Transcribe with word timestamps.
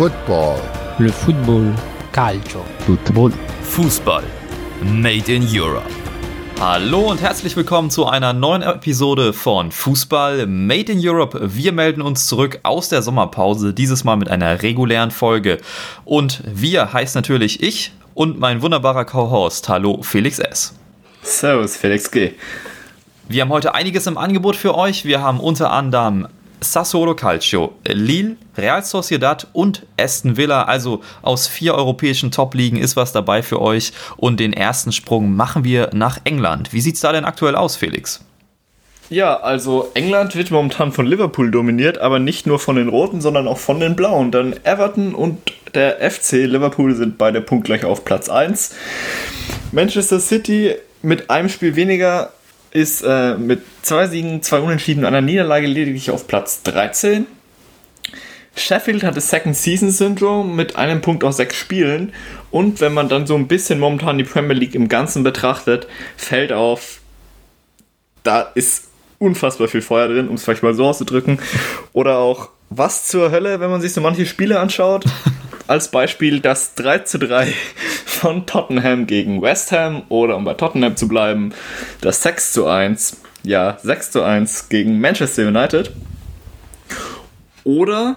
Football. 0.00 0.58
Le 0.98 1.12
football. 1.12 1.74
Calcio. 2.10 2.64
Football. 2.86 3.32
Fußball. 3.64 4.24
Made 4.82 5.30
in 5.30 5.46
Europe. 5.46 5.90
Hallo 6.58 7.10
und 7.10 7.20
herzlich 7.20 7.54
willkommen 7.54 7.90
zu 7.90 8.06
einer 8.06 8.32
neuen 8.32 8.62
Episode 8.62 9.34
von 9.34 9.70
Fußball 9.70 10.46
Made 10.46 10.90
in 10.90 11.06
Europe. 11.06 11.38
Wir 11.54 11.72
melden 11.72 12.00
uns 12.00 12.26
zurück 12.26 12.60
aus 12.62 12.88
der 12.88 13.02
Sommerpause, 13.02 13.74
dieses 13.74 14.02
Mal 14.02 14.16
mit 14.16 14.30
einer 14.30 14.62
regulären 14.62 15.10
Folge. 15.10 15.58
Und 16.06 16.42
wir 16.46 16.94
heißt 16.94 17.14
natürlich 17.14 17.62
ich 17.62 17.92
und 18.14 18.40
mein 18.40 18.62
wunderbarer 18.62 19.04
Co-Host. 19.04 19.68
Hallo 19.68 20.00
Felix 20.00 20.38
S. 20.38 20.72
Servus 21.20 21.76
Felix 21.76 22.10
G. 22.10 22.32
Wir 23.28 23.42
haben 23.42 23.50
heute 23.50 23.74
einiges 23.74 24.06
im 24.06 24.16
Angebot 24.16 24.56
für 24.56 24.74
euch. 24.74 25.04
Wir 25.04 25.20
haben 25.20 25.40
unter 25.40 25.70
anderem 25.70 26.26
Sassuolo 26.60 27.14
Calcio, 27.14 27.72
Lille, 27.86 28.36
Real 28.56 28.84
Sociedad 28.84 29.46
und 29.52 29.86
Aston 29.98 30.36
Villa. 30.36 30.64
Also 30.64 31.00
aus 31.22 31.46
vier 31.46 31.74
europäischen 31.74 32.30
Top-Ligen 32.30 32.76
ist 32.76 32.96
was 32.96 33.12
dabei 33.12 33.42
für 33.42 33.60
euch. 33.60 33.92
Und 34.16 34.40
den 34.40 34.52
ersten 34.52 34.92
Sprung 34.92 35.34
machen 35.34 35.64
wir 35.64 35.90
nach 35.92 36.18
England. 36.24 36.72
Wie 36.72 36.80
sieht 36.80 36.96
es 36.96 37.00
da 37.00 37.12
denn 37.12 37.24
aktuell 37.24 37.56
aus, 37.56 37.76
Felix? 37.76 38.24
Ja, 39.08 39.40
also 39.40 39.90
England 39.94 40.36
wird 40.36 40.52
momentan 40.52 40.92
von 40.92 41.04
Liverpool 41.04 41.50
dominiert, 41.50 41.98
aber 41.98 42.20
nicht 42.20 42.46
nur 42.46 42.60
von 42.60 42.76
den 42.76 42.88
Roten, 42.88 43.20
sondern 43.20 43.48
auch 43.48 43.58
von 43.58 43.80
den 43.80 43.96
Blauen. 43.96 44.30
Denn 44.30 44.54
Everton 44.64 45.16
und 45.16 45.52
der 45.74 45.98
FC 46.08 46.46
Liverpool 46.46 46.94
sind 46.94 47.18
beide 47.18 47.40
punktgleich 47.40 47.84
auf 47.84 48.04
Platz 48.04 48.28
1. 48.28 48.72
Manchester 49.72 50.20
City 50.20 50.76
mit 51.02 51.28
einem 51.28 51.48
Spiel 51.48 51.74
weniger 51.74 52.32
ist 52.72 53.02
äh, 53.02 53.36
mit 53.36 53.62
zwei 53.90 54.06
Siegen, 54.06 54.40
zwei 54.40 54.60
Unentschieden 54.60 55.00
und 55.00 55.06
einer 55.06 55.20
Niederlage 55.20 55.66
lediglich 55.66 56.12
auf 56.12 56.28
Platz 56.28 56.62
13. 56.62 57.26
Sheffield 58.54 59.02
hat 59.02 59.16
das 59.16 59.30
Second 59.30 59.56
Season 59.56 59.90
Syndrome 59.90 60.54
mit 60.54 60.76
einem 60.76 61.00
Punkt 61.00 61.24
aus 61.24 61.38
sechs 61.38 61.56
Spielen. 61.56 62.12
Und 62.52 62.80
wenn 62.80 62.94
man 62.94 63.08
dann 63.08 63.26
so 63.26 63.34
ein 63.34 63.48
bisschen 63.48 63.80
momentan 63.80 64.16
die 64.16 64.22
Premier 64.22 64.54
League 64.54 64.76
im 64.76 64.86
Ganzen 64.86 65.24
betrachtet, 65.24 65.88
fällt 66.16 66.52
auf, 66.52 67.00
da 68.22 68.42
ist 68.54 68.90
unfassbar 69.18 69.66
viel 69.66 69.82
Feuer 69.82 70.06
drin, 70.06 70.28
um 70.28 70.36
es 70.36 70.44
vielleicht 70.44 70.62
mal 70.62 70.74
so 70.74 70.86
auszudrücken. 70.86 71.40
Oder 71.92 72.18
auch, 72.18 72.50
was 72.68 73.08
zur 73.08 73.32
Hölle, 73.32 73.58
wenn 73.58 73.70
man 73.70 73.80
sich 73.80 73.92
so 73.92 74.00
manche 74.00 74.24
Spiele 74.24 74.60
anschaut. 74.60 75.04
Als 75.66 75.90
Beispiel 75.90 76.38
das 76.38 76.76
3 76.76 77.00
zu 77.00 77.18
3 77.18 77.52
von 78.06 78.46
Tottenham 78.46 79.08
gegen 79.08 79.42
West 79.42 79.72
Ham 79.72 80.04
oder 80.08 80.36
um 80.36 80.44
bei 80.44 80.54
Tottenham 80.54 80.94
zu 80.94 81.08
bleiben, 81.08 81.52
das 82.00 82.22
6 82.22 82.52
zu 82.52 82.68
1, 82.68 83.16
ja, 83.42 83.78
6 83.82 84.10
zu 84.10 84.22
1 84.22 84.68
gegen 84.68 85.00
Manchester 85.00 85.48
United. 85.48 85.92
Oder 87.64 88.16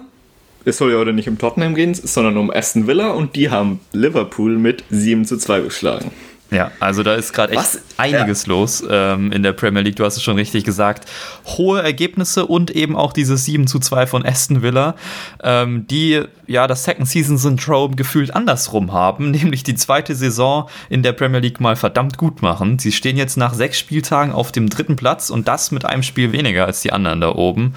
es 0.64 0.78
soll 0.78 0.92
ja 0.92 0.98
heute 0.98 1.12
nicht 1.12 1.28
um 1.28 1.38
Tottenham 1.38 1.74
gehen, 1.74 1.94
sondern 1.94 2.36
um 2.38 2.50
Aston 2.50 2.86
Villa 2.86 3.10
und 3.10 3.36
die 3.36 3.50
haben 3.50 3.80
Liverpool 3.92 4.56
mit 4.56 4.84
7 4.90 5.24
zu 5.24 5.36
2 5.36 5.60
geschlagen. 5.60 6.10
Ja, 6.54 6.70
also 6.78 7.02
da 7.02 7.14
ist 7.14 7.32
gerade 7.32 7.52
echt 7.52 7.60
Was? 7.60 7.82
einiges 7.96 8.46
ja. 8.46 8.52
los 8.52 8.84
ähm, 8.88 9.32
in 9.32 9.42
der 9.42 9.52
Premier 9.52 9.82
League. 9.82 9.96
Du 9.96 10.04
hast 10.04 10.16
es 10.16 10.22
schon 10.22 10.36
richtig 10.36 10.62
gesagt. 10.62 11.10
Hohe 11.44 11.82
Ergebnisse 11.82 12.46
und 12.46 12.70
eben 12.70 12.94
auch 12.94 13.12
dieses 13.12 13.44
7 13.44 13.66
zu 13.66 13.80
2 13.80 14.06
von 14.06 14.24
Aston 14.24 14.62
Villa, 14.62 14.94
ähm, 15.42 15.86
die 15.88 16.22
ja 16.46 16.68
das 16.68 16.84
Second 16.84 17.08
Season 17.08 17.38
Syndrome 17.38 17.96
gefühlt 17.96 18.34
andersrum 18.34 18.92
haben, 18.92 19.30
nämlich 19.32 19.64
die 19.64 19.74
zweite 19.74 20.14
Saison 20.14 20.68
in 20.88 21.02
der 21.02 21.12
Premier 21.12 21.40
League 21.40 21.60
mal 21.60 21.74
verdammt 21.74 22.18
gut 22.18 22.40
machen. 22.40 22.78
Sie 22.78 22.92
stehen 22.92 23.16
jetzt 23.16 23.36
nach 23.36 23.52
sechs 23.52 23.78
Spieltagen 23.78 24.32
auf 24.32 24.52
dem 24.52 24.70
dritten 24.70 24.94
Platz 24.94 25.30
und 25.30 25.48
das 25.48 25.72
mit 25.72 25.84
einem 25.84 26.04
Spiel 26.04 26.30
weniger 26.30 26.66
als 26.66 26.82
die 26.82 26.92
anderen 26.92 27.20
da 27.20 27.30
oben. 27.34 27.74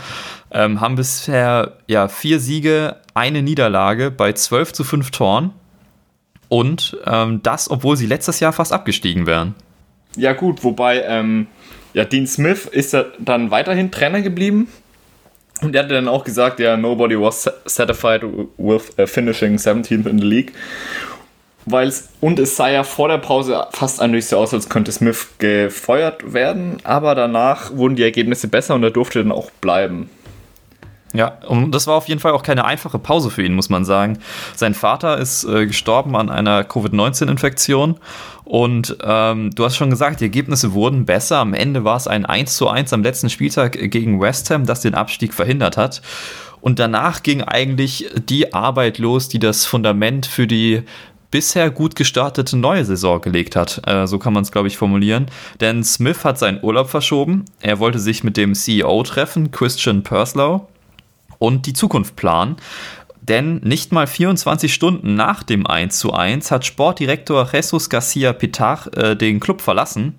Ähm, 0.51 0.81
haben 0.81 0.95
bisher 0.95 1.73
ja 1.87 2.07
vier 2.07 2.39
Siege, 2.39 2.97
eine 3.15 3.41
Niederlage 3.41 4.11
bei 4.11 4.33
12 4.33 4.73
zu 4.73 4.83
5 4.83 5.09
Toren. 5.09 5.51
Und 6.49 6.97
ähm, 7.05 7.41
das, 7.43 7.69
obwohl 7.69 7.97
sie 7.97 8.05
letztes 8.05 8.39
Jahr 8.39 8.53
fast 8.53 8.71
abgestiegen 8.71 9.27
wären. 9.27 9.55
Ja, 10.15 10.33
gut, 10.33 10.63
wobei, 10.63 11.03
ähm, 11.03 11.47
ja, 11.93 12.05
Dean 12.05 12.27
Smith 12.27 12.65
ist 12.65 12.95
dann 13.19 13.51
weiterhin 13.51 13.91
Trainer 13.91 14.21
geblieben. 14.21 14.67
Und 15.61 15.75
er 15.75 15.83
hatte 15.83 15.95
dann 15.95 16.07
auch 16.07 16.23
gesagt, 16.23 16.59
ja, 16.59 16.77
nobody 16.77 17.19
was 17.19 17.49
satisfied 17.65 18.23
with 18.57 18.93
finishing 19.05 19.55
17th 19.55 20.07
in 20.07 20.19
the 20.19 20.25
league. 20.25 20.53
Weil's, 21.65 22.09
und 22.21 22.39
es 22.39 22.55
sah 22.55 22.69
ja 22.69 22.83
vor 22.83 23.09
der 23.09 23.17
Pause 23.17 23.67
fast 23.71 23.99
eindeutig 23.99 24.27
so 24.27 24.37
aus, 24.37 24.53
als 24.53 24.69
könnte 24.69 24.91
Smith 24.91 25.27
gefeuert 25.37 26.33
werden, 26.33 26.77
aber 26.85 27.13
danach 27.13 27.75
wurden 27.75 27.97
die 27.97 28.03
Ergebnisse 28.03 28.47
besser 28.47 28.75
und 28.75 28.83
er 28.83 28.91
durfte 28.91 29.19
dann 29.19 29.33
auch 29.33 29.51
bleiben. 29.51 30.09
Ja, 31.13 31.37
und 31.47 31.71
das 31.71 31.87
war 31.87 31.95
auf 31.95 32.07
jeden 32.07 32.19
Fall 32.19 32.33
auch 32.33 32.43
keine 32.43 32.65
einfache 32.65 32.99
Pause 32.99 33.29
für 33.29 33.43
ihn, 33.43 33.55
muss 33.55 33.69
man 33.69 33.85
sagen. 33.85 34.19
Sein 34.55 34.73
Vater 34.73 35.17
ist 35.17 35.45
äh, 35.45 35.65
gestorben 35.65 36.15
an 36.15 36.29
einer 36.29 36.63
Covid-19-Infektion 36.65 37.95
und 38.43 38.97
ähm, 39.03 39.51
du 39.55 39.63
hast 39.63 39.77
schon 39.77 39.89
gesagt, 39.89 40.19
die 40.19 40.25
Ergebnisse 40.25 40.73
wurden 40.73 41.05
besser. 41.05 41.37
Am 41.37 41.53
Ende 41.53 41.83
war 41.83 41.95
es 41.95 42.07
ein 42.07 42.25
1 42.25 42.55
zu 42.55 42.67
1 42.67 42.91
am 42.93 43.03
letzten 43.03 43.29
Spieltag 43.29 43.73
gegen 43.89 44.19
West 44.19 44.49
Ham, 44.49 44.65
das 44.65 44.81
den 44.81 44.95
Abstieg 44.95 45.33
verhindert 45.33 45.77
hat. 45.77 46.01
Und 46.59 46.79
danach 46.79 47.23
ging 47.23 47.41
eigentlich 47.41 48.09
die 48.27 48.53
Arbeit 48.53 48.97
los, 48.97 49.29
die 49.29 49.39
das 49.39 49.65
Fundament 49.65 50.25
für 50.25 50.47
die 50.47 50.83
bisher 51.31 51.69
gut 51.69 51.95
gestartete 51.95 52.57
neue 52.57 52.83
Saison 52.83 53.21
gelegt 53.21 53.55
hat. 53.55 53.81
Äh, 53.87 54.07
so 54.07 54.19
kann 54.19 54.33
man 54.33 54.43
es, 54.43 54.51
glaube 54.51 54.67
ich, 54.67 54.77
formulieren. 54.77 55.27
Denn 55.61 55.83
Smith 55.83 56.25
hat 56.25 56.37
seinen 56.37 56.63
Urlaub 56.63 56.89
verschoben. 56.89 57.45
Er 57.61 57.79
wollte 57.79 57.99
sich 57.99 58.23
mit 58.23 58.37
dem 58.37 58.53
CEO 58.55 59.03
treffen, 59.03 59.51
Christian 59.51 60.03
Purslow 60.03 60.67
und 61.39 61.65
die 61.65 61.73
Zukunft 61.73 62.15
planen. 62.15 62.57
Denn 63.21 63.57
nicht 63.57 63.91
mal 63.91 64.07
24 64.07 64.73
Stunden 64.73 65.15
nach 65.15 65.43
dem 65.43 65.67
1 65.67 65.99
zu 65.99 66.13
1 66.13 66.49
hat 66.49 66.65
Sportdirektor 66.65 67.49
Jesus 67.51 67.89
Garcia 67.89 68.31
Pitar 68.31 68.87
äh, 68.95 69.17
den 69.17 69.41
Club 69.41 69.61
verlassen 69.61 70.15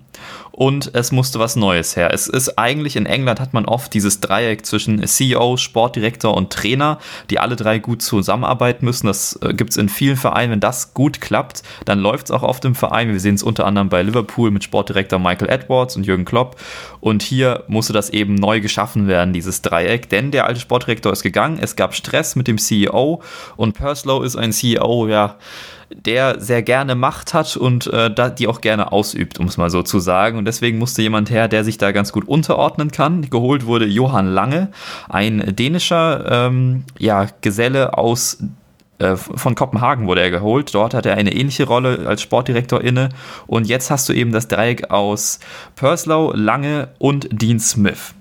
und 0.59 0.93
es 0.93 1.13
musste 1.13 1.39
was 1.39 1.55
Neues 1.55 1.95
her. 1.95 2.13
Es 2.13 2.27
ist 2.27 2.59
eigentlich 2.59 2.97
in 2.97 3.05
England 3.05 3.39
hat 3.39 3.53
man 3.53 3.63
oft 3.63 3.93
dieses 3.93 4.19
Dreieck 4.19 4.65
zwischen 4.65 5.01
CEO, 5.07 5.55
Sportdirektor 5.55 6.35
und 6.35 6.51
Trainer, 6.51 6.99
die 7.29 7.39
alle 7.39 7.55
drei 7.55 7.79
gut 7.79 8.01
zusammenarbeiten 8.01 8.83
müssen. 8.83 9.07
Das 9.07 9.39
äh, 9.41 9.53
gibt 9.53 9.69
es 9.69 9.77
in 9.77 9.87
vielen 9.87 10.17
Vereinen. 10.17 10.51
Wenn 10.51 10.59
das 10.59 10.93
gut 10.93 11.21
klappt, 11.21 11.63
dann 11.85 11.99
läuft 11.99 12.25
es 12.25 12.31
auch 12.31 12.43
oft 12.43 12.65
im 12.65 12.75
Verein. 12.75 13.13
Wir 13.13 13.21
sehen 13.21 13.35
es 13.35 13.43
unter 13.43 13.65
anderem 13.65 13.87
bei 13.87 14.03
Liverpool 14.03 14.51
mit 14.51 14.65
Sportdirektor 14.65 15.17
Michael 15.17 15.49
Edwards 15.49 15.95
und 15.95 16.05
Jürgen 16.05 16.25
Klopp. 16.25 16.57
Und 16.99 17.23
hier 17.23 17.63
musste 17.69 17.93
das 17.93 18.09
eben 18.09 18.35
neu 18.35 18.59
geschaffen 18.59 19.07
werden, 19.07 19.31
dieses 19.31 19.61
Dreieck, 19.61 20.09
denn 20.09 20.31
der 20.31 20.45
alte 20.45 20.59
Sportdirektor 20.59 21.13
ist 21.13 21.23
gegangen. 21.23 21.59
Es 21.61 21.77
gab 21.77 21.95
Stress 21.95 22.35
mit 22.35 22.49
dem 22.49 22.57
CEO 22.57 23.23
und 23.55 23.75
Perslow 23.75 24.23
ist 24.23 24.35
ein 24.35 24.51
CEO, 24.51 25.07
ja 25.07 25.37
der 25.93 26.39
sehr 26.39 26.61
gerne 26.61 26.95
Macht 26.95 27.33
hat 27.33 27.57
und 27.57 27.87
äh, 27.87 28.09
die 28.37 28.47
auch 28.47 28.61
gerne 28.61 28.91
ausübt, 28.91 29.39
um 29.39 29.47
es 29.47 29.57
mal 29.57 29.69
so 29.69 29.81
zu 29.81 29.99
sagen. 29.99 30.37
Und 30.37 30.45
deswegen 30.45 30.77
musste 30.77 31.01
jemand 31.01 31.29
her, 31.29 31.47
der 31.47 31.63
sich 31.63 31.77
da 31.77 31.91
ganz 31.91 32.11
gut 32.11 32.27
unterordnen 32.27 32.91
kann. 32.91 33.29
Geholt 33.29 33.65
wurde 33.65 33.85
Johann 33.85 34.27
Lange, 34.27 34.69
ein 35.07 35.55
dänischer 35.55 36.47
ähm, 36.47 36.83
ja, 36.97 37.27
Geselle 37.41 37.97
aus 37.97 38.37
äh, 38.99 39.15
von 39.15 39.55
Kopenhagen 39.55 40.07
wurde 40.07 40.21
er 40.21 40.29
geholt. 40.29 40.73
Dort 40.75 40.93
hat 40.93 41.05
er 41.05 41.15
eine 41.15 41.33
ähnliche 41.33 41.65
Rolle 41.65 42.05
als 42.05 42.21
Sportdirektor 42.21 42.81
inne. 42.81 43.09
Und 43.47 43.67
jetzt 43.67 43.89
hast 43.89 44.07
du 44.09 44.13
eben 44.13 44.31
das 44.31 44.47
Dreieck 44.47 44.91
aus 44.91 45.39
Purslow, 45.75 46.33
Lange 46.35 46.89
und 46.99 47.27
Dean 47.31 47.59
Smith. 47.59 48.13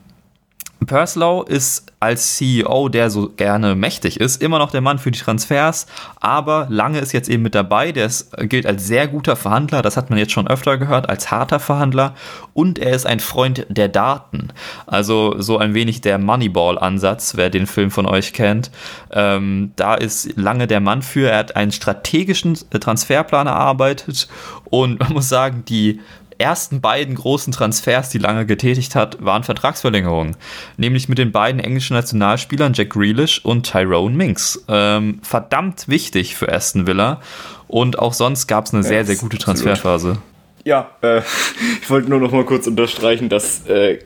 Purslow 0.89 1.43
ist 1.43 1.93
als 2.01 2.37
CEO, 2.37 2.89
der 2.89 3.11
so 3.11 3.29
gerne 3.29 3.75
mächtig 3.75 4.19
ist, 4.21 4.43
immer 4.43 4.59
noch 4.59 4.71
der 4.71 4.81
Mann 4.81 4.99
für 4.99 5.11
die 5.11 5.19
Transfers, 5.19 5.87
aber 6.21 6.67
Lange 6.71 6.99
ist 6.99 7.13
jetzt 7.13 7.29
eben 7.29 7.43
mit 7.43 7.55
dabei, 7.55 7.93
der 7.93 8.07
ist, 8.07 8.37
gilt 8.49 8.67
als 8.67 8.87
sehr 8.87 9.07
guter 9.07 9.37
Verhandler, 9.37 9.83
das 9.83 9.97
hat 9.97 10.11
man 10.11 10.19
jetzt 10.19 10.33
schon 10.33 10.49
öfter 10.49 10.79
gehört, 10.79 11.09
als 11.09 11.31
harter 11.31 11.61
Verhandler. 11.61 12.15
Und 12.55 12.79
er 12.79 12.95
ist 12.95 13.07
ein 13.07 13.21
Freund 13.21 13.67
der 13.69 13.89
Daten, 13.89 14.49
also 14.87 15.41
so 15.41 15.59
ein 15.59 15.75
wenig 15.75 16.01
der 16.01 16.19
Moneyball-Ansatz, 16.19 17.37
wer 17.37 17.51
den 17.51 17.67
Film 17.67 17.91
von 17.91 18.07
euch 18.07 18.33
kennt, 18.33 18.71
ähm, 19.13 19.73
da 19.77 19.95
ist 19.95 20.37
Lange 20.37 20.67
der 20.67 20.81
Mann 20.81 21.03
für, 21.03 21.31
er 21.31 21.39
hat 21.39 21.57
einen 21.57 21.73
strategischen 21.73 22.59
Transferplan 22.71 23.47
erarbeitet. 23.47 24.29
Und 24.71 25.01
man 25.01 25.13
muss 25.13 25.29
sagen, 25.29 25.65
die 25.69 26.01
ersten 26.39 26.81
beiden 26.81 27.15
großen 27.15 27.53
Transfers, 27.53 28.11
die 28.11 28.19
lange 28.19 28.47
getätigt 28.47 28.95
hat, 28.95 29.23
waren 29.25 29.43
Vertragsverlängerungen. 29.43 30.37
Nämlich 30.77 31.09
mit 31.09 31.19
den 31.19 31.33
beiden 31.33 31.61
englischen 31.61 31.95
Nationalspielern 31.95 32.73
Jack 32.73 32.91
Grealish 32.91 33.45
und 33.45 33.71
Tyrone 33.71 34.17
Minks. 34.17 34.65
Ähm, 34.69 35.21
verdammt 35.23 35.89
wichtig 35.89 36.37
für 36.37 36.53
Aston 36.53 36.87
Villa. 36.87 37.21
Und 37.67 37.99
auch 37.99 38.15
sonst 38.15 38.47
gab 38.47 38.67
es 38.67 38.75
eine 38.75 38.83
sehr, 38.83 39.05
sehr 39.05 39.17
gute 39.17 39.39
Transferphase. 39.39 40.19
Ja, 40.65 40.91
äh, 41.03 41.21
ich 41.83 41.91
wollte 41.91 42.09
nur 42.09 42.21
noch 42.21 42.33
mal 42.33 42.45
kurz 42.45 42.67
unterstreichen, 42.67 43.29
dass 43.29 43.67
äh, 43.67 43.99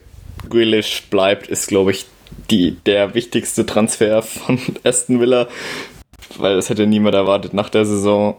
Grealish 0.49 1.05
bleibt, 1.11 1.47
ist, 1.47 1.69
glaube 1.69 1.93
ich, 1.93 2.07
die, 2.51 2.77
der 2.87 3.15
wichtigste 3.15 3.67
Transfer 3.67 4.23
von 4.23 4.59
Aston 4.85 5.21
Villa, 5.21 5.49
weil 6.39 6.57
das 6.57 6.71
hätte 6.71 6.87
niemand 6.87 7.15
erwartet 7.15 7.55
nach 7.55 7.69
der 7.69 7.85
Saison. 7.85 8.37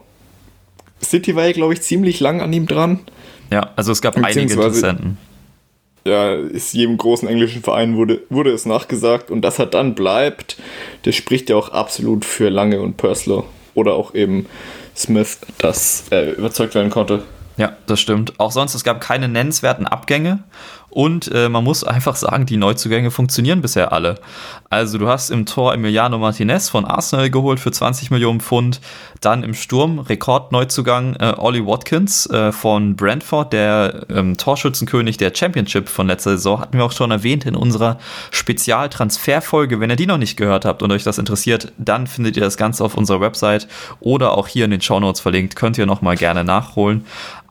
City 1.02 1.36
war 1.36 1.46
ja, 1.46 1.52
glaube 1.52 1.74
ich, 1.74 1.82
ziemlich 1.82 2.20
lang 2.20 2.40
an 2.40 2.52
ihm 2.52 2.66
dran. 2.66 3.00
Ja, 3.50 3.70
also 3.76 3.92
es 3.92 4.00
gab 4.00 4.16
einige 4.16 4.40
Interessenten. 4.40 5.18
ja, 6.04 6.34
ist 6.34 6.74
jedem 6.74 6.96
großen 6.96 7.28
englischen 7.28 7.62
Verein 7.62 7.96
wurde, 7.96 8.20
wurde 8.30 8.52
es 8.52 8.66
nachgesagt 8.66 9.30
und 9.30 9.42
dass 9.42 9.58
er 9.58 9.66
dann 9.66 9.94
bleibt, 9.94 10.56
das 11.02 11.14
spricht 11.14 11.50
ja 11.50 11.56
auch 11.56 11.70
absolut 11.70 12.24
für 12.24 12.48
Lange 12.48 12.80
und 12.80 12.96
Pörsler 12.96 13.44
oder 13.74 13.94
auch 13.94 14.14
eben 14.14 14.46
Smith, 14.96 15.38
dass 15.58 16.04
er 16.10 16.36
überzeugt 16.36 16.74
werden 16.74 16.90
konnte. 16.90 17.22
Ja, 17.56 17.76
das 17.86 18.00
stimmt. 18.00 18.38
Auch 18.38 18.50
sonst, 18.50 18.74
es 18.74 18.82
gab 18.82 19.00
keine 19.00 19.28
nennenswerten 19.28 19.86
Abgänge. 19.86 20.42
Und 20.94 21.28
äh, 21.34 21.48
man 21.48 21.64
muss 21.64 21.82
einfach 21.82 22.14
sagen, 22.14 22.46
die 22.46 22.56
Neuzugänge 22.56 23.10
funktionieren 23.10 23.60
bisher 23.60 23.92
alle. 23.92 24.14
Also 24.70 24.96
du 24.96 25.08
hast 25.08 25.30
im 25.30 25.44
Tor 25.44 25.74
Emiliano 25.74 26.18
Martinez 26.18 26.68
von 26.68 26.84
Arsenal 26.84 27.30
geholt 27.30 27.58
für 27.58 27.72
20 27.72 28.12
Millionen 28.12 28.38
Pfund. 28.38 28.80
Dann 29.20 29.42
im 29.42 29.54
Sturm 29.54 29.98
Rekordneuzugang 29.98 31.16
äh, 31.16 31.34
Ollie 31.36 31.66
Watkins 31.66 32.30
äh, 32.30 32.52
von 32.52 32.94
Brentford, 32.94 33.52
der 33.52 34.06
ähm, 34.08 34.36
Torschützenkönig 34.36 35.16
der 35.16 35.34
Championship 35.34 35.88
von 35.88 36.06
letzter 36.06 36.30
Saison. 36.30 36.60
Hatten 36.60 36.78
wir 36.78 36.84
auch 36.84 36.92
schon 36.92 37.10
erwähnt 37.10 37.44
in 37.44 37.56
unserer 37.56 37.98
Spezialtransferfolge. 38.30 39.80
Wenn 39.80 39.90
ihr 39.90 39.96
die 39.96 40.06
noch 40.06 40.18
nicht 40.18 40.36
gehört 40.36 40.64
habt 40.64 40.84
und 40.84 40.92
euch 40.92 41.02
das 41.02 41.18
interessiert, 41.18 41.72
dann 41.76 42.06
findet 42.06 42.36
ihr 42.36 42.44
das 42.44 42.56
Ganze 42.56 42.84
auf 42.84 42.96
unserer 42.96 43.20
Website 43.20 43.66
oder 43.98 44.38
auch 44.38 44.46
hier 44.46 44.64
in 44.64 44.70
den 44.70 44.80
Show 44.80 45.00
Notes 45.00 45.20
verlinkt. 45.20 45.56
Könnt 45.56 45.76
ihr 45.76 45.86
nochmal 45.86 46.16
gerne 46.16 46.44
nachholen. 46.44 47.04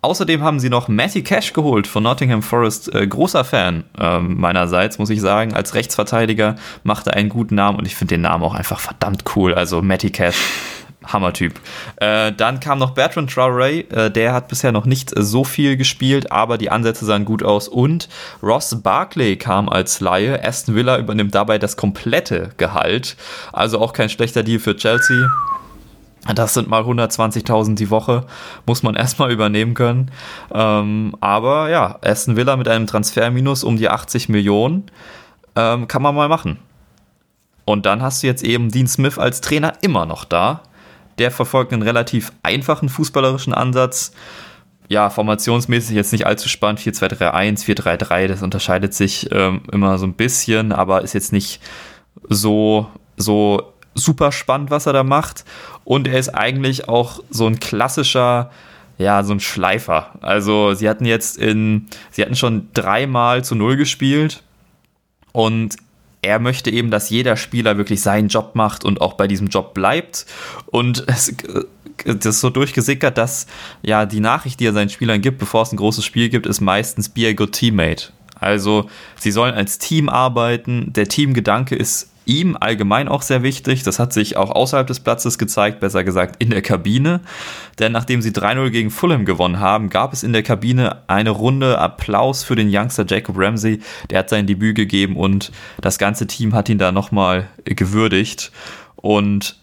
Außerdem 0.04 0.44
haben 0.44 0.60
sie 0.60 0.70
noch 0.70 0.90
Matty 0.90 1.24
Cash 1.24 1.54
geholt 1.54 1.88
von 1.88 2.04
Nottingham 2.04 2.42
Forest. 2.42 2.94
Äh, 2.94 3.08
großer 3.08 3.46
Fan 3.46 3.86
äh, 3.98 4.20
meinerseits, 4.20 5.00
muss 5.00 5.10
ich 5.10 5.22
sagen. 5.22 5.54
Als 5.54 5.76
Rechtsverteidiger 5.76 6.58
macht 6.84 7.08
er 7.08 7.14
einen 7.14 7.30
guten 7.30 7.56
Namen 7.56 7.80
und 7.80 7.86
ich 7.86 7.96
finde 7.96 8.16
den 8.16 8.22
Namen 8.22 8.44
auch 8.44 8.54
einfach 8.54 8.82
verdammt 8.82 9.24
cool. 9.36 9.54
Also 9.54 9.82
Matty 9.82 10.10
Cash. 10.10 10.36
Hammertyp. 11.06 11.60
Äh, 11.98 12.32
dann 12.32 12.62
kam 12.62 12.80
noch 12.80 12.92
Bertrand 12.92 13.30
Traoré, 13.30 13.92
äh, 13.94 14.10
der 14.10 14.34
hat 14.34 14.48
bisher 14.48 14.72
noch 14.72 14.86
nicht 14.86 15.12
so 15.14 15.44
viel 15.44 15.76
gespielt, 15.76 16.32
aber 16.32 16.58
die 16.58 16.70
Ansätze 16.70 17.04
sahen 17.04 17.26
gut 17.26 17.44
aus. 17.44 17.68
Und 17.68 18.08
Ross 18.42 18.82
Barkley 18.82 19.36
kam 19.38 19.68
als 19.68 20.00
Laie. 20.00 20.42
Aston 20.42 20.76
Villa 20.76 20.98
übernimmt 20.98 21.36
dabei 21.36 21.60
das 21.60 21.76
komplette 21.76 22.52
Gehalt. 22.56 23.18
Also 23.52 23.82
auch 23.82 23.92
kein 23.92 24.08
schlechter 24.08 24.44
Deal 24.44 24.60
für 24.60 24.78
Chelsea. 24.78 25.28
Das 26.36 26.54
sind 26.54 26.70
mal 26.70 26.84
120.000 26.84 27.76
die 27.76 27.90
Woche, 27.90 28.26
muss 28.66 28.84
man 28.84 28.96
erstmal 28.96 29.32
übernehmen 29.32 29.74
können. 29.74 30.12
Ähm, 30.54 31.16
aber 31.20 31.70
ja, 31.70 32.00
Aston 32.02 32.38
Villa 32.38 32.56
mit 32.56 32.68
einem 32.68 32.88
Transferminus 32.88 33.64
um 33.64 33.78
die 33.78 33.90
80 33.90 34.30
Millionen 34.30 34.86
ähm, 35.56 35.88
kann 35.88 36.02
man 36.02 36.16
mal 36.16 36.30
machen. 36.30 36.60
Und 37.66 37.86
dann 37.86 38.02
hast 38.02 38.24
du 38.24 38.28
jetzt 38.28 38.44
eben 38.44 38.70
Dean 38.70 38.88
Smith 38.88 39.18
als 39.18 39.42
Trainer 39.42 39.74
immer 39.82 40.06
noch 40.06 40.26
da. 40.26 40.64
Der 41.20 41.32
verfolgt 41.32 41.74
einen 41.74 41.82
relativ 41.82 42.34
einfachen 42.42 42.90
fußballerischen 42.90 43.54
Ansatz. 43.54 44.14
Ja, 44.90 45.10
formationsmäßig 45.10 45.96
jetzt 45.96 46.12
nicht 46.12 46.26
allzu 46.26 46.50
spannend. 46.50 46.80
4-2-3-1, 46.80 47.66
4-3-3, 47.66 48.28
das 48.28 48.42
unterscheidet 48.42 48.94
sich 48.94 49.30
ähm, 49.32 49.62
immer 49.72 49.98
so 49.98 50.06
ein 50.06 50.14
bisschen, 50.14 50.72
aber 50.72 51.02
ist 51.02 51.14
jetzt 51.14 51.32
nicht 51.32 51.62
so, 52.30 52.88
so 53.16 53.73
super 53.96 54.32
spannend, 54.32 54.72
was 54.72 54.86
er 54.86 54.94
da 54.94 55.04
macht. 55.04 55.46
Und 55.84 56.08
er 56.08 56.20
ist 56.20 56.30
eigentlich 56.30 56.88
auch 56.88 57.24
so 57.30 57.48
ein 57.48 57.60
klassischer, 57.60 58.52
ja, 58.98 59.24
so 59.24 59.34
ein 59.34 59.40
Schleifer. 59.40 60.12
Also 60.22 60.74
sie 60.74 60.90
hatten 60.90 61.06
jetzt 61.06 61.38
in, 61.38 61.88
sie 62.12 62.22
hatten 62.22 62.36
schon 62.36 62.70
dreimal 62.74 63.44
zu 63.44 63.56
null 63.56 63.78
gespielt 63.78 64.44
und 65.32 65.76
er 66.22 66.40
möchte 66.40 66.72
eben, 66.72 66.90
dass 66.90 67.10
jeder 67.10 67.36
Spieler 67.36 67.78
wirklich 67.78 68.02
seinen 68.02 68.30
Job 68.30 68.56
macht 68.56 68.86
und 68.86 69.02
auch 69.02 69.14
bei 69.14 69.28
diesem 69.28 69.48
Job 69.48 69.74
bleibt. 69.74 70.26
Und 70.68 71.04
es, 71.08 71.36
das 72.06 72.26
ist 72.26 72.42
so 72.42 72.50
durchgesickert, 72.50 73.18
dass 73.18 73.46
ja 73.82 74.06
die 74.06 74.22
Nachricht, 74.22 74.60
die 74.60 74.66
er 74.66 74.74
seinen 74.74 74.90
Spielern 74.90 75.22
gibt, 75.22 75.38
bevor 75.38 75.64
es 75.64 75.72
ein 75.72 75.78
großes 75.78 76.06
Spiel 76.06 76.30
gibt, 76.30 76.46
ist 76.46 76.62
meistens 76.62 77.10
Be 77.10 77.28
a 77.28 77.34
good 77.34 77.52
teammate. 77.52 78.14
Also 78.44 78.90
sie 79.18 79.32
sollen 79.32 79.54
als 79.56 79.80
Team 79.80 80.10
arbeiten. 80.10 80.94
Der 80.94 81.08
Teamgedanke 81.08 81.76
ist 81.76 82.10
ihm 82.26 82.58
allgemein 82.60 83.08
auch 83.08 83.22
sehr 83.22 83.44
wichtig. 83.44 83.84
Das 83.84 84.00
hat 84.00 84.14
sich 84.14 84.38
auch 84.38 84.52
außerhalb 84.52 84.88
des 84.88 85.00
Platzes 85.00 85.38
gezeigt, 85.38 85.80
besser 85.80 86.04
gesagt 86.04 86.42
in 86.42 86.50
der 86.50 86.62
Kabine. 86.62 87.22
Denn 87.80 87.92
nachdem 87.92 88.22
sie 88.22 88.32
3-0 88.32 88.70
gegen 88.70 88.92
Fulham 88.92 89.26
gewonnen 89.26 89.60
haben, 89.60 89.90
gab 89.90 90.14
es 90.14 90.24
in 90.24 90.34
der 90.34 90.44
Kabine 90.44 91.02
eine 91.08 91.32
Runde 91.32 91.78
Applaus 91.80 92.44
für 92.44 92.56
den 92.56 92.70
Youngster 92.72 93.06
Jacob 93.08 93.38
Ramsey. 93.38 93.82
Der 94.10 94.20
hat 94.20 94.30
sein 94.30 94.48
Debüt 94.48 94.76
gegeben 94.76 95.16
und 95.16 95.52
das 95.82 95.98
ganze 95.98 96.28
Team 96.28 96.54
hat 96.54 96.70
ihn 96.70 96.78
da 96.78 96.92
nochmal 96.92 97.50
gewürdigt. 97.66 98.52
Und 98.96 99.58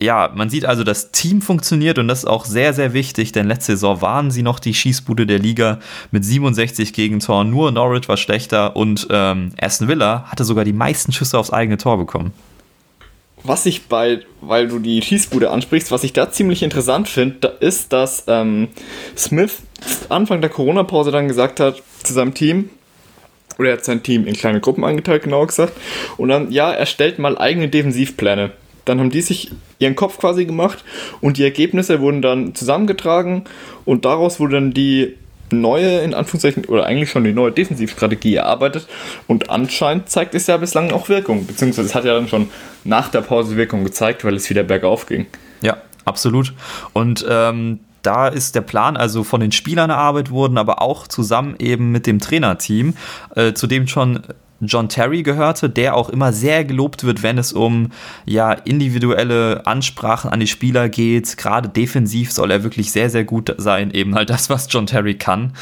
ja, 0.00 0.30
man 0.34 0.50
sieht 0.50 0.66
also, 0.66 0.84
das 0.84 1.10
Team 1.10 1.40
funktioniert 1.40 1.98
und 1.98 2.08
das 2.08 2.20
ist 2.20 2.24
auch 2.26 2.44
sehr, 2.44 2.74
sehr 2.74 2.92
wichtig, 2.92 3.32
denn 3.32 3.48
letzte 3.48 3.72
Saison 3.72 4.02
waren 4.02 4.30
sie 4.30 4.42
noch 4.42 4.58
die 4.58 4.74
Schießbude 4.74 5.26
der 5.26 5.38
Liga 5.38 5.80
mit 6.10 6.24
67 6.24 6.92
Gegentoren. 6.92 7.50
Nur 7.50 7.72
Norwich 7.72 8.08
war 8.08 8.18
schlechter 8.18 8.76
und 8.76 9.06
ähm, 9.10 9.52
Aston 9.60 9.88
Villa 9.88 10.24
hatte 10.26 10.44
sogar 10.44 10.64
die 10.64 10.74
meisten 10.74 11.12
Schüsse 11.12 11.38
aufs 11.38 11.50
eigene 11.50 11.78
Tor 11.78 11.96
bekommen. 11.96 12.32
Was 13.42 13.64
ich 13.64 13.86
bei, 13.86 14.20
weil 14.40 14.68
du 14.68 14.80
die 14.80 15.00
Schießbude 15.00 15.50
ansprichst, 15.50 15.90
was 15.90 16.04
ich 16.04 16.12
da 16.12 16.30
ziemlich 16.30 16.62
interessant 16.62 17.08
finde, 17.08 17.48
ist, 17.60 17.92
dass 17.92 18.24
ähm, 18.26 18.68
Smith 19.16 19.62
Anfang 20.08 20.40
der 20.40 20.50
Corona-Pause 20.50 21.10
dann 21.10 21.28
gesagt 21.28 21.60
hat 21.60 21.82
zu 22.02 22.12
seinem 22.12 22.34
Team, 22.34 22.70
oder 23.58 23.70
er 23.70 23.76
hat 23.76 23.84
sein 23.84 24.02
Team 24.02 24.26
in 24.26 24.34
kleine 24.34 24.60
Gruppen 24.60 24.84
eingeteilt, 24.84 25.22
genauer 25.22 25.46
gesagt, 25.46 25.74
und 26.16 26.28
dann, 26.28 26.50
ja, 26.50 26.72
er 26.72 26.86
stellt 26.86 27.18
mal 27.18 27.38
eigene 27.38 27.68
Defensivpläne. 27.68 28.52
Dann 28.86 28.98
haben 28.98 29.10
die 29.10 29.20
sich 29.20 29.50
ihren 29.78 29.94
Kopf 29.94 30.18
quasi 30.18 30.46
gemacht 30.46 30.82
und 31.20 31.36
die 31.36 31.44
Ergebnisse 31.44 32.00
wurden 32.00 32.22
dann 32.22 32.54
zusammengetragen 32.54 33.44
und 33.84 34.06
daraus 34.06 34.40
wurde 34.40 34.54
dann 34.54 34.72
die 34.72 35.14
neue, 35.52 36.00
in 36.00 36.14
Anführungszeichen, 36.14 36.64
oder 36.64 36.86
eigentlich 36.86 37.10
schon 37.10 37.24
die 37.24 37.32
neue 37.32 37.52
Defensivstrategie 37.52 38.36
erarbeitet 38.36 38.88
und 39.26 39.50
anscheinend 39.50 40.08
zeigt 40.08 40.34
es 40.34 40.46
ja 40.46 40.56
bislang 40.56 40.90
auch 40.92 41.08
Wirkung, 41.08 41.46
beziehungsweise 41.46 41.88
es 41.88 41.94
hat 41.94 42.04
ja 42.04 42.14
dann 42.14 42.28
schon 42.28 42.48
nach 42.84 43.10
der 43.10 43.20
Pause 43.20 43.56
Wirkung 43.56 43.84
gezeigt, 43.84 44.24
weil 44.24 44.34
es 44.34 44.48
wieder 44.48 44.62
bergauf 44.62 45.06
ging. 45.06 45.26
Ja, 45.60 45.76
absolut. 46.04 46.54
Und 46.92 47.24
ähm, 47.28 47.80
da 48.02 48.28
ist 48.28 48.54
der 48.54 48.60
Plan 48.60 48.96
also 48.96 49.24
von 49.24 49.40
den 49.40 49.52
Spielern 49.52 49.90
erarbeitet 49.90 50.30
worden, 50.30 50.58
aber 50.58 50.80
auch 50.80 51.08
zusammen 51.08 51.56
eben 51.58 51.90
mit 51.90 52.06
dem 52.06 52.20
Trainerteam, 52.20 52.94
äh, 53.34 53.52
zu 53.52 53.66
dem 53.66 53.88
schon 53.88 54.22
John 54.60 54.88
Terry 54.88 55.22
gehörte, 55.22 55.68
der 55.68 55.94
auch 55.94 56.08
immer 56.08 56.32
sehr 56.32 56.64
gelobt 56.64 57.04
wird, 57.04 57.22
wenn 57.22 57.38
es 57.38 57.52
um 57.52 57.92
ja 58.24 58.52
individuelle 58.52 59.66
Ansprachen 59.66 60.30
an 60.30 60.40
die 60.40 60.46
Spieler 60.46 60.88
geht. 60.88 61.36
Gerade 61.36 61.68
defensiv 61.68 62.32
soll 62.32 62.50
er 62.50 62.62
wirklich 62.62 62.90
sehr, 62.90 63.10
sehr 63.10 63.24
gut 63.24 63.54
sein. 63.58 63.90
Eben 63.90 64.14
halt 64.14 64.30
das, 64.30 64.48
was 64.48 64.66
John 64.70 64.86
Terry 64.86 65.14
kann. 65.14 65.52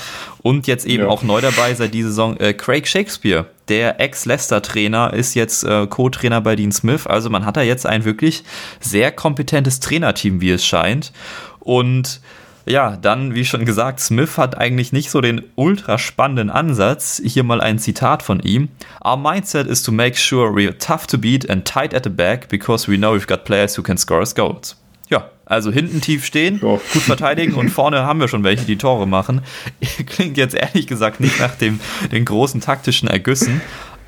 Und 0.42 0.66
jetzt 0.66 0.86
eben 0.86 1.04
ja. 1.04 1.08
auch 1.08 1.22
neu 1.22 1.40
dabei 1.40 1.74
seit 1.74 1.94
dieser 1.94 2.08
Saison 2.08 2.36
äh, 2.36 2.54
Craig 2.54 2.86
Shakespeare. 2.86 3.46
Der 3.68 3.98
Ex-Leicester-Trainer 4.00 5.14
ist 5.14 5.34
jetzt 5.34 5.64
äh, 5.64 5.86
Co-Trainer 5.86 6.40
bei 6.42 6.54
Dean 6.54 6.70
Smith. 6.70 7.06
Also 7.06 7.30
man 7.30 7.46
hat 7.46 7.56
da 7.56 7.62
jetzt 7.62 7.86
ein 7.86 8.04
wirklich 8.04 8.44
sehr 8.78 9.10
kompetentes 9.10 9.80
Trainerteam, 9.80 10.40
wie 10.40 10.50
es 10.50 10.64
scheint. 10.64 11.12
Und 11.60 12.20
ja, 12.66 12.96
dann, 12.96 13.34
wie 13.34 13.44
schon 13.44 13.64
gesagt, 13.64 14.00
Smith 14.00 14.38
hat 14.38 14.56
eigentlich 14.56 14.92
nicht 14.92 15.10
so 15.10 15.20
den 15.20 15.42
ultra 15.54 15.98
spannenden 15.98 16.50
Ansatz. 16.50 17.20
Hier 17.24 17.44
mal 17.44 17.60
ein 17.60 17.78
Zitat 17.78 18.22
von 18.22 18.40
ihm. 18.40 18.68
Our 19.04 19.16
mindset 19.16 19.66
is 19.66 19.82
to 19.82 19.92
make 19.92 20.16
sure 20.16 20.52
we're 20.52 20.78
tough 20.78 21.06
to 21.08 21.18
beat 21.18 21.48
and 21.50 21.66
tight 21.66 21.94
at 21.94 22.04
the 22.04 22.10
back 22.10 22.48
because 22.48 22.90
we 22.90 22.96
know 22.96 23.14
we've 23.14 23.26
got 23.26 23.44
players 23.44 23.76
who 23.76 23.82
can 23.82 23.98
score 23.98 24.20
us 24.20 24.34
goals. 24.34 24.76
Ja, 25.10 25.28
also 25.44 25.70
hinten 25.70 26.00
tief 26.00 26.24
stehen, 26.24 26.60
ja. 26.62 26.80
gut 26.92 27.02
verteidigen 27.02 27.54
und 27.54 27.68
vorne 27.68 28.04
haben 28.04 28.20
wir 28.20 28.28
schon 28.28 28.44
welche, 28.44 28.64
die 28.64 28.78
Tore 28.78 29.06
machen. 29.06 29.42
Klingt 30.06 30.38
jetzt 30.38 30.54
ehrlich 30.54 30.86
gesagt 30.86 31.20
nicht 31.20 31.38
nach 31.38 31.54
dem, 31.56 31.80
den 32.10 32.24
großen 32.24 32.62
taktischen 32.62 33.08
Ergüssen, 33.08 33.60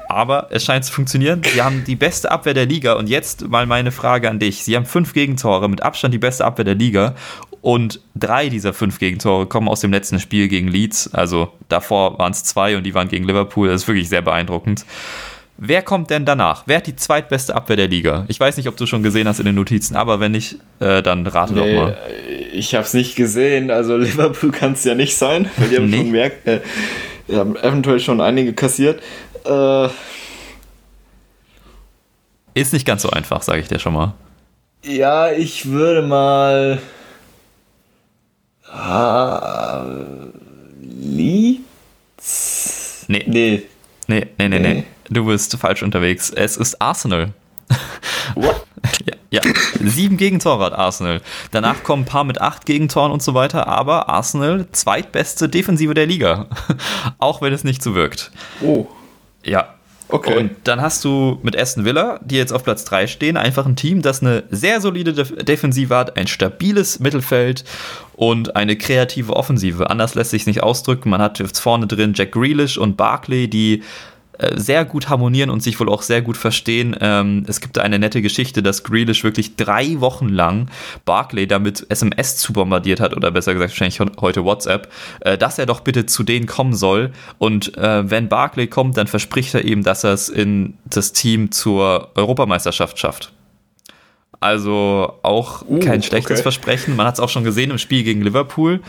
aber 0.09 0.49
es 0.51 0.65
scheint 0.65 0.87
zu 0.87 0.93
funktionieren. 0.93 1.43
Sie 1.45 1.61
haben 1.61 1.85
die 1.85 1.97
beste 1.97 2.31
Abwehr 2.31 2.55
der 2.55 2.65
Liga 2.65 2.95
und 2.95 3.09
jetzt 3.09 3.49
mal 3.49 3.67
meine 3.67 3.93
Frage 3.93 4.31
an 4.31 4.39
dich. 4.39 4.65
Sie 4.65 4.75
haben 4.77 4.87
fünf 4.87 5.13
Gegentore, 5.13 5.69
mit 5.69 5.83
Abstand 5.83 6.15
die 6.15 6.19
beste 6.19 6.47
Abwehr 6.47 6.65
der 6.65 6.75
Liga 6.75 7.15
und 7.67 8.01
drei 8.15 8.49
dieser 8.49 8.73
fünf 8.73 9.01
Gegentore 9.01 9.47
kommen 9.47 9.67
aus 9.67 9.81
dem 9.81 9.91
letzten 9.91 10.21
Spiel 10.21 10.47
gegen 10.47 10.69
Leeds. 10.69 11.13
Also 11.13 11.49
davor 11.69 12.17
waren 12.17 12.31
es 12.31 12.45
zwei 12.45 12.77
und 12.77 12.85
die 12.85 12.95
waren 12.95 13.09
gegen 13.09 13.25
Liverpool. 13.25 13.67
Das 13.67 13.83
ist 13.83 13.89
wirklich 13.89 14.09
sehr 14.09 14.23
beeindruckend. 14.23 14.87
Wer 15.59 15.83
kommt 15.83 16.11
denn 16.11 16.25
danach? 16.25 16.63
Wer 16.67 16.77
hat 16.77 16.87
die 16.87 16.95
zweitbeste 16.95 17.57
Abwehr 17.57 17.75
der 17.75 17.89
Liga? 17.89 18.25
Ich 18.29 18.39
weiß 18.39 18.57
nicht, 18.57 18.69
ob 18.69 18.77
du 18.77 18.87
schon 18.87 19.03
gesehen 19.03 19.27
hast 19.27 19.41
in 19.41 19.47
den 19.47 19.57
Notizen, 19.57 19.97
aber 19.97 20.21
wenn 20.21 20.31
nicht, 20.31 20.59
äh, 20.79 21.03
dann 21.03 21.27
rate 21.27 21.55
nee, 21.55 21.75
doch 21.75 21.83
mal. 21.83 21.99
Ich 22.53 22.77
habe 22.77 22.85
es 22.85 22.95
nicht 22.95 23.17
gesehen. 23.17 23.73
Also 23.73 23.97
Liverpool 23.97 24.53
kann 24.53 24.75
es 24.75 24.85
ja 24.85 24.95
nicht 24.95 25.17
sein, 25.17 25.51
weil 25.57 25.69
die 25.69 25.77
haben 25.79 25.91
nee. 25.91 25.97
schon 25.97 26.13
mehr, 26.13 26.31
äh, 26.47 26.61
haben 27.33 27.57
eventuell 27.57 27.99
schon 27.99 28.21
einige 28.21 28.53
kassiert. 28.53 29.03
Äh, 29.45 29.89
Ist 32.55 32.73
nicht 32.73 32.87
ganz 32.87 33.03
so 33.03 33.11
einfach, 33.11 33.43
sage 33.43 33.59
ich 33.59 33.67
dir 33.67 33.81
schon 33.81 33.95
mal. 33.95 34.15
Ja, 34.85 35.33
ich 35.33 35.67
würde 35.67 36.03
mal 36.03 36.79
Leeds? 42.17 43.05
Nee. 43.09 43.25
Nee. 43.27 43.63
Nee, 44.09 44.27
nee, 44.39 44.49
nee, 44.49 44.59
nee. 44.59 44.85
Du 45.09 45.25
bist 45.27 45.57
falsch 45.57 45.83
unterwegs. 45.83 46.31
Es 46.31 46.57
ist 46.57 46.81
Arsenal. 46.81 47.33
What? 48.35 48.65
ja, 49.05 49.15
Ja, 49.31 49.43
sieben 49.83 50.17
Gegentore 50.17 50.65
hat 50.65 50.73
Arsenal. 50.73 51.21
Danach 51.51 51.83
kommen 51.83 52.03
ein 52.03 52.07
paar 52.07 52.25
mit 52.25 52.41
acht 52.41 52.67
Gegentoren 52.67 53.11
und 53.13 53.23
so 53.23 53.35
weiter, 53.35 53.67
aber 53.67 54.09
Arsenal 54.09 54.67
zweitbeste 54.73 55.49
Defensive 55.49 55.95
der 55.95 56.07
Liga. 56.07 56.47
Auch 57.19 57.43
wenn 57.43 57.53
es 57.53 57.65
nicht 57.65 57.83
so 57.83 57.95
wirkt. 57.95 58.31
Oh. 58.63 58.87
Ja. 59.45 59.76
Okay. 60.09 60.39
Und 60.39 60.53
dann 60.65 60.81
hast 60.81 61.05
du 61.05 61.39
mit 61.43 61.59
Aston 61.59 61.85
Villa, 61.85 62.21
die 62.23 62.37
jetzt 62.37 62.53
auf 62.53 62.63
Platz 62.63 62.85
3 62.85 63.09
stehen, 63.09 63.37
einfach 63.37 63.67
ein 63.67 63.75
Team, 63.75 64.03
das 64.03 64.23
eine 64.23 64.45
sehr 64.51 64.81
solide 64.81 65.13
Def 65.13 65.35
Defensive 65.35 65.95
hat, 65.95 66.17
ein 66.17 66.29
stabiles 66.29 67.01
Mittelfeld 67.01 67.65
und 68.15 68.55
eine 68.55 68.77
kreative 68.77 69.35
Offensive. 69.35 69.91
Anders 69.91 70.15
lässt 70.15 70.31
sich 70.31 70.47
nicht 70.47 70.63
ausdrücken. 70.63 71.11
Man 71.11 71.21
hat 71.21 71.41
jetzt 71.41 71.59
vorne 71.59 71.89
drin 71.89 72.13
Jack 72.15 72.33
Grealish 72.33 72.79
und 72.79 72.97
Barkley, 72.97 73.49
die 73.49 73.83
sehr 74.55 74.85
gut 74.85 75.09
harmonieren 75.09 75.51
und 75.51 75.63
sich 75.63 75.79
wohl 75.81 75.89
auch 75.89 76.03
sehr 76.03 76.23
gut 76.23 76.37
verstehen. 76.37 76.97
Ähm, 77.01 77.45
es 77.47 77.61
gibt 77.61 77.79
eine 77.79 77.99
nette 77.99 78.23
Geschichte, 78.23 78.63
dass 78.63 78.85
Grealish 78.85 79.25
wirklich 79.25 79.57
drei 79.57 80.01
Wochen 80.01 80.29
lang 80.29 80.69
Barclay 81.05 81.47
damit 81.47 81.87
SMS 81.89 82.37
zu 82.37 82.53
bombardiert 82.53 83.01
hat, 83.01 83.17
oder 83.17 83.31
besser 83.31 83.55
gesagt 83.55 83.73
wahrscheinlich 83.73 84.01
heute 84.21 84.45
WhatsApp, 84.45 84.91
äh, 85.21 85.39
dass 85.39 85.59
er 85.59 85.67
doch 85.67 85.81
bitte 85.81 86.07
zu 86.07 86.23
denen 86.23 86.47
kommen 86.47 86.75
soll. 86.75 87.13
Und 87.39 87.77
äh, 87.77 88.11
wenn 88.11 88.29
Barclay 88.29 88.67
kommt, 88.67 88.97
dann 88.97 89.07
verspricht 89.07 89.55
er 89.55 89.65
ihm, 89.65 89.83
dass 89.83 90.05
er 90.05 90.13
es 90.13 90.29
in 90.29 90.75
das 90.85 91.13
Team 91.13 91.51
zur 91.51 92.11
Europameisterschaft 92.15 92.99
schafft. 92.99 93.33
Also 94.41 95.15
auch 95.23 95.63
uh, 95.67 95.79
kein 95.79 96.03
schlechtes 96.03 96.39
okay. 96.39 96.43
Versprechen. 96.43 96.97
Man 96.97 97.07
hat 97.07 97.15
es 97.15 97.21
auch 97.21 97.29
schon 97.29 97.45
gesehen 97.45 97.71
im 97.71 97.79
Spiel 97.79 98.03
gegen 98.03 98.21
Liverpool. 98.21 98.81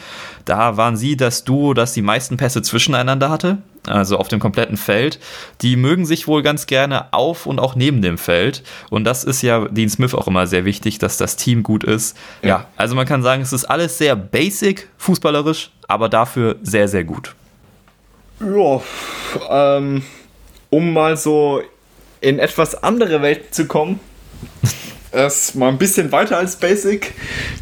Da 0.46 0.77
waren 0.77 0.98
sie 0.98 1.16
das 1.16 1.44
Duo, 1.44 1.74
das 1.74 1.94
die 1.94 2.01
meisten 2.01 2.38
Pässe 2.38 2.62
zwischeneinander 2.62 3.30
hatte, 3.30 3.60
also 3.86 4.18
auf 4.18 4.27
dem 4.27 4.39
kompletten 4.39 4.77
Feld. 4.77 5.20
Die 5.62 5.75
mögen 5.75 6.06
sich 6.06 6.27
wohl 6.27 6.44
ganz 6.44 6.68
gerne 6.68 7.13
auf 7.13 7.46
und 7.46 7.60
auch 7.60 7.75
neben 7.75 8.01
dem 8.01 8.18
Feld. 8.18 8.63
Und 8.89 9.06
das 9.06 9.24
ist 9.24 9.42
ja 9.42 9.68
Dean 9.68 9.89
Smith 9.89 10.13
auch 10.13 10.27
immer 10.27 10.48
sehr 10.48 10.66
wichtig, 10.66 11.00
dass 11.00 11.18
das 11.18 11.38
Team 11.38 11.63
gut 11.63 11.84
ist. 11.84 12.18
Ja, 12.42 12.50
ja 12.50 12.66
also 12.75 12.96
man 12.96 13.06
kann 13.06 13.24
sagen, 13.24 13.42
es 13.42 13.54
ist 13.54 13.66
alles 13.66 13.98
sehr 13.98 14.16
basic, 14.16 14.89
fußballerisch, 14.98 15.72
aber 15.88 16.10
dafür 16.10 16.58
sehr, 16.62 16.88
sehr 16.88 17.04
gut. 17.06 17.36
Ja, 18.42 18.82
ähm, 19.50 20.04
um 20.70 20.94
mal 20.94 21.16
so 21.18 21.62
in 22.20 22.39
etwas 22.39 22.84
andere 22.84 23.22
Welten 23.22 23.51
zu 23.51 23.66
kommen 23.66 24.00
erst 25.12 25.56
mal 25.56 25.70
ein 25.70 25.78
bisschen 25.78 26.12
weiter 26.12 26.38
als 26.38 26.58
Basic, 26.58 27.14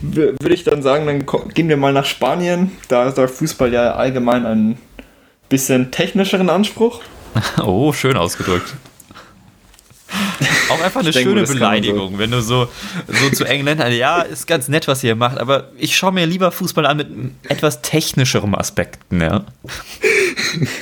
würde 0.01 0.53
ich 0.53 0.63
dann 0.63 0.81
sagen, 0.81 1.05
dann 1.05 1.25
gehen 1.53 1.69
wir 1.69 1.77
mal 1.77 1.93
nach 1.93 2.05
Spanien. 2.05 2.71
Da 2.87 3.07
ist 3.07 3.17
der 3.17 3.27
Fußball 3.27 3.71
ja 3.71 3.95
allgemein 3.95 4.45
einen 4.45 4.77
bisschen 5.49 5.91
technischeren 5.91 6.49
Anspruch. 6.49 7.01
Oh, 7.61 7.91
schön 7.91 8.15
ausgedrückt. 8.15 8.73
Auch 10.69 10.81
einfach 10.81 11.01
eine 11.01 11.11
denke, 11.11 11.29
schöne 11.29 11.43
Beleidigung, 11.43 12.13
so. 12.13 12.19
wenn 12.19 12.31
du 12.31 12.41
so, 12.41 12.69
so 13.07 13.29
zu 13.29 13.43
Engländern, 13.43 13.91
ja, 13.91 14.21
ist 14.21 14.47
ganz 14.47 14.69
nett, 14.69 14.87
was 14.87 15.03
ihr 15.03 15.15
macht, 15.15 15.37
aber 15.37 15.71
ich 15.77 15.97
schaue 15.97 16.13
mir 16.13 16.25
lieber 16.25 16.51
Fußball 16.51 16.85
an 16.85 16.97
mit 16.97 17.09
etwas 17.49 17.81
technischerem 17.81 18.55
Aspekten, 18.55 19.19
ja. 19.19 19.43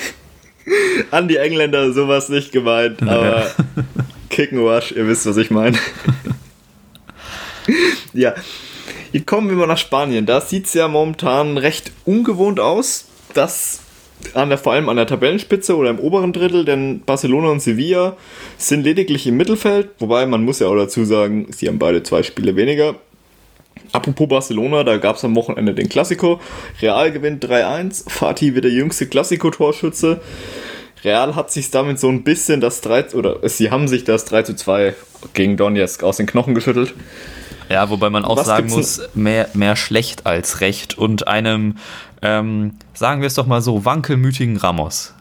an 1.12 1.28
die 1.28 1.38
Engländer 1.38 1.92
sowas 1.92 2.30
nicht 2.30 2.52
gemeint, 2.52 3.02
aber 3.02 3.50
Kickenwash, 4.30 4.92
ihr 4.92 5.08
wisst, 5.08 5.26
was 5.26 5.38
ich 5.38 5.50
meine. 5.50 5.78
ja. 8.14 8.34
Jetzt 9.12 9.28
kommen 9.28 9.50
wir 9.50 9.56
mal 9.56 9.68
nach 9.68 9.78
Spanien. 9.78 10.26
Da 10.26 10.42
sieht 10.42 10.66
es 10.66 10.74
ja 10.74 10.88
momentan 10.88 11.58
recht 11.58 11.92
ungewohnt 12.06 12.60
aus, 12.60 13.06
dass 13.34 13.82
an 14.34 14.50
der, 14.50 14.58
vor 14.58 14.74
allem 14.74 14.90
an 14.90 14.98
der 14.98 15.08
Tabellenspitze 15.08 15.76
oder 15.76 15.90
im 15.90 16.00
oberen 16.00 16.34
Drittel, 16.34 16.66
denn 16.66 17.02
Barcelona 17.06 17.50
und 17.50 17.62
Sevilla 17.62 18.16
sind 18.58 18.84
lediglich 18.84 19.28
im 19.28 19.38
Mittelfeld, 19.38 19.90
wobei 20.00 20.26
man 20.26 20.44
muss 20.44 20.60
ja 20.60 20.68
auch 20.68 20.76
dazu 20.76 21.04
sagen, 21.06 21.48
sie 21.52 21.68
haben 21.68 21.80
beide 21.80 22.04
zwei 22.04 22.24
Spiele 22.24 22.56
weniger. 22.56 22.96
Apropos 23.92 24.28
Barcelona, 24.28 24.84
da 24.84 24.98
gab 24.98 25.18
es 25.18 25.24
am 25.24 25.36
Wochenende 25.36 25.74
den 25.74 25.90
Klassiko. 25.90 26.40
Real 26.82 27.12
gewinnt 27.12 27.46
3-1. 27.46 28.10
Fatih 28.10 28.56
wird 28.56 28.66
der 28.66 28.72
jüngste 28.72 29.08
Klassiko-Torschütze. 29.08 30.20
Real 31.04 31.36
hat 31.36 31.52
sich 31.52 31.70
damit 31.70 32.00
so 32.00 32.10
ein 32.10 32.24
bisschen 32.24 32.62
das 32.62 32.82
3 32.82 33.14
oder 33.14 33.48
sie 33.48 33.72
haben 33.72 33.88
sich 33.88 34.04
das 34.04 34.26
3 34.26 34.44
2 34.44 34.96
gegen 35.34 35.58
Donetsk 35.58 36.04
aus 36.04 36.18
den 36.18 36.26
Knochen 36.26 36.56
geschüttelt. 36.56 36.94
Ja, 37.70 37.90
wobei 37.90 38.10
man 38.10 38.26
auch 38.26 38.38
Was 38.38 38.48
sagen 38.48 38.70
muss, 38.70 39.02
mehr, 39.14 39.50
mehr 39.54 39.76
schlecht 39.76 40.26
als 40.26 40.62
recht 40.62 40.98
und 40.98 41.28
einem, 41.28 41.78
ähm, 42.22 42.76
sagen 42.94 43.22
wir 43.22 43.28
es 43.28 43.36
doch 43.36 43.46
mal 43.46 43.62
so, 43.62 43.86
wankelmütigen 43.86 44.58
Ramos. 44.58 45.14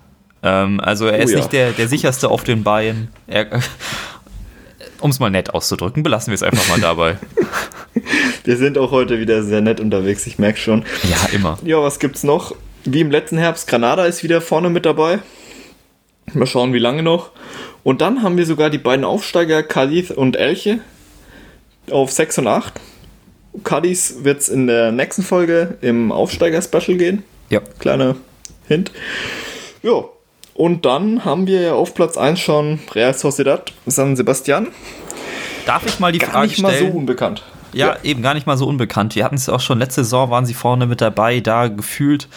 Ähm, 0.42 0.80
also 0.80 1.06
er 1.06 1.18
oh, 1.18 1.22
ist 1.22 1.30
ja. 1.30 1.38
nicht 1.38 1.52
der, 1.52 1.72
der 1.72 1.88
sicherste 1.88 2.28
auf 2.28 2.44
den 2.44 2.62
Beinen. 2.62 3.08
um 5.00 5.10
es 5.10 5.18
mal 5.18 5.30
nett 5.30 5.52
auszudrücken, 5.54 6.02
belassen 6.02 6.30
wir 6.30 6.34
es 6.34 6.42
einfach 6.42 6.68
mal 6.68 6.80
dabei. 6.80 7.18
wir 8.44 8.56
sind 8.56 8.78
auch 8.78 8.90
heute 8.90 9.18
wieder 9.18 9.42
sehr 9.42 9.60
nett 9.60 9.80
unterwegs, 9.80 10.26
ich 10.26 10.38
merke 10.38 10.58
schon. 10.58 10.84
Ja, 11.02 11.28
immer. 11.32 11.58
Ja, 11.64 11.82
was 11.82 11.98
gibt's 11.98 12.22
noch? 12.22 12.54
Wie 12.84 13.00
im 13.00 13.10
letzten 13.10 13.38
Herbst, 13.38 13.68
Granada 13.68 14.06
ist 14.06 14.22
wieder 14.22 14.40
vorne 14.40 14.70
mit 14.70 14.86
dabei. 14.86 15.20
Mal 16.34 16.46
schauen, 16.46 16.72
wie 16.72 16.78
lange 16.78 17.02
noch. 17.02 17.30
Und 17.82 18.00
dann 18.00 18.22
haben 18.22 18.36
wir 18.36 18.46
sogar 18.46 18.70
die 18.70 18.78
beiden 18.78 19.04
Aufsteiger, 19.04 19.62
Cadiz 19.62 20.10
und 20.10 20.36
Elche, 20.36 20.78
auf 21.90 22.12
6 22.12 22.38
und 22.38 22.46
8. 22.46 22.74
Cadiz 23.64 24.16
wird 24.22 24.40
es 24.40 24.48
in 24.48 24.66
der 24.66 24.92
nächsten 24.92 25.22
Folge 25.22 25.76
im 25.80 26.10
Aufsteiger-Special 26.10 26.96
gehen. 26.96 27.22
Ja. 27.50 27.60
Kleiner 27.78 28.16
Hint. 28.66 28.92
Ja. 29.82 30.04
Und 30.54 30.84
dann 30.84 31.24
haben 31.24 31.46
wir 31.46 31.60
ja 31.60 31.72
auf 31.74 31.94
Platz 31.94 32.16
1 32.16 32.38
schon 32.38 32.78
Real 32.94 33.14
Sociedad, 33.14 33.72
San 33.86 34.16
Sebastian. 34.16 34.68
Darf 35.66 35.86
ich 35.86 35.98
mal 35.98 36.12
die 36.12 36.18
Gar 36.18 36.30
Frage 36.30 36.48
nicht 36.48 36.58
stellen? 36.58 36.84
mal 36.84 36.92
so 36.92 36.98
unbekannt. 36.98 37.42
Ja, 37.72 37.86
ja, 37.86 37.96
eben 38.02 38.22
gar 38.22 38.34
nicht 38.34 38.46
mal 38.46 38.58
so 38.58 38.66
unbekannt. 38.66 39.14
Wir 39.16 39.24
hatten 39.24 39.36
es 39.36 39.48
auch 39.48 39.60
schon 39.60 39.78
letzte 39.78 40.04
Saison, 40.04 40.30
waren 40.30 40.44
sie 40.44 40.52
vorne 40.54 40.86
mit 40.86 41.00
dabei, 41.00 41.40
da 41.40 41.68
gefühlt 41.68 42.28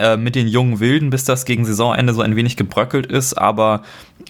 äh, 0.00 0.16
mit 0.16 0.34
den 0.34 0.48
jungen 0.48 0.80
Wilden, 0.80 1.10
bis 1.10 1.24
das 1.24 1.44
gegen 1.44 1.64
Saisonende 1.64 2.14
so 2.14 2.22
ein 2.22 2.34
wenig 2.34 2.56
gebröckelt 2.56 3.06
ist, 3.06 3.34
aber 3.34 3.82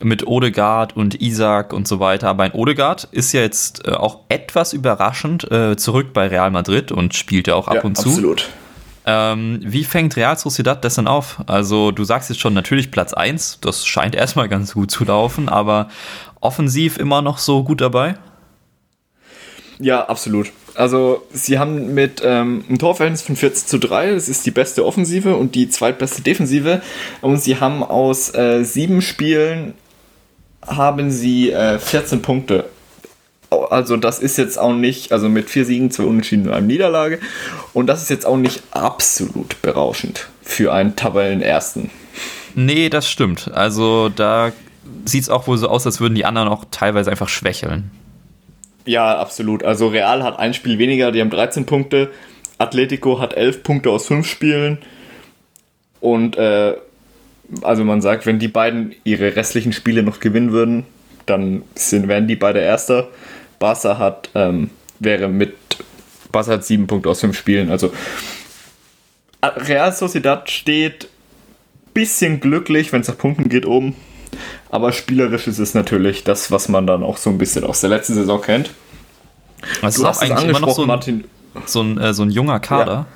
mit 0.02 0.26
Odegaard 0.26 0.96
und 0.96 1.20
Isaac 1.20 1.72
und 1.72 1.86
so 1.86 2.00
weiter. 2.00 2.28
Aber 2.28 2.42
ein 2.42 2.52
Odegaard 2.52 3.08
ist 3.12 3.32
ja 3.32 3.40
jetzt 3.40 3.86
äh, 3.86 3.92
auch 3.92 4.20
etwas 4.28 4.72
überraschend 4.72 5.50
äh, 5.50 5.76
zurück 5.76 6.12
bei 6.12 6.26
Real 6.26 6.50
Madrid 6.50 6.92
und 6.92 7.14
spielt 7.14 7.46
ja 7.46 7.54
auch 7.54 7.68
ab 7.68 7.76
ja, 7.76 7.82
und 7.82 7.96
zu. 7.96 8.08
Absolut. 8.08 8.48
Ähm, 9.06 9.60
wie 9.62 9.84
fängt 9.84 10.16
Real 10.16 10.36
Sociedad 10.36 10.84
das 10.84 10.96
denn 10.96 11.06
auf? 11.06 11.40
Also, 11.46 11.90
du 11.90 12.04
sagst 12.04 12.28
jetzt 12.28 12.40
schon 12.40 12.52
natürlich 12.52 12.90
Platz 12.90 13.14
1, 13.14 13.60
das 13.60 13.86
scheint 13.86 14.14
erstmal 14.14 14.48
ganz 14.48 14.74
gut 14.74 14.90
zu 14.90 15.04
laufen, 15.04 15.48
aber 15.48 15.88
offensiv 16.40 16.98
immer 16.98 17.22
noch 17.22 17.38
so 17.38 17.64
gut 17.64 17.80
dabei? 17.80 18.16
Ja, 19.78 20.06
absolut. 20.06 20.52
Also, 20.80 21.26
sie 21.30 21.58
haben 21.58 21.92
mit 21.92 22.22
ähm, 22.24 22.64
einem 22.66 22.78
Torverhältnis 22.78 23.20
von 23.20 23.36
14 23.36 23.68
zu 23.68 23.78
3, 23.78 24.14
das 24.14 24.30
ist 24.30 24.46
die 24.46 24.50
beste 24.50 24.86
Offensive 24.86 25.36
und 25.36 25.54
die 25.54 25.68
zweitbeste 25.68 26.22
Defensive. 26.22 26.80
Und 27.20 27.36
sie 27.36 27.60
haben 27.60 27.82
aus 27.82 28.34
äh, 28.34 28.64
sieben 28.64 29.02
Spielen 29.02 29.74
haben 30.66 31.10
sie 31.10 31.50
äh, 31.50 31.78
14 31.78 32.22
Punkte. 32.22 32.64
Also, 33.50 33.98
das 33.98 34.20
ist 34.20 34.38
jetzt 34.38 34.58
auch 34.58 34.72
nicht, 34.72 35.12
also 35.12 35.28
mit 35.28 35.50
vier 35.50 35.66
Siegen, 35.66 35.90
zwei 35.90 36.04
Unentschieden 36.04 36.46
und 36.46 36.54
einer 36.54 36.66
Niederlage. 36.66 37.18
Und 37.74 37.86
das 37.86 38.00
ist 38.00 38.08
jetzt 38.08 38.24
auch 38.24 38.38
nicht 38.38 38.62
absolut 38.70 39.60
berauschend 39.60 40.28
für 40.40 40.72
einen 40.72 40.96
Tabellenersten. 40.96 41.90
Nee, 42.54 42.88
das 42.88 43.06
stimmt. 43.06 43.50
Also, 43.52 44.08
da 44.08 44.52
sieht 45.04 45.24
es 45.24 45.28
auch 45.28 45.46
wohl 45.46 45.58
so 45.58 45.68
aus, 45.68 45.84
als 45.84 46.00
würden 46.00 46.14
die 46.14 46.24
anderen 46.24 46.48
auch 46.48 46.64
teilweise 46.70 47.10
einfach 47.10 47.28
schwächeln. 47.28 47.90
Ja, 48.90 49.18
absolut. 49.18 49.62
Also 49.62 49.86
Real 49.86 50.24
hat 50.24 50.40
ein 50.40 50.52
Spiel 50.52 50.78
weniger, 50.78 51.12
die 51.12 51.20
haben 51.20 51.30
13 51.30 51.64
Punkte. 51.64 52.10
Atletico 52.58 53.20
hat 53.20 53.34
11 53.34 53.62
Punkte 53.62 53.90
aus 53.90 54.08
5 54.08 54.26
Spielen. 54.26 54.78
Und 56.00 56.36
äh, 56.36 56.74
also 57.62 57.84
man 57.84 58.00
sagt, 58.00 58.26
wenn 58.26 58.40
die 58.40 58.48
beiden 58.48 58.96
ihre 59.04 59.36
restlichen 59.36 59.72
Spiele 59.72 60.02
noch 60.02 60.18
gewinnen 60.18 60.50
würden, 60.50 60.86
dann 61.26 61.62
sind, 61.76 62.08
wären 62.08 62.26
die 62.26 62.34
beide 62.34 62.58
Erster. 62.58 63.06
Barca 63.60 63.96
hat, 63.96 64.28
ähm, 64.34 64.70
wäre 64.98 65.28
mit, 65.28 65.54
Barca 66.32 66.50
hat 66.54 66.64
7 66.64 66.88
Punkte 66.88 67.10
aus 67.10 67.20
5 67.20 67.38
Spielen. 67.38 67.70
Also 67.70 67.92
Real 69.40 69.92
Sociedad 69.92 70.50
steht 70.50 71.08
bisschen 71.94 72.40
glücklich, 72.40 72.92
wenn 72.92 73.02
es 73.02 73.08
nach 73.08 73.18
Punkten 73.18 73.48
geht, 73.48 73.66
oben. 73.66 73.94
Aber 74.70 74.92
spielerisch 74.92 75.46
ist 75.46 75.58
es 75.58 75.74
natürlich 75.74 76.24
das, 76.24 76.50
was 76.50 76.68
man 76.68 76.86
dann 76.86 77.02
auch 77.02 77.16
so 77.16 77.30
ein 77.30 77.38
bisschen 77.38 77.64
aus 77.64 77.80
der 77.80 77.90
letzten 77.90 78.14
Saison 78.14 78.40
kennt. 78.40 78.70
Das 79.82 79.96
du 79.96 80.02
ist 80.02 80.08
hast 80.08 80.22
eigentlich 80.22 80.48
immer 80.48 80.60
noch 80.60 80.70
so 80.70 80.82
ein, 80.82 80.88
Martin. 80.88 81.24
So 81.66 81.82
ein, 81.82 81.98
äh, 81.98 82.14
so 82.14 82.22
ein 82.22 82.30
junger 82.30 82.60
Kader. 82.60 82.92
Ja. 82.92 83.06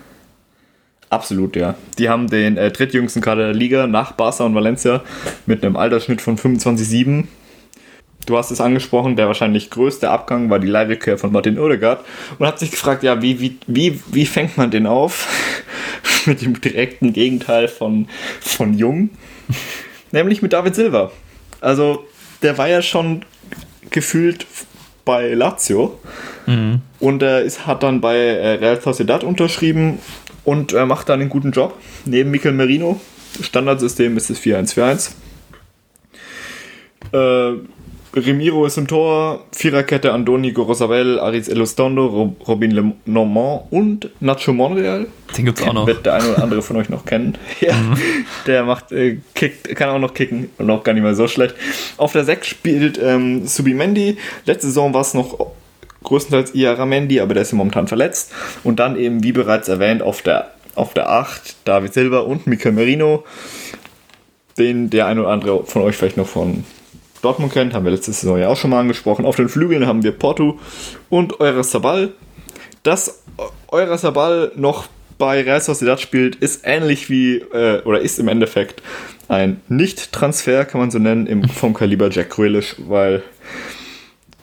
Absolut, 1.10 1.54
ja. 1.54 1.76
Die 1.98 2.08
haben 2.08 2.28
den 2.28 2.56
äh, 2.56 2.72
drittjüngsten 2.72 3.22
Kader 3.22 3.46
der 3.46 3.54
Liga 3.54 3.86
nach 3.86 4.12
Barca 4.12 4.44
und 4.44 4.54
Valencia 4.54 5.02
mit 5.46 5.64
einem 5.64 5.76
Altersschnitt 5.76 6.20
von 6.20 6.36
25,7. 6.36 7.24
Du 8.26 8.36
hast 8.36 8.50
es 8.50 8.60
angesprochen, 8.60 9.16
der 9.16 9.28
wahrscheinlich 9.28 9.70
größte 9.70 10.10
Abgang 10.10 10.50
war 10.50 10.58
die 10.58 10.66
Leihrückkehr 10.66 11.18
von 11.18 11.30
Martin 11.30 11.58
Odegaard 11.58 12.04
und 12.38 12.46
hat 12.46 12.58
sich 12.58 12.70
gefragt, 12.70 13.02
ja, 13.02 13.22
wie, 13.22 13.38
wie, 13.38 13.58
wie, 13.66 14.00
wie 14.10 14.26
fängt 14.26 14.56
man 14.56 14.70
den 14.70 14.86
auf? 14.86 15.28
mit 16.26 16.42
dem 16.42 16.60
direkten 16.60 17.12
Gegenteil 17.12 17.68
von, 17.68 18.08
von 18.40 18.74
Jung 18.76 19.10
nämlich 20.14 20.40
mit 20.40 20.54
David 20.54 20.74
Silva. 20.74 21.10
Also, 21.64 22.04
der 22.42 22.58
war 22.58 22.68
ja 22.68 22.82
schon 22.82 23.24
gefühlt 23.90 24.46
bei 25.04 25.32
Lazio 25.32 25.98
mhm. 26.46 26.82
und 27.00 27.22
er 27.22 27.42
ist, 27.42 27.66
hat 27.66 27.82
dann 27.82 28.00
bei 28.00 28.16
äh, 28.16 28.54
Real 28.54 28.80
Sociedad 28.80 29.24
unterschrieben 29.24 29.98
und 30.44 30.72
er 30.72 30.86
macht 30.86 31.08
dann 31.08 31.20
einen 31.20 31.30
guten 31.30 31.52
Job. 31.52 31.78
Neben 32.04 32.30
Mikel 32.30 32.52
Merino, 32.52 33.00
Standardsystem 33.40 34.16
ist 34.16 34.30
es 34.30 34.40
4-1-4-1. 34.40 35.12
Remiro 38.16 38.64
ist 38.64 38.78
im 38.78 38.86
Tor, 38.86 39.44
Viererkette 39.52 40.12
Andoni 40.12 40.52
Gorosabel, 40.52 41.18
Aris 41.18 41.48
Elostondo, 41.48 42.36
Robin 42.46 42.70
Le 42.70 42.92
Normand 43.06 43.62
und 43.70 44.10
Nacho 44.20 44.52
Monreal. 44.52 45.06
Den 45.36 45.46
gibt's 45.46 45.62
auch 45.62 45.72
noch. 45.72 45.86
Wird 45.86 46.06
der 46.06 46.14
eine 46.14 46.28
oder 46.30 46.42
andere 46.42 46.62
von 46.62 46.76
euch 46.76 46.88
noch 46.88 47.04
kennen. 47.04 47.36
ja, 47.60 47.74
mhm. 47.74 47.96
der 48.46 48.64
macht, 48.64 48.92
äh, 48.92 49.18
kickt, 49.34 49.74
kann 49.74 49.90
auch 49.90 49.98
noch 49.98 50.14
kicken 50.14 50.50
und 50.58 50.70
auch 50.70 50.84
gar 50.84 50.92
nicht 50.92 51.02
mal 51.02 51.16
so 51.16 51.26
schlecht. 51.26 51.56
Auf 51.96 52.12
der 52.12 52.24
6 52.24 52.46
spielt 52.46 53.00
ähm, 53.02 53.46
Subimendi. 53.46 54.16
Letzte 54.44 54.68
Saison 54.68 54.94
war 54.94 55.00
es 55.00 55.14
noch 55.14 55.52
größtenteils 56.04 56.54
Iaramendi, 56.54 57.20
aber 57.20 57.34
der 57.34 57.42
ist 57.42 57.52
momentan 57.52 57.88
verletzt. 57.88 58.32
Und 58.62 58.78
dann 58.78 58.96
eben, 58.96 59.24
wie 59.24 59.32
bereits 59.32 59.68
erwähnt, 59.68 60.02
auf 60.02 60.22
der, 60.22 60.52
auf 60.76 60.94
der 60.94 61.10
8 61.10 61.56
David 61.64 61.92
Silva 61.94 62.20
und 62.20 62.46
Mikel 62.46 62.70
Merino. 62.70 63.24
Den 64.56 64.88
der 64.88 65.06
eine 65.06 65.22
oder 65.22 65.30
andere 65.30 65.64
von 65.64 65.82
euch 65.82 65.96
vielleicht 65.96 66.16
noch 66.16 66.28
von 66.28 66.64
Dortmund 67.24 67.52
kennt, 67.52 67.74
haben 67.74 67.84
wir 67.84 67.92
letzte 67.92 68.12
Saison 68.12 68.38
ja 68.38 68.48
auch 68.48 68.56
schon 68.56 68.70
mal 68.70 68.80
angesprochen. 68.80 69.24
Auf 69.24 69.36
den 69.36 69.48
Flügeln 69.48 69.86
haben 69.86 70.02
wir 70.02 70.12
Porto 70.12 70.58
und 71.08 71.34
Sabal. 71.62 72.12
Dass 72.82 73.22
Sabal 73.96 74.52
noch 74.56 74.86
bei 75.18 75.42
Real 75.42 75.60
Sociedad 75.60 76.00
spielt, 76.00 76.36
ist 76.36 76.62
ähnlich 76.64 77.08
wie, 77.08 77.36
äh, 77.36 77.82
oder 77.84 78.00
ist 78.00 78.18
im 78.18 78.28
Endeffekt 78.28 78.82
ein 79.28 79.60
Nicht-Transfer, 79.68 80.64
kann 80.64 80.80
man 80.80 80.90
so 80.90 80.98
nennen, 80.98 81.26
im, 81.26 81.48
vom 81.48 81.72
Kaliber 81.72 82.10
Jack 82.10 82.30
Grealish, 82.30 82.76
weil 82.78 83.22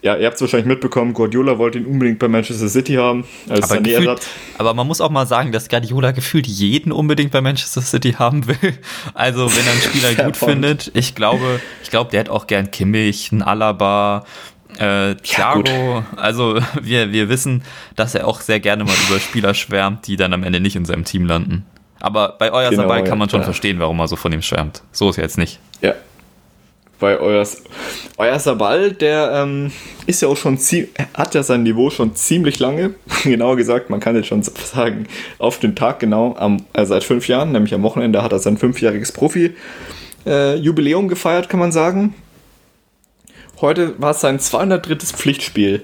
ja, 0.01 0.15
ihr 0.15 0.25
habt 0.25 0.35
es 0.35 0.41
wahrscheinlich 0.41 0.67
mitbekommen, 0.67 1.13
Guardiola 1.13 1.59
wollte 1.59 1.77
ihn 1.77 1.85
unbedingt 1.85 2.17
bei 2.17 2.27
Manchester 2.27 2.67
City 2.67 2.95
haben, 2.95 3.23
als 3.47 3.69
aber, 3.69 3.81
gefühlt, 3.81 4.27
aber 4.57 4.73
man 4.73 4.87
muss 4.87 4.99
auch 4.99 5.11
mal 5.11 5.27
sagen, 5.27 5.51
dass 5.51 5.69
Guardiola 5.69 6.11
gefühlt 6.11 6.47
jeden 6.47 6.91
unbedingt 6.91 7.31
bei 7.31 7.41
Manchester 7.41 7.81
City 7.81 8.13
haben 8.13 8.47
will. 8.47 8.55
Also 9.13 9.51
wenn 9.51 9.65
er 9.65 9.71
einen 9.71 9.81
Spieler 9.81 10.15
gut 10.25 10.39
point. 10.39 10.51
findet, 10.51 10.91
ich 10.95 11.15
glaube, 11.15 11.59
ich 11.83 11.89
glaube, 11.89 12.11
der 12.11 12.21
hat 12.21 12.29
auch 12.29 12.47
gern 12.47 12.71
Kimmich, 12.71 13.31
einen 13.31 13.41
Alaba, 13.41 14.25
äh, 14.77 15.15
Thiago, 15.15 15.63
ja, 15.67 16.05
also 16.15 16.59
wir, 16.81 17.11
wir 17.11 17.29
wissen, 17.29 17.63
dass 17.95 18.15
er 18.15 18.27
auch 18.27 18.41
sehr 18.41 18.59
gerne 18.59 18.83
mal 18.83 18.95
über 19.09 19.19
Spieler 19.19 19.53
schwärmt, 19.53 20.07
die 20.07 20.15
dann 20.15 20.33
am 20.33 20.43
Ende 20.43 20.59
nicht 20.59 20.75
in 20.75 20.85
seinem 20.85 21.03
Team 21.03 21.25
landen. 21.25 21.65
Aber 21.99 22.35
bei 22.39 22.51
Euer 22.51 22.71
genau, 22.71 22.83
Sabal 22.83 23.03
kann 23.03 23.19
man 23.19 23.29
schon 23.29 23.41
ja. 23.41 23.45
verstehen, 23.45 23.79
warum 23.79 23.99
er 23.99 24.07
so 24.07 24.15
von 24.15 24.31
ihm 24.31 24.41
schwärmt. 24.41 24.81
So 24.91 25.09
ist 25.09 25.17
er 25.17 25.23
jetzt 25.23 25.37
nicht. 25.37 25.59
Ja, 25.81 25.93
bei 27.01 27.19
euer, 27.19 27.45
euer 28.17 28.39
Sabal, 28.39 28.93
der 28.93 29.31
ähm, 29.33 29.73
ist 30.05 30.21
ja 30.21 30.29
auch 30.29 30.37
schon 30.37 30.57
hat 31.15 31.35
ja 31.35 31.43
sein 31.43 31.63
Niveau 31.63 31.89
schon 31.89 32.15
ziemlich 32.15 32.59
lange. 32.59 32.93
Genauer 33.23 33.57
gesagt, 33.57 33.89
man 33.89 33.99
kann 33.99 34.15
jetzt 34.15 34.27
schon 34.27 34.43
sagen, 34.43 35.07
auf 35.39 35.59
den 35.59 35.75
Tag 35.75 35.99
genau, 35.99 36.35
am, 36.37 36.63
äh, 36.71 36.85
seit 36.85 37.03
fünf 37.03 37.27
Jahren, 37.27 37.51
nämlich 37.51 37.73
am 37.73 37.83
Wochenende 37.83 38.23
hat 38.23 38.31
er 38.31 38.39
sein 38.39 38.57
fünfjähriges 38.57 39.11
Profi-Jubiläum 39.11 41.05
äh, 41.05 41.09
gefeiert, 41.09 41.49
kann 41.49 41.59
man 41.59 41.73
sagen. 41.73 42.13
Heute 43.59 43.99
war 43.99 44.11
es 44.11 44.21
sein 44.21 44.39
203. 44.39 44.95
Pflichtspiel. 45.17 45.83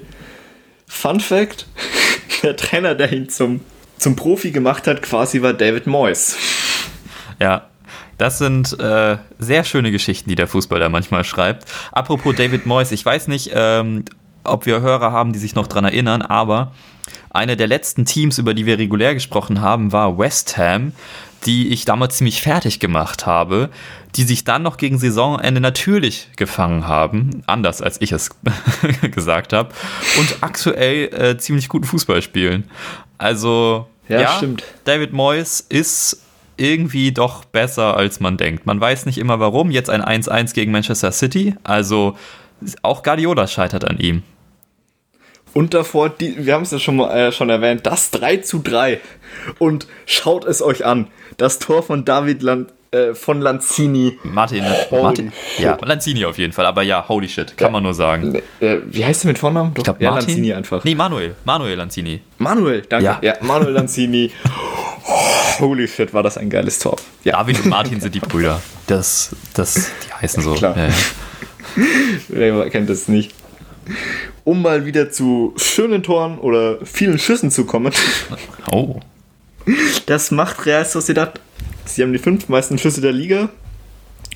Fun 0.88 1.19
Fact: 1.19 1.67
Der 2.43 2.55
Trainer, 2.55 2.95
der 2.95 3.12
ihn 3.12 3.27
zum, 3.27 3.62
zum 3.97 4.15
Profi 4.15 4.51
gemacht 4.51 4.88
hat, 4.88 5.01
quasi 5.01 5.41
war 5.41 5.53
David 5.53 5.88
Moyes. 5.88 6.38
Ja, 7.39 7.67
das 8.17 8.38
sind 8.38 8.79
äh, 8.79 9.17
sehr 9.39 9.63
schöne 9.63 9.91
Geschichten, 9.91 10.29
die 10.29 10.36
der 10.36 10.47
Fußball 10.47 10.79
da 10.79 10.89
manchmal 10.89 11.24
schreibt. 11.24 11.65
Apropos 11.91 12.36
David 12.36 12.65
Moyes, 12.65 12.91
ich 12.91 13.05
weiß 13.05 13.27
nicht, 13.27 13.51
ähm, 13.53 14.05
ob 14.43 14.65
wir 14.65 14.81
Hörer 14.81 15.12
haben, 15.12 15.33
die 15.33 15.39
sich 15.39 15.55
noch 15.55 15.67
dran 15.67 15.86
erinnern, 15.86 16.21
aber 16.21 16.71
eine 17.29 17.55
der 17.57 17.67
letzten 17.67 18.05
Teams, 18.05 18.38
über 18.38 18.53
die 18.53 18.65
wir 18.65 18.77
regulär 18.77 19.13
gesprochen 19.13 19.62
haben, 19.62 19.91
war 19.91 20.17
West 20.17 20.57
Ham, 20.57 20.93
die 21.45 21.69
ich 21.69 21.86
damals 21.86 22.17
ziemlich 22.17 22.41
fertig 22.41 22.79
gemacht 22.79 23.25
habe, 23.25 23.69
die 24.15 24.24
sich 24.24 24.43
dann 24.43 24.63
noch 24.63 24.77
gegen 24.77 24.97
Saisonende 24.97 25.62
natürlich 25.62 26.29
gefangen 26.36 26.88
haben, 26.88 27.43
anders 27.45 27.81
als 27.81 28.01
ich 28.01 28.12
es 28.12 28.31
gesagt 29.12 29.53
habe, 29.53 29.69
und 30.17 30.38
aktuell 30.41 31.13
äh, 31.13 31.38
ziemlich 31.38 31.69
guten 31.69 31.86
Fußball 31.86 32.21
spielen. 32.21 32.63
Also, 33.17 33.88
ja, 34.09 34.21
ja 34.21 34.38
stimmt. 34.38 34.63
David 34.86 35.13
Moyes 35.13 35.59
ist 35.62 36.23
irgendwie 36.58 37.12
doch 37.12 37.46
besser, 37.46 37.96
als 37.96 38.20
man 38.20 38.38
denkt. 38.38 38.65
Man 38.65 38.82
weiß 38.82 39.06
nicht 39.06 39.17
immer 39.17 39.39
warum. 39.39 39.72
Jetzt 39.72 39.89
ein 39.89 40.02
1-1 40.02 40.54
gegen 40.54 40.72
Manchester 40.72 41.12
City. 41.12 41.56
Also 41.63 42.17
auch 42.82 43.04
Guardiola 43.04 43.48
scheitert 43.48 43.86
an 43.86 44.00
ihm. 44.00 44.24
Und 45.54 45.74
davor, 45.74 46.10
die, 46.10 46.46
wir 46.46 46.54
haben 46.54 46.63
es 46.63 46.72
ja 46.72 46.80
schon, 46.80 47.00
äh, 47.00 47.32
schon 47.32 47.50
erwähnt, 47.50 47.86
das 47.86 48.12
3 48.12 48.38
zu 48.38 48.60
3. 48.60 49.00
Und 49.60 49.88
schaut 50.06 50.46
es 50.46 50.62
euch 50.62 50.86
an. 50.86 51.08
Das 51.38 51.60
Tor 51.60 51.84
von 51.84 52.06
David 52.06 52.41
Land, 52.43 52.74
äh, 52.91 53.13
von 53.13 53.41
Lanzini. 53.41 54.17
Martin, 54.23 54.63
Martin 54.91 55.32
ja, 55.58 55.78
Lanzini 55.82 56.26
auf 56.26 56.38
jeden 56.38 56.54
Fall. 56.54 56.65
Aber 56.65 56.84
ja, 56.84 57.08
holy 57.08 57.28
shit, 57.28 57.58
kann 57.58 57.67
ja, 57.67 57.71
man 57.71 57.84
nur 57.84 57.93
sagen. 57.93 58.36
Äh, 58.60 58.78
wie 58.86 59.04
heißt 59.04 59.26
er 59.26 59.30
mit 59.30 59.38
Vornamen? 59.38 59.73
Doch, 59.73 59.82
ich 59.82 59.84
glaub, 59.86 60.02
ja, 60.02 60.12
Martin? 60.12 60.30
Lanzini 60.30 60.54
einfach. 60.54 60.84
Nee, 60.84 60.95
Manuel. 60.95 61.36
Manuel 61.43 61.76
Lanzini. 61.76 62.21
Manuel, 62.38 62.82
danke. 62.82 63.06
Ja, 63.06 63.19
ja 63.21 63.34
Manuel 63.41 63.73
Lanzini. 63.73 64.32
Holy 65.60 65.88
shit, 65.88 66.13
war 66.13 66.23
das 66.23 66.38
ein 66.38 66.50
geiles 66.50 66.80
Tor. 66.80 66.97
Ja. 67.23 67.34
David 67.34 67.63
und 67.63 67.69
Martin 67.69 68.00
sind 68.00 68.13
die 68.13 68.19
Brüder. 68.19 68.62
Das, 68.86 69.36
das, 69.54 69.91
die 70.06 70.13
heißen 70.13 70.43
so. 70.43 70.54
Klar. 70.54 70.78
Ja. 70.78 70.89
Wer 72.28 72.69
kennt 72.69 72.89
das 72.89 73.08
nicht? 73.08 73.34
Um 74.43 74.62
mal 74.62 74.86
wieder 74.86 75.12
zu 75.12 75.54
schönen 75.58 76.04
Toren 76.04 76.39
oder 76.39 76.86
vielen 76.86 77.19
Schüssen 77.19 77.52
zu 77.52 77.65
kommen. 77.65 77.91
Oh. 78.71 79.00
Das 80.06 80.32
macht 80.32 80.65
Real 80.65 80.86
Sociedad. 80.86 81.39
Sie 81.88 82.04
haben 82.04 82.13
die 82.13 82.19
fünf 82.19 82.50
meisten 82.50 82.78
Schüsse 82.78 83.02
der 83.02 83.12
Liga, 83.12 83.50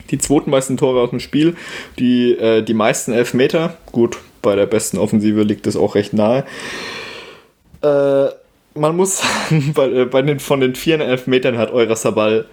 die 0.09 0.17
zweitmeisten 0.17 0.77
Tore 0.77 1.01
aus 1.01 1.09
dem 1.09 1.19
Spiel, 1.19 1.55
die, 1.99 2.33
äh, 2.33 2.61
die 2.63 2.73
meisten 2.73 3.11
Elfmeter. 3.13 3.77
Gut, 3.91 4.17
bei 4.41 4.55
der 4.55 4.65
besten 4.65 4.97
Offensive 4.97 5.43
liegt 5.43 5.67
es 5.67 5.75
auch 5.75 5.95
recht 5.95 6.13
nahe. 6.13 6.45
Äh, 7.81 8.27
man 8.73 8.95
muss 8.95 9.19
sagen, 9.19 9.71
bei, 9.75 9.89
äh, 9.89 10.05
bei 10.05 10.21
den, 10.21 10.39
von 10.39 10.59
den 10.59 10.75
vier 10.75 10.99
Elfmetern 10.99 11.57
hat 11.57 11.71
Eurer 11.71 11.95
Sabal 11.95 12.45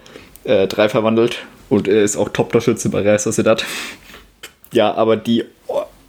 äh, 0.45 0.67
drei 0.67 0.89
verwandelt 0.89 1.45
und 1.69 1.89
er 1.89 2.03
ist 2.03 2.17
auch 2.17 2.29
Top-Torschütze 2.29 2.89
bei 2.91 3.01
Real 3.01 3.19
Sociedad. 3.19 3.65
Ja, 4.73 4.95
aber 4.95 5.17
die 5.17 5.45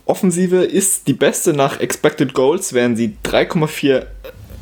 Offensive 0.05 0.63
ist 0.63 1.07
die 1.07 1.13
beste 1.13 1.53
nach 1.53 1.79
Expected 1.79 2.33
Goals, 2.33 2.73
wären 2.73 2.95
sie 2.95 3.15
3,4 3.25 4.05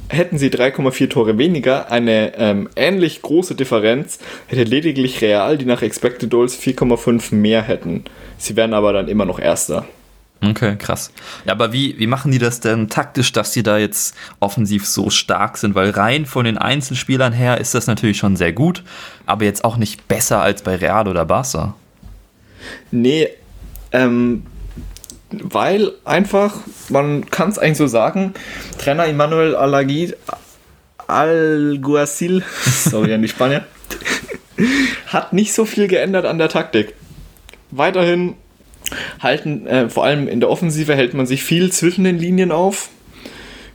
hätten 0.10 0.38
sie 0.38 0.50
3,4 0.50 1.10
Tore 1.10 1.38
weniger, 1.38 1.92
eine 1.92 2.38
ähm, 2.38 2.70
ähnlich 2.76 3.22
große 3.22 3.56
Differenz 3.56 4.20
hätte 4.48 4.64
lediglich 4.64 5.22
Real, 5.22 5.58
die 5.58 5.66
nach 5.66 5.82
Expected 5.82 6.30
Goals 6.30 6.60
4,5 6.60 7.36
mehr 7.36 7.62
hätten. 7.62 8.06
Sie 8.38 8.56
wären 8.56 8.74
aber 8.74 8.94
dann 8.94 9.08
immer 9.08 9.26
noch 9.26 9.40
Erster. 9.40 9.86
Okay, 10.42 10.76
krass. 10.78 11.12
Ja, 11.46 11.54
aber 11.54 11.74
wie, 11.74 11.98
wie 11.98 12.06
machen 12.06 12.32
die 12.32 12.38
das 12.38 12.60
denn 12.60 12.90
taktisch, 12.90 13.32
dass 13.32 13.54
sie 13.54 13.64
da 13.64 13.78
jetzt 13.80 14.16
offensiv 14.40 14.86
so 14.86 15.10
stark 15.10 15.58
sind? 15.58 15.74
Weil 15.74 15.90
rein 15.90 16.26
von 16.26 16.46
den 16.46 16.58
Einzelspielern 16.58 17.34
her 17.34 17.60
ist 17.60 17.74
das 17.74 17.88
natürlich 17.88 18.18
schon 18.18 18.36
sehr 18.36 18.54
gut, 18.54 18.84
aber 19.26 19.46
jetzt 19.46 19.64
auch 19.64 19.78
nicht 19.78 20.08
besser 20.08 20.42
als 20.42 20.62
bei 20.62 20.76
Real 20.76 21.08
oder 21.08 21.26
Barca. 21.26 21.74
Nee, 22.92 23.30
ähm, 23.92 24.44
weil 25.32 25.92
einfach, 26.06 26.56
man 26.90 27.30
kann 27.30 27.50
es 27.50 27.60
eigentlich 27.60 27.78
so 27.78 27.88
sagen, 27.88 28.34
Trainer 28.78 29.08
Emmanuel 29.08 29.56
Alagui, 29.56 30.14
Alguacil, 31.08 32.44
sorry 32.66 33.14
an 33.14 33.22
die 33.22 33.28
Spanier, 33.28 33.66
hat 35.08 35.34
nicht 35.34 35.54
so 35.54 35.66
viel 35.66 35.88
geändert 35.88 36.26
an 36.26 36.38
der 36.38 36.50
Taktik. 36.50 36.94
Weiterhin 37.72 38.36
halten, 39.20 39.68
äh, 39.68 39.90
vor 39.90 40.06
allem 40.06 40.28
in 40.28 40.40
der 40.40 40.50
Offensive 40.50 40.96
hält 40.96 41.14
man 41.14 41.26
sich 41.26 41.44
viel 41.44 41.72
zwischen 41.72 42.04
den 42.04 42.18
Linien 42.18 42.52
auf, 42.52 42.90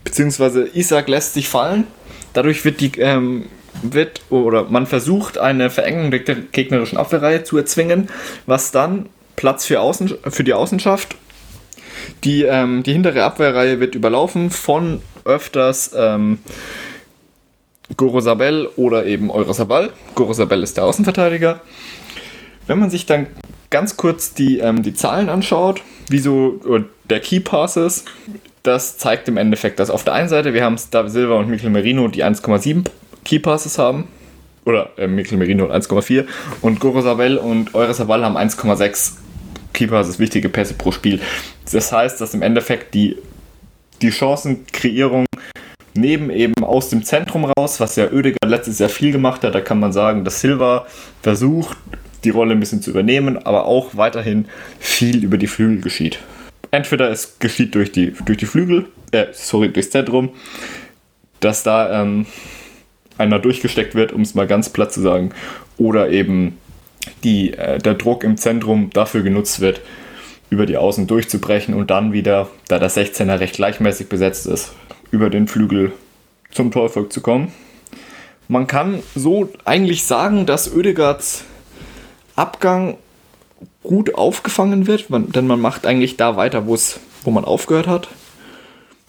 beziehungsweise 0.05 0.69
Isaac 0.73 1.09
lässt 1.09 1.35
sich 1.35 1.49
fallen. 1.49 1.87
Dadurch 2.33 2.65
wird 2.65 2.81
die, 2.81 2.93
ähm, 2.99 3.47
wird, 3.83 4.23
oder 4.31 4.65
man 4.65 4.87
versucht, 4.87 5.39
eine 5.39 5.71
Verengung 5.71 6.11
der 6.11 6.21
gegnerischen 6.21 6.99
Abwehrreihe 6.99 7.45
zu 7.45 7.59
erzwingen, 7.59 8.09
was 8.47 8.71
dann 8.71 9.09
Platz 9.37 9.67
für, 9.67 9.81
Außen, 9.81 10.15
für 10.29 10.45
die 10.45 10.55
Außenschaft. 10.55 11.17
Die, 12.25 12.43
ähm, 12.43 12.83
die 12.83 12.93
hintere 12.93 13.25
Abwehrreihe 13.25 13.81
wird 13.81 13.95
überlaufen 13.95 14.51
von 14.51 15.01
öfters 15.25 15.93
ähm, 15.97 16.39
Gorosabel 17.97 18.69
oder 18.77 19.07
eben 19.07 19.31
Eurosabal. 19.31 19.91
Gorosabel 20.15 20.63
ist 20.63 20.77
der 20.77 20.85
Außenverteidiger. 20.85 21.61
Wenn 22.67 22.79
man 22.79 22.91
sich 22.91 23.07
dann 23.07 23.27
ganz 23.71 23.97
kurz 23.97 24.35
die, 24.35 24.59
ähm, 24.59 24.83
die 24.83 24.95
Zahlen 24.95 25.29
anschaut, 25.29 25.83
wie 26.09 26.19
so 26.19 26.61
der 27.09 27.21
Key 27.21 27.41
Passes, 27.41 28.05
das 28.63 28.99
zeigt 28.99 29.29
im 29.29 29.37
Endeffekt, 29.37 29.81
dass 29.81 29.91
auf 29.91 30.05
der 30.05 30.15
einen 30.15 30.29
Seite 30.29 30.55
wir 30.55 30.65
haben 30.65 30.77
David 30.91 31.11
Silva 31.11 31.37
und 31.37 31.49
Michael 31.49 31.71
Merino, 31.71 32.09
die 32.09 32.25
1,7 32.25 32.85
Key 33.25 33.39
Passes 33.39 33.79
haben. 33.79 34.07
Oder 34.65 34.91
äh, 34.97 35.09
Michael 35.09 35.39
Merino 35.39 35.67
1,4 35.67 36.25
und 36.61 36.79
Goro 36.79 37.01
Sabel 37.01 37.37
und 37.37 37.75
Eure 37.75 37.95
Sabal 37.95 38.25
haben 38.25 38.37
1,6 38.37 39.15
Key 39.73 39.87
Passes, 39.87 40.19
wichtige 40.19 40.49
Pässe 40.49 40.75
pro 40.75 40.93
Spiel. 40.93 41.21
Das 41.71 41.93
heißt, 41.93 42.21
dass 42.21 42.35
im 42.35 42.43
Endeffekt 42.43 42.95
die 42.95 43.17
die 44.03 44.11
Chancenkreierung 44.11 45.27
neben 45.95 46.31
eben 46.31 46.65
aus 46.65 46.89
dem 46.89 47.05
Zentrum 47.05 47.45
raus, 47.45 47.81
was 47.81 47.97
ja 47.97 48.11
Oedegaard 48.11 48.49
letztes 48.49 48.79
Jahr 48.79 48.89
viel 48.89 49.13
gemacht 49.13 49.43
hat, 49.45 49.55
da 49.55 49.61
kann 49.61 49.79
man 49.79 49.93
sagen, 49.93 50.25
dass 50.25 50.41
Silva 50.41 50.87
versucht, 51.23 51.77
die 52.25 52.31
Rolle 52.31 52.53
ein 52.53 52.61
bisschen 52.61 52.83
zu 52.83 52.91
übernehmen, 52.91 53.45
aber 53.45 53.67
auch 53.67 53.97
weiterhin 53.97 54.47
viel 54.79 55.25
über 55.25 55.39
die 55.39 55.47
Flügel 55.47 55.81
geschieht. 55.81 56.19
Entweder 56.71 57.11
es 57.11 57.39
geschieht 57.39 57.75
durch 57.75 57.93
die, 57.93 58.15
durch 58.25 58.39
die 58.39 58.47
Flügel, 58.47 58.87
äh, 59.11 59.27
sorry, 59.33 59.71
durchs 59.71 59.91
Zentrum, 59.91 60.31
dass 61.41 61.63
da 61.63 62.01
ähm, 62.01 62.27
einer 63.19 63.39
durchgesteckt 63.39 63.95
wird, 63.95 64.13
um 64.13 64.23
es 64.23 64.35
mal 64.35 64.47
ganz 64.47 64.71
platt 64.71 64.93
zu 64.93 65.01
sagen, 65.01 65.33
oder 65.77 66.11
eben 66.11 66.59
die, 67.25 67.55
äh, 67.55 67.79
der 67.79 67.95
Druck 67.95 68.25
im 68.25 68.37
Zentrum 68.37 68.91
dafür 68.91 69.23
genutzt 69.23 69.61
wird, 69.61 69.81
über 70.51 70.67
die 70.67 70.77
Außen 70.77 71.07
durchzubrechen 71.07 71.75
und 71.75 71.91
dann 71.91 72.13
wieder, 72.13 72.51
da 72.69 72.79
der 72.79 72.91
16er 72.91 73.41
recht 73.41 73.55
gleichmäßig 73.55 74.09
besetzt 74.09 74.47
ist, 74.47 74.73
über 75.11 75.31
den 75.31 75.49
Flügel 75.49 75.93
zum 76.51 76.71
Torfolg 76.71 77.13
zu 77.13 77.21
kommen. 77.21 77.53
Man 78.49 78.67
kann 78.67 79.03
so 79.15 79.49
eigentlich 79.65 80.05
sagen, 80.05 80.45
dass 80.45 80.75
Oedegaards 80.75 81.45
Abgang 82.37 82.99
gut 83.83 84.15
aufgefangen 84.15 84.87
wird, 84.87 85.07
denn 85.11 85.47
man 85.47 85.61
macht 85.61 85.87
eigentlich 85.87 86.17
da 86.17 86.37
weiter, 86.37 86.67
wo 86.67 87.31
man 87.31 87.45
aufgehört 87.45 87.87
hat. 87.87 88.09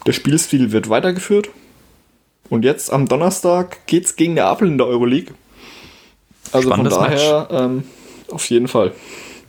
Der 0.06 0.13
Spielstil 0.13 0.71
wird 0.71 0.89
weitergeführt. 0.89 1.49
Und 2.49 2.65
jetzt 2.65 2.91
am 2.91 3.08
Donnerstag 3.08 3.86
geht 3.88 4.06
es 4.06 4.15
gegen 4.15 4.34
Neapel 4.34 4.67
in 4.67 4.77
der 4.77 4.88
Euroleague. 4.88 5.34
Also 6.53 6.69
Spannendes 6.69 6.93
von 6.93 7.03
daher 7.03 7.47
ähm, 7.51 7.83
auf 8.29 8.49
jeden 8.49 8.67
Fall. 8.67 8.91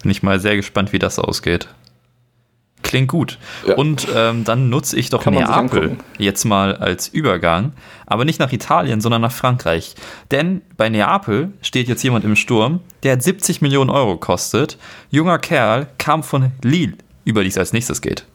Bin 0.03 0.11
ich 0.11 0.23
mal 0.23 0.41
sehr 0.41 0.57
gespannt, 0.57 0.93
wie 0.93 0.99
das 0.99 1.19
ausgeht. 1.19 1.69
Klingt 2.83 3.09
gut. 3.09 3.39
Ja. 3.67 3.77
Und 3.77 4.07
ähm, 4.15 4.45
dann 4.45 4.69
nutze 4.69 4.97
ich 4.99 5.09
doch 5.09 5.25
Kann 5.25 5.35
Neapel 5.35 5.97
jetzt 6.19 6.45
mal 6.45 6.77
als 6.77 7.09
Übergang, 7.09 7.73
aber 8.07 8.27
nicht 8.27 8.39
nach 8.39 8.53
Italien, 8.53 9.01
sondern 9.01 9.23
nach 9.23 9.33
Frankreich. 9.33 9.95
Denn 10.31 10.61
bei 10.77 10.91
Neapel 10.91 11.53
steht 11.63 11.89
jetzt 11.89 12.03
jemand 12.03 12.27
im 12.27 12.37
Sturm, 12.37 12.81
der 13.03 13.13
hat 13.13 13.23
70 13.23 13.63
Millionen 13.63 13.89
Euro 13.91 14.19
kostet. 14.19 14.77
Junger 15.11 15.39
Kerl, 15.39 15.87
kam 15.97 16.23
von 16.23 16.53
Lille, 16.63 16.93
über 17.25 17.43
die 17.43 17.49
es 17.49 17.59
als 17.59 17.73
nächstes 17.73 18.03
geht. 18.03 18.27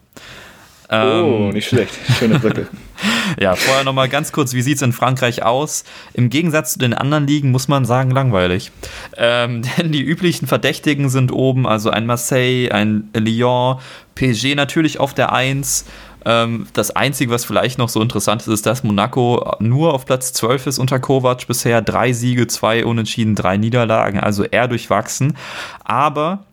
Oh, 0.92 0.96
ähm, 0.96 1.50
nicht 1.50 1.68
schlecht. 1.68 1.94
Schöne 2.18 2.40
Brücke. 2.40 2.68
ja, 3.40 3.56
vorher 3.56 3.84
nochmal 3.84 4.10
ganz 4.10 4.32
kurz, 4.32 4.54
wie 4.54 4.64
sieht 4.64 4.78
es 4.78 4.82
in 4.82 4.92
Frankreich 4.92 5.44
aus? 5.44 5.84
Im 6.14 6.30
Gegensatz 6.30 6.74
zu 6.74 6.80
den 6.80 6.96
anderen 6.96 7.28
Ligen 7.28 7.52
muss 7.52 7.68
man 7.68 7.86
sagen, 7.86 8.10
langweilig. 8.10 8.72
Ähm, 9.16 9.62
denn 9.78 9.92
die 9.92 10.02
üblichen 10.02 10.48
Verdächtigen 10.48 11.10
sind 11.10 11.32
oben, 11.32 11.68
also 11.68 11.92
ein 11.92 12.08
Marseille, 12.08 12.72
ein 12.72 13.10
Lyon, 13.14 13.78
PSG 14.16 14.56
natürlich 14.56 15.00
auf 15.00 15.14
der 15.14 15.32
1. 15.32 15.86
Ähm, 16.26 16.66
das 16.74 16.90
Einzige, 16.92 17.32
was 17.32 17.46
vielleicht 17.46 17.78
noch 17.78 17.90
so 17.90 18.02
interessant 18.02 18.42
ist, 18.42 18.48
ist, 18.48 18.66
dass 18.66 18.84
Monaco 18.84 19.56
nur 19.60 19.94
auf 19.94 20.06
Platz 20.06 20.34
12 20.34 20.68
ist 20.68 20.80
unter 20.80 21.00
Kovac 21.00 21.46
bisher. 21.48 21.84
Drei 21.84 22.14
Siege, 22.14 22.48
zwei 22.48 22.84
Unentschieden, 22.84 23.36
drei 23.36 23.58
Niederlagen, 23.58 24.20
also 24.20 24.44
eher 24.44 24.68
durchwachsen. 24.68 25.38
Aber 25.84 26.46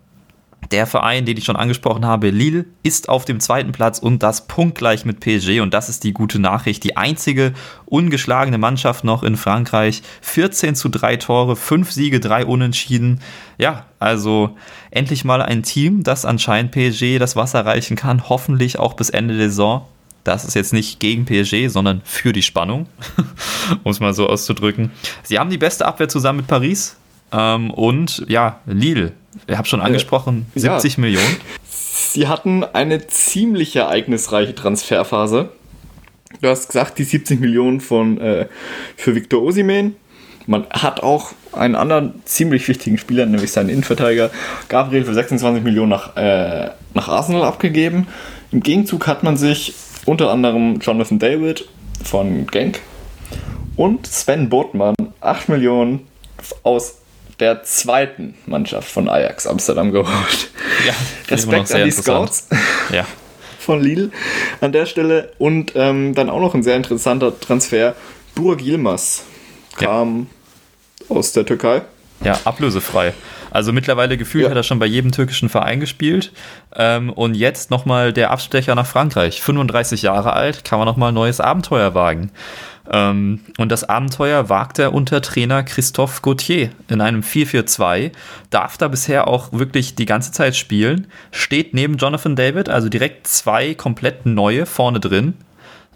der 0.71 0.87
Verein, 0.87 1.25
den 1.25 1.37
ich 1.37 1.45
schon 1.45 1.57
angesprochen 1.57 2.05
habe, 2.05 2.31
Lille, 2.31 2.65
ist 2.83 3.09
auf 3.09 3.25
dem 3.25 3.41
zweiten 3.41 3.73
Platz 3.73 3.99
und 3.99 4.23
das 4.23 4.47
punktgleich 4.47 5.05
mit 5.05 5.21
PSG. 5.21 5.61
Und 5.61 5.75
das 5.75 5.89
ist 5.89 6.05
die 6.05 6.13
gute 6.13 6.39
Nachricht. 6.39 6.85
Die 6.85 6.97
einzige 6.97 7.53
ungeschlagene 7.85 8.59
Mannschaft 8.59 9.05
noch 9.05 9.23
in 9.23 9.37
Frankreich. 9.37 10.03
14 10.23 10.75
zu 10.75 10.89
3 10.89 11.17
Tore, 11.17 11.57
5 11.57 11.91
Siege, 11.93 12.21
3 12.21 12.47
Unentschieden. 12.47 13.21
Ja, 13.59 13.87
also 13.99 14.57
endlich 14.91 15.25
mal 15.25 15.43
ein 15.43 15.63
Team, 15.63 16.03
das 16.03 16.25
anscheinend 16.25 16.73
PSG 16.73 17.19
das 17.19 17.37
Wasser 17.37 17.65
reichen 17.65 17.97
kann. 17.97 18.29
Hoffentlich 18.29 18.79
auch 18.79 18.95
bis 18.95 19.11
Ende 19.11 19.37
der 19.37 19.49
Saison. 19.49 19.87
Das 20.25 20.45
ist 20.45 20.55
jetzt 20.55 20.73
nicht 20.73 20.99
gegen 20.99 21.25
PSG, 21.25 21.69
sondern 21.69 22.03
für 22.05 22.33
die 22.33 22.43
Spannung, 22.43 22.89
um 23.85 23.93
es 23.93 24.01
mal 24.01 24.13
so 24.13 24.29
auszudrücken. 24.29 24.91
Sie 25.23 25.39
haben 25.39 25.51
die 25.51 25.59
beste 25.59 25.87
Abwehr 25.87 26.09
zusammen 26.09 26.39
mit 26.39 26.49
Paris. 26.49 26.97
Ähm, 27.33 27.71
und 27.71 28.25
ja, 28.29 28.61
Lille 28.67 29.13
ich 29.47 29.57
habe 29.57 29.69
schon 29.69 29.81
angesprochen, 29.81 30.47
äh, 30.55 30.61
70 30.61 30.97
ja. 30.97 31.01
Millionen. 31.01 31.37
Sie 31.69 32.29
hatten 32.29 32.65
eine 32.65 33.07
ziemlich 33.07 33.77
ereignisreiche 33.77 34.55
Transferphase. 34.55 35.51
Du 36.41 36.49
hast 36.49 36.69
gesagt, 36.69 36.99
die 36.99 37.05
70 37.05 37.41
Millionen 37.41 37.81
von, 37.81 38.21
äh, 38.21 38.47
für 38.97 39.15
Victor 39.15 39.43
Osimen. 39.43 39.97
Man 40.47 40.67
hat 40.71 41.03
auch 41.03 41.33
einen 41.53 41.75
anderen 41.75 42.23
ziemlich 42.25 42.69
wichtigen 42.69 42.99
Spieler, 42.99 43.27
nämlich 43.27 43.51
seinen 43.53 43.69
Innenverteidiger 43.69 44.31
Gabriel 44.69 45.05
für 45.05 45.15
26 45.15 45.63
Millionen 45.63 45.91
nach, 45.91 46.17
äh, 46.17 46.71
nach 46.95 47.09
Arsenal 47.09 47.43
abgegeben. 47.43 48.07
Im 48.53 48.63
Gegenzug 48.63 49.07
hat 49.07 49.23
man 49.23 49.37
sich 49.37 49.75
unter 50.05 50.31
anderem 50.31 50.79
Jonathan 50.79 51.19
David 51.19 51.69
von 52.05 52.47
Genk 52.47 52.81
und 53.77 54.07
Sven 54.07 54.49
Botmann 54.49 54.95
8 55.21 55.49
Millionen 55.49 56.07
aus 56.63 56.99
der 57.41 57.63
zweiten 57.63 58.35
Mannschaft 58.47 58.91
von 58.91 59.09
Ajax 59.09 59.47
Amsterdam 59.47 59.93
geholt. 59.93 60.51
Ja, 60.87 60.95
Respekt 61.29 61.73
an 61.73 61.85
die 61.85 61.91
Scouts 61.91 62.49
ja. 62.93 63.07
von 63.59 63.83
Lille 63.83 64.11
an 64.61 64.73
der 64.73 64.87
Stelle. 64.87 65.33
Und 65.39 65.73
ähm, 65.75 66.15
dann 66.15 66.31
auch 66.31 66.41
noch 66.41 66.55
ein 66.55 66.63
sehr 66.63 66.77
interessanter 66.77 67.39
Transfer. 67.39 67.95
Burak 68.35 68.63
Yilmaz 68.63 69.25
kam 69.77 70.29
ja. 71.01 71.17
aus 71.17 71.33
der 71.33 71.45
Türkei. 71.45 71.83
Ja, 72.25 72.39
ablösefrei. 72.45 73.13
Also 73.51 73.73
mittlerweile 73.73 74.17
gefühlt 74.17 74.45
ja. 74.45 74.51
hat 74.51 74.57
er 74.57 74.63
schon 74.63 74.79
bei 74.79 74.87
jedem 74.87 75.13
türkischen 75.13 75.49
Verein 75.49 75.81
gespielt. 75.81 76.33
Ähm, 76.75 77.13
und 77.13 77.35
jetzt 77.35 77.71
nochmal 77.71 78.13
der 78.13 78.31
Abstecher 78.31 78.75
nach 78.75 78.87
Frankreich. 78.87 79.41
35 79.41 80.03
Jahre 80.03 80.33
alt, 80.33 80.65
kann 80.65 80.79
man 80.79 80.87
nochmal 80.87 81.13
ein 81.13 81.15
neues 81.15 81.41
Abenteuer 81.41 81.95
wagen. 81.95 82.31
Ähm, 82.91 83.41
und 83.59 83.73
das 83.73 83.85
Abenteuer 83.85 84.49
wagt 84.49 84.79
er 84.79 84.95
unter 84.95 85.21
Trainer 85.23 85.63
Christophe 85.63 86.21
Gauthier 86.23 86.71
in 86.89 87.01
einem 87.01 87.23
4-4-2, 87.23 88.13
darf 88.51 88.79
da 88.79 88.89
bisher 88.89 89.29
auch 89.29 89.53
wirklich 89.53 89.95
die 89.95 90.07
ganze 90.07 90.33
Zeit 90.33 90.57
spielen, 90.57 91.07
steht 91.31 91.75
neben 91.75 91.97
Jonathan 91.97 92.37
David, 92.37 92.69
also 92.69 92.89
direkt 92.89 93.27
zwei 93.27 93.75
komplett 93.75 94.27
neue 94.27 94.67
vorne 94.67 95.01
drin. 95.01 95.35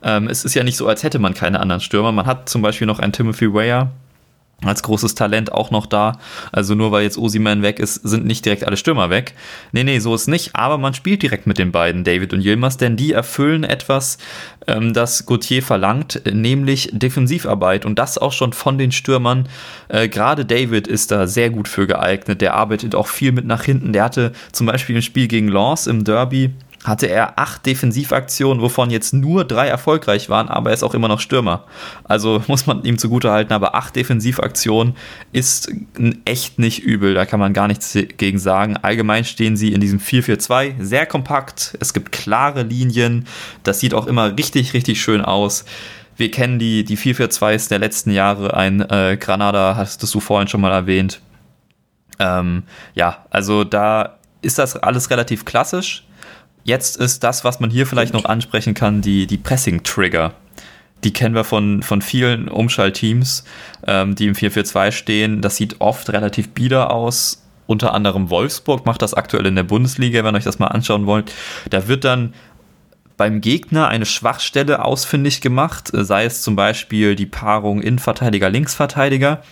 Ähm, 0.02 0.28
es 0.28 0.44
ist 0.44 0.54
ja 0.54 0.64
nicht 0.64 0.76
so, 0.76 0.88
als 0.88 1.02
hätte 1.02 1.18
man 1.18 1.34
keine 1.34 1.60
anderen 1.60 1.80
Stürmer. 1.80 2.12
Man 2.12 2.26
hat 2.26 2.48
zum 2.48 2.62
Beispiel 2.62 2.86
noch 2.86 2.98
einen 2.98 3.12
Timothy 3.12 3.52
Weah, 3.52 3.90
als 4.64 4.82
großes 4.82 5.14
Talent 5.14 5.52
auch 5.52 5.70
noch 5.70 5.86
da. 5.86 6.18
Also 6.52 6.74
nur 6.74 6.92
weil 6.92 7.02
jetzt 7.02 7.18
Osiman 7.18 7.62
weg 7.62 7.78
ist, 7.78 7.94
sind 7.94 8.26
nicht 8.26 8.44
direkt 8.44 8.64
alle 8.66 8.76
Stürmer 8.76 9.10
weg. 9.10 9.34
Nee, 9.72 9.84
nee, 9.84 9.98
so 9.98 10.14
ist 10.14 10.28
nicht. 10.28 10.54
Aber 10.54 10.78
man 10.78 10.94
spielt 10.94 11.22
direkt 11.22 11.46
mit 11.46 11.58
den 11.58 11.72
beiden, 11.72 12.04
David 12.04 12.32
und 12.32 12.42
Yilmaz, 12.42 12.76
denn 12.76 12.96
die 12.96 13.12
erfüllen 13.12 13.64
etwas, 13.64 14.18
ähm, 14.66 14.92
das 14.92 15.26
Gauthier 15.26 15.62
verlangt, 15.62 16.22
nämlich 16.30 16.90
Defensivarbeit. 16.92 17.86
Und 17.86 17.98
das 17.98 18.18
auch 18.18 18.32
schon 18.32 18.52
von 18.52 18.78
den 18.78 18.92
Stürmern. 18.92 19.48
Äh, 19.88 20.08
Gerade 20.08 20.44
David 20.44 20.86
ist 20.86 21.10
da 21.10 21.26
sehr 21.26 21.50
gut 21.50 21.68
für 21.68 21.86
geeignet. 21.86 22.40
Der 22.40 22.54
arbeitet 22.54 22.94
auch 22.94 23.06
viel 23.06 23.32
mit 23.32 23.46
nach 23.46 23.62
hinten. 23.62 23.92
Der 23.92 24.04
hatte 24.04 24.32
zum 24.52 24.66
Beispiel 24.66 24.96
ein 24.96 25.02
Spiel 25.02 25.28
gegen 25.28 25.48
Lens 25.48 25.86
im 25.86 26.04
Derby 26.04 26.50
hatte 26.82 27.06
er 27.06 27.38
acht 27.38 27.66
Defensivaktionen, 27.66 28.62
wovon 28.62 28.90
jetzt 28.90 29.12
nur 29.12 29.44
drei 29.44 29.68
erfolgreich 29.68 30.30
waren, 30.30 30.48
aber 30.48 30.70
er 30.70 30.74
ist 30.74 30.82
auch 30.82 30.94
immer 30.94 31.08
noch 31.08 31.20
Stürmer. 31.20 31.64
Also 32.04 32.42
muss 32.48 32.66
man 32.66 32.84
ihm 32.84 32.96
zugutehalten, 32.96 33.52
aber 33.52 33.74
acht 33.74 33.96
Defensivaktionen 33.96 34.96
ist 35.32 35.70
echt 36.24 36.58
nicht 36.58 36.82
übel, 36.82 37.14
da 37.14 37.26
kann 37.26 37.40
man 37.40 37.52
gar 37.52 37.68
nichts 37.68 37.96
gegen 38.16 38.38
sagen. 38.38 38.78
Allgemein 38.78 39.24
stehen 39.24 39.56
sie 39.56 39.72
in 39.72 39.80
diesem 39.80 39.98
4-4-2 39.98 40.82
sehr 40.82 41.06
kompakt, 41.06 41.76
es 41.80 41.92
gibt 41.92 42.12
klare 42.12 42.62
Linien, 42.62 43.26
das 43.62 43.80
sieht 43.80 43.92
auch 43.92 44.06
immer 44.06 44.36
richtig, 44.36 44.72
richtig 44.72 45.02
schön 45.02 45.20
aus. 45.20 45.66
Wir 46.16 46.30
kennen 46.30 46.58
die, 46.58 46.84
die 46.84 46.98
4-4-2s 46.98 47.68
der 47.68 47.78
letzten 47.78 48.10
Jahre, 48.10 48.54
ein 48.54 48.80
äh, 48.80 49.18
Granada, 49.18 49.76
hast 49.76 50.02
du 50.02 50.20
vorhin 50.20 50.48
schon 50.48 50.60
mal 50.60 50.72
erwähnt. 50.72 51.20
Ähm, 52.18 52.64
ja, 52.94 53.24
also 53.30 53.64
da 53.64 54.18
ist 54.42 54.58
das 54.58 54.76
alles 54.76 55.10
relativ 55.10 55.44
klassisch 55.44 56.04
Jetzt 56.70 56.98
ist 56.98 57.24
das, 57.24 57.42
was 57.42 57.58
man 57.58 57.68
hier 57.68 57.84
vielleicht 57.84 58.12
noch 58.12 58.26
ansprechen 58.26 58.74
kann, 58.74 59.00
die, 59.00 59.26
die 59.26 59.38
Pressing-Trigger. 59.38 60.34
Die 61.02 61.12
kennen 61.12 61.34
wir 61.34 61.42
von, 61.42 61.82
von 61.82 62.00
vielen 62.00 62.46
Umschaltteams, 62.46 63.42
ähm, 63.88 64.14
die 64.14 64.28
im 64.28 64.34
4-4-2 64.34 64.92
stehen. 64.92 65.40
Das 65.40 65.56
sieht 65.56 65.80
oft 65.80 66.10
relativ 66.10 66.50
bieder 66.50 66.92
aus. 66.92 67.44
Unter 67.66 67.92
anderem 67.92 68.30
Wolfsburg 68.30 68.86
macht 68.86 69.02
das 69.02 69.14
aktuell 69.14 69.46
in 69.46 69.56
der 69.56 69.64
Bundesliga, 69.64 70.22
wenn 70.22 70.36
ihr 70.36 70.38
euch 70.38 70.44
das 70.44 70.60
mal 70.60 70.68
anschauen 70.68 71.06
wollt. 71.06 71.32
Da 71.70 71.88
wird 71.88 72.04
dann 72.04 72.34
beim 73.16 73.40
Gegner 73.40 73.88
eine 73.88 74.06
Schwachstelle 74.06 74.84
ausfindig 74.84 75.40
gemacht, 75.40 75.90
sei 75.92 76.24
es 76.24 76.42
zum 76.42 76.54
Beispiel 76.54 77.16
die 77.16 77.26
Paarung 77.26 77.82
Innenverteidiger-Linksverteidiger. 77.82 79.42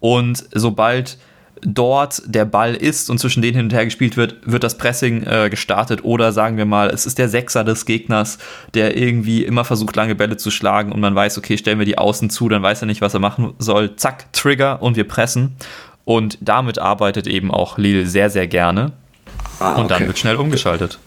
Und 0.00 0.44
sobald 0.52 1.16
dort 1.62 2.22
der 2.26 2.44
Ball 2.44 2.74
ist 2.74 3.10
und 3.10 3.18
zwischen 3.18 3.42
denen 3.42 3.56
hin 3.56 3.64
und 3.66 3.72
her 3.72 3.84
gespielt 3.84 4.16
wird, 4.16 4.36
wird 4.44 4.64
das 4.64 4.76
Pressing 4.78 5.22
äh, 5.24 5.48
gestartet 5.50 6.04
oder 6.04 6.32
sagen 6.32 6.56
wir 6.56 6.66
mal, 6.66 6.88
es 6.90 7.06
ist 7.06 7.18
der 7.18 7.28
Sechser 7.28 7.64
des 7.64 7.86
Gegners, 7.86 8.38
der 8.74 8.96
irgendwie 8.96 9.44
immer 9.44 9.64
versucht, 9.64 9.96
lange 9.96 10.14
Bälle 10.14 10.36
zu 10.36 10.50
schlagen 10.50 10.92
und 10.92 11.00
man 11.00 11.14
weiß, 11.14 11.38
okay, 11.38 11.56
stellen 11.56 11.78
wir 11.78 11.86
die 11.86 11.98
Außen 11.98 12.30
zu, 12.30 12.48
dann 12.48 12.62
weiß 12.62 12.82
er 12.82 12.86
nicht, 12.86 13.00
was 13.00 13.14
er 13.14 13.20
machen 13.20 13.54
soll. 13.58 13.96
Zack, 13.96 14.32
Trigger 14.32 14.82
und 14.82 14.96
wir 14.96 15.08
pressen. 15.08 15.56
Und 16.04 16.38
damit 16.40 16.78
arbeitet 16.78 17.26
eben 17.26 17.50
auch 17.50 17.78
Lille 17.78 18.06
sehr, 18.06 18.30
sehr 18.30 18.46
gerne. 18.46 18.92
Ah, 19.58 19.72
okay. 19.72 19.80
Und 19.80 19.90
dann 19.90 20.06
wird 20.06 20.18
schnell 20.18 20.36
umgeschaltet. 20.36 20.98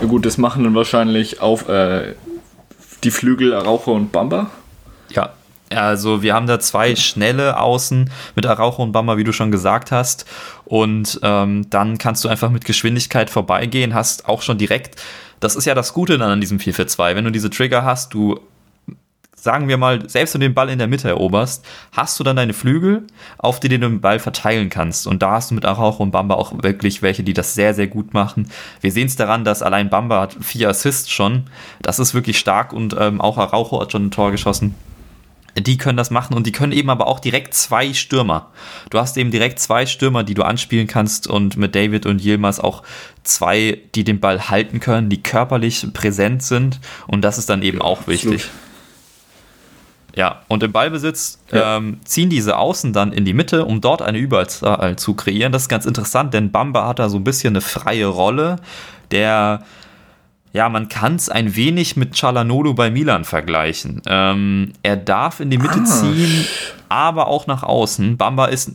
Ja 0.00 0.08
gut, 0.08 0.26
das 0.26 0.36
machen 0.36 0.64
dann 0.64 0.74
wahrscheinlich 0.74 1.40
auf 1.40 1.68
äh, 1.68 2.14
die 3.04 3.10
Flügel 3.10 3.54
Araujo 3.54 3.92
und 3.92 4.10
Bamba. 4.10 4.50
Ja, 5.10 5.32
also 5.74 6.22
wir 6.22 6.34
haben 6.34 6.46
da 6.46 6.60
zwei 6.60 6.96
schnelle 6.96 7.58
Außen 7.58 8.10
mit 8.34 8.46
Araujo 8.46 8.82
und 8.82 8.92
Bamba, 8.92 9.16
wie 9.16 9.24
du 9.24 9.32
schon 9.32 9.50
gesagt 9.50 9.92
hast. 9.92 10.26
Und 10.64 11.20
ähm, 11.22 11.68
dann 11.70 11.98
kannst 11.98 12.24
du 12.24 12.28
einfach 12.28 12.50
mit 12.50 12.64
Geschwindigkeit 12.64 13.30
vorbeigehen, 13.30 13.94
hast 13.94 14.28
auch 14.28 14.42
schon 14.42 14.58
direkt, 14.58 15.00
das 15.40 15.56
ist 15.56 15.64
ja 15.64 15.74
das 15.74 15.92
Gute 15.92 16.18
dann 16.18 16.30
an 16.30 16.40
diesem 16.40 16.58
4-4-2, 16.58 17.16
wenn 17.16 17.24
du 17.24 17.30
diese 17.30 17.50
Trigger 17.50 17.84
hast, 17.84 18.14
du 18.14 18.40
sagen 19.42 19.66
wir 19.66 19.76
mal, 19.76 20.08
selbst 20.08 20.34
wenn 20.34 20.40
du 20.40 20.46
den 20.46 20.54
Ball 20.54 20.70
in 20.70 20.78
der 20.78 20.86
Mitte 20.86 21.08
eroberst, 21.08 21.66
hast 21.90 22.18
du 22.20 22.22
dann 22.22 22.36
deine 22.36 22.52
Flügel, 22.52 23.08
auf 23.38 23.58
die 23.58 23.68
du 23.68 23.76
den 23.76 24.00
Ball 24.00 24.20
verteilen 24.20 24.70
kannst. 24.70 25.04
Und 25.08 25.20
da 25.20 25.32
hast 25.32 25.50
du 25.50 25.56
mit 25.56 25.64
Araujo 25.64 26.00
und 26.00 26.12
Bamba 26.12 26.36
auch 26.36 26.62
wirklich 26.62 27.02
welche, 27.02 27.24
die 27.24 27.32
das 27.32 27.54
sehr, 27.54 27.74
sehr 27.74 27.88
gut 27.88 28.14
machen. 28.14 28.48
Wir 28.80 28.92
sehen 28.92 29.08
es 29.08 29.16
daran, 29.16 29.44
dass 29.44 29.60
allein 29.60 29.90
Bamba 29.90 30.20
hat 30.20 30.36
vier 30.40 30.68
Assists 30.68 31.10
schon. 31.10 31.50
Das 31.82 31.98
ist 31.98 32.14
wirklich 32.14 32.38
stark 32.38 32.72
und 32.72 32.94
ähm, 32.96 33.20
auch 33.20 33.36
Araujo 33.36 33.80
hat 33.80 33.90
schon 33.90 34.06
ein 34.06 34.10
Tor 34.12 34.30
geschossen. 34.30 34.76
Die 35.58 35.76
können 35.76 35.98
das 35.98 36.10
machen 36.10 36.34
und 36.34 36.46
die 36.46 36.52
können 36.52 36.72
eben 36.72 36.88
aber 36.88 37.06
auch 37.06 37.20
direkt 37.20 37.54
zwei 37.54 37.92
Stürmer. 37.92 38.50
Du 38.90 38.98
hast 38.98 39.16
eben 39.18 39.30
direkt 39.30 39.58
zwei 39.58 39.84
Stürmer, 39.84 40.24
die 40.24 40.34
du 40.34 40.42
anspielen 40.42 40.86
kannst 40.86 41.26
und 41.26 41.56
mit 41.56 41.74
David 41.74 42.06
und 42.06 42.22
Yilmaz 42.22 42.58
auch 42.58 42.82
zwei, 43.22 43.78
die 43.94 44.04
den 44.04 44.18
Ball 44.18 44.48
halten 44.48 44.80
können, 44.80 45.10
die 45.10 45.22
körperlich 45.22 45.86
präsent 45.92 46.42
sind 46.42 46.80
und 47.06 47.22
das 47.22 47.36
ist 47.36 47.50
dann 47.50 47.62
eben 47.62 47.82
auch 47.82 48.06
wichtig. 48.06 48.44
Absolut. 48.44 48.62
Ja, 50.14 50.42
und 50.48 50.62
im 50.62 50.72
Ballbesitz 50.72 51.38
ja. 51.50 51.76
ähm, 51.78 52.00
ziehen 52.04 52.28
diese 52.28 52.58
Außen 52.58 52.92
dann 52.92 53.12
in 53.12 53.24
die 53.24 53.32
Mitte, 53.32 53.64
um 53.64 53.80
dort 53.80 54.02
eine 54.02 54.18
Überzahl 54.18 54.96
zu 54.96 55.14
kreieren. 55.14 55.52
Das 55.52 55.62
ist 55.62 55.68
ganz 55.68 55.86
interessant, 55.86 56.34
denn 56.34 56.52
Bamba 56.52 56.86
hat 56.86 56.98
da 56.98 57.08
so 57.08 57.16
ein 57.16 57.24
bisschen 57.24 57.54
eine 57.54 57.62
freie 57.62 58.06
Rolle. 58.06 58.56
Der, 59.10 59.62
ja, 60.52 60.68
man 60.68 60.88
kann 60.88 61.16
es 61.16 61.28
ein 61.28 61.56
wenig 61.56 61.96
mit 61.96 62.14
Chalanolo 62.14 62.74
bei 62.74 62.90
Milan 62.90 63.24
vergleichen. 63.24 64.02
Ähm, 64.06 64.72
er 64.82 64.96
darf 64.96 65.40
in 65.40 65.50
die 65.50 65.58
Mitte 65.58 65.80
ah. 65.80 65.84
ziehen, 65.84 66.46
aber 66.88 67.28
auch 67.28 67.46
nach 67.46 67.62
außen. 67.62 68.18
Bamba 68.18 68.46
ist 68.46 68.72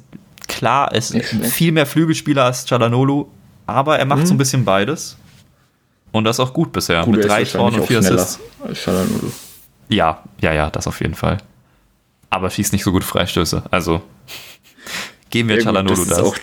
klar, 0.47 0.93
ist 0.93 1.15
viel 1.15 1.71
mehr 1.71 1.85
Flügelspieler 1.85 2.45
als 2.45 2.65
Chalanolo, 2.65 3.29
aber 3.67 3.99
er 3.99 4.05
macht 4.05 4.21
hm. 4.21 4.25
so 4.27 4.33
ein 4.33 4.37
bisschen 4.37 4.65
beides. 4.65 5.17
Und 6.11 6.23
das 6.23 6.39
auch 6.39 6.53
gut 6.53 6.71
bisher. 6.71 7.03
Gut, 7.03 7.17
mit 7.17 7.27
drei 7.27 7.43
Toren 7.43 7.75
und 7.75 7.85
vier 7.85 7.99
Assists. 7.99 8.39
Ja, 9.89 10.23
ja, 10.41 10.53
ja, 10.53 10.69
das 10.71 10.87
auf 10.87 10.99
jeden 10.99 11.13
Fall. 11.13 11.37
Aber 12.29 12.49
schießt 12.49 12.73
nicht 12.73 12.83
so 12.83 12.91
gut 12.91 13.03
Freistöße. 13.03 13.63
Also 13.69 14.01
geben 15.29 15.49
wir 15.49 15.57
ja, 15.57 15.63
Chalanolo 15.63 16.05
das. 16.05 16.17
Ist 16.17 16.19
auch, 16.19 16.37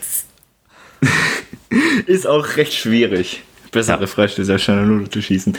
ist 2.06 2.26
auch 2.26 2.56
recht 2.56 2.72
schwierig, 2.72 3.42
bessere 3.74 4.00
ja. 4.00 4.06
Freistöße 4.06 4.52
als 4.52 4.62
Chalanolo 4.62 5.06
zu 5.06 5.20
schießen. 5.20 5.56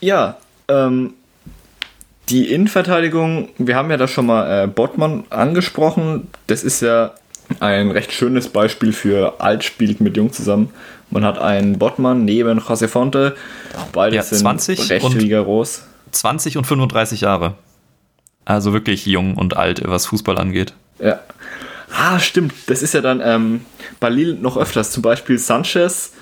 Ja, 0.00 0.38
ähm, 0.68 1.14
die 2.28 2.52
Innenverteidigung, 2.52 3.50
wir 3.58 3.76
haben 3.76 3.90
ja 3.90 3.96
da 3.96 4.08
schon 4.08 4.26
mal 4.26 4.64
äh, 4.64 4.66
Bottmann 4.66 5.24
angesprochen. 5.30 6.26
Das 6.46 6.64
ist 6.64 6.82
ja 6.82 7.12
ein 7.60 7.90
recht 7.90 8.12
schönes 8.12 8.48
Beispiel 8.48 8.92
für 8.92 9.40
alt 9.40 9.64
spielt 9.64 10.00
mit 10.00 10.16
Jung 10.16 10.32
zusammen. 10.32 10.70
Man 11.10 11.24
hat 11.24 11.38
einen 11.38 11.78
Bottmann 11.78 12.24
neben 12.24 12.60
José 12.60 12.88
Fonte. 12.88 13.34
Beide 13.92 14.16
ja, 14.16 14.22
sind 14.22 14.46
recht 14.90 15.14
rigoros. 15.14 15.84
20 16.10 16.58
und 16.58 16.66
35 16.66 17.22
Jahre. 17.22 17.54
Also 18.44 18.72
wirklich 18.72 19.06
jung 19.06 19.36
und 19.36 19.56
alt, 19.56 19.82
was 19.86 20.06
Fußball 20.06 20.38
angeht. 20.38 20.74
Ja. 20.98 21.20
Ah, 21.90 22.18
stimmt. 22.18 22.52
Das 22.66 22.82
ist 22.82 22.92
ja 22.92 23.00
dann 23.00 23.22
ähm, 23.24 23.62
bei 24.00 24.10
Lille 24.10 24.34
noch 24.34 24.58
öfters. 24.58 24.90
Zum 24.92 25.02
Beispiel 25.02 25.38
Sanchez 25.38 26.12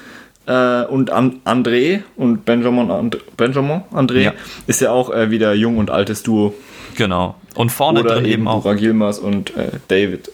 äh, 0.47 0.85
und 0.85 1.11
An 1.11 1.41
André 1.45 2.03
und 2.17 2.45
Benjamin, 2.45 2.91
And 2.91 3.19
Benjamin 3.37 3.83
André 3.93 4.21
ja. 4.21 4.33
ist 4.67 4.81
ja 4.81 4.91
auch 4.91 5.11
äh, 5.13 5.31
wieder 5.31 5.55
jung 5.55 5.79
und 5.79 5.91
altes 5.91 6.23
Duo. 6.23 6.55
Genau. 6.97 7.37
Und 7.55 7.71
vorne 7.71 8.01
Oder 8.01 8.15
drin 8.15 8.25
eben, 8.25 8.33
eben 8.33 8.49
auch. 8.49 8.65
Gilmas 8.77 9.19
und 9.19 9.57
äh, 9.57 9.71
David. 9.89 10.31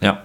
Ja. 0.00 0.22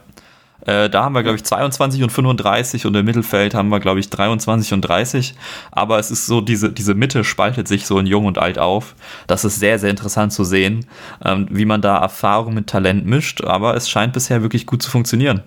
Äh, 0.66 0.90
da 0.90 1.04
haben 1.04 1.14
wir, 1.14 1.24
glaube 1.24 1.38
ich, 1.38 1.44
22 1.44 2.04
und 2.04 2.12
35 2.12 2.86
und 2.86 2.96
im 2.96 3.06
Mittelfeld 3.06 3.54
haben 3.54 3.70
wir, 3.70 3.80
glaube 3.80 4.00
ich, 4.00 4.10
23 4.10 4.74
und 4.74 4.82
30. 4.82 5.36
Aber 5.72 5.98
es 6.00 6.12
ist 6.12 6.26
so, 6.26 6.42
diese, 6.42 6.72
diese 6.72 6.94
Mitte 6.94 7.24
spaltet 7.24 7.68
sich 7.68 7.86
so 7.86 7.98
in 8.00 8.06
Jung 8.06 8.26
und 8.26 8.38
Alt 8.38 8.60
auf. 8.60 8.96
Das 9.28 9.46
ist 9.46 9.60
sehr, 9.60 9.80
sehr 9.80 9.90
interessant 9.90 10.34
zu 10.34 10.44
sehen, 10.44 10.86
ähm, 11.24 11.48
wie 11.50 11.66
man 11.66 11.82
da 11.82 11.98
Erfahrung 11.98 12.54
mit 12.54 12.68
Talent 12.68 13.06
mischt. 13.06 13.44
Aber 13.44 13.76
es 13.76 13.90
scheint 13.90 14.14
bisher 14.14 14.42
wirklich 14.42 14.66
gut 14.66 14.82
zu 14.82 14.92
funktionieren. 14.92 15.42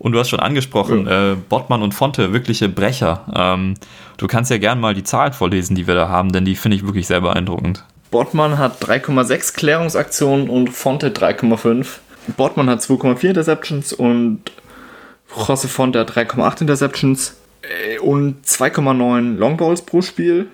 Und 0.00 0.12
du 0.12 0.18
hast 0.18 0.30
schon 0.30 0.40
angesprochen, 0.40 1.06
ja. 1.06 1.32
äh, 1.32 1.36
Bottmann 1.36 1.82
und 1.82 1.92
Fonte, 1.92 2.32
wirkliche 2.32 2.70
Brecher. 2.70 3.26
Ähm, 3.34 3.74
du 4.16 4.26
kannst 4.28 4.50
ja 4.50 4.56
gern 4.56 4.80
mal 4.80 4.94
die 4.94 5.04
Zahlen 5.04 5.34
vorlesen, 5.34 5.74
die 5.76 5.86
wir 5.86 5.94
da 5.94 6.08
haben, 6.08 6.32
denn 6.32 6.46
die 6.46 6.56
finde 6.56 6.78
ich 6.78 6.86
wirklich 6.86 7.06
sehr 7.06 7.20
beeindruckend. 7.20 7.84
Bottmann 8.10 8.56
hat 8.56 8.82
3,6 8.82 9.54
Klärungsaktionen 9.54 10.48
und 10.48 10.70
Fonte 10.70 11.10
3,5. 11.10 11.86
Bortmann 12.38 12.70
hat 12.70 12.80
2,4 12.80 13.28
Interceptions 13.28 13.92
und 13.92 14.40
José 15.36 15.68
Fonte 15.68 16.00
hat 16.00 16.12
3,8 16.12 16.62
Interceptions 16.62 17.36
äh, 17.60 17.98
und 17.98 18.46
2,9 18.46 19.36
Longballs 19.36 19.82
pro 19.82 20.00
Spiel. 20.00 20.46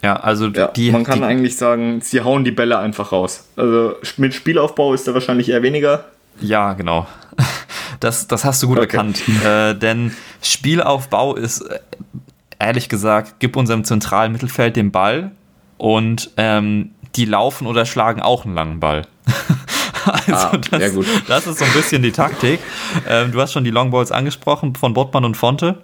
Ja, 0.00 0.14
also 0.14 0.46
ja, 0.46 0.68
die. 0.68 0.92
Man 0.92 1.02
kann 1.02 1.18
die, 1.18 1.24
eigentlich 1.24 1.56
sagen, 1.56 2.00
sie 2.02 2.20
hauen 2.20 2.44
die 2.44 2.52
Bälle 2.52 2.78
einfach 2.78 3.10
raus. 3.10 3.48
Also 3.56 3.96
mit 4.16 4.32
Spielaufbau 4.32 4.94
ist 4.94 5.08
da 5.08 5.12
wahrscheinlich 5.12 5.48
eher 5.48 5.64
weniger. 5.64 6.04
Ja, 6.40 6.72
genau. 6.74 7.08
Das, 8.00 8.26
das 8.26 8.44
hast 8.44 8.62
du 8.62 8.68
gut 8.68 8.78
okay. 8.78 8.96
erkannt. 8.96 9.22
Äh, 9.44 9.74
denn 9.74 10.14
Spielaufbau 10.42 11.36
ist, 11.36 11.60
äh, 11.60 11.78
ehrlich 12.58 12.88
gesagt, 12.88 13.34
gib 13.38 13.56
unserem 13.56 13.84
zentralen 13.84 14.32
Mittelfeld 14.32 14.76
den 14.76 14.90
Ball 14.90 15.32
und 15.76 16.30
ähm, 16.36 16.90
die 17.16 17.24
laufen 17.24 17.66
oder 17.66 17.86
schlagen 17.86 18.22
auch 18.22 18.44
einen 18.44 18.54
langen 18.54 18.80
Ball. 18.80 19.06
Also 20.02 20.32
ah, 20.32 20.56
das, 20.70 20.94
das, 21.28 21.46
ist 21.46 21.58
so 21.58 21.64
ein 21.64 21.72
bisschen 21.74 22.02
die 22.02 22.10
Taktik. 22.10 22.58
Ähm, 23.06 23.32
du 23.32 23.40
hast 23.40 23.52
schon 23.52 23.64
die 23.64 23.70
Longballs 23.70 24.10
angesprochen 24.10 24.74
von 24.74 24.94
Bottmann 24.94 25.26
und 25.26 25.36
Fonte. 25.36 25.82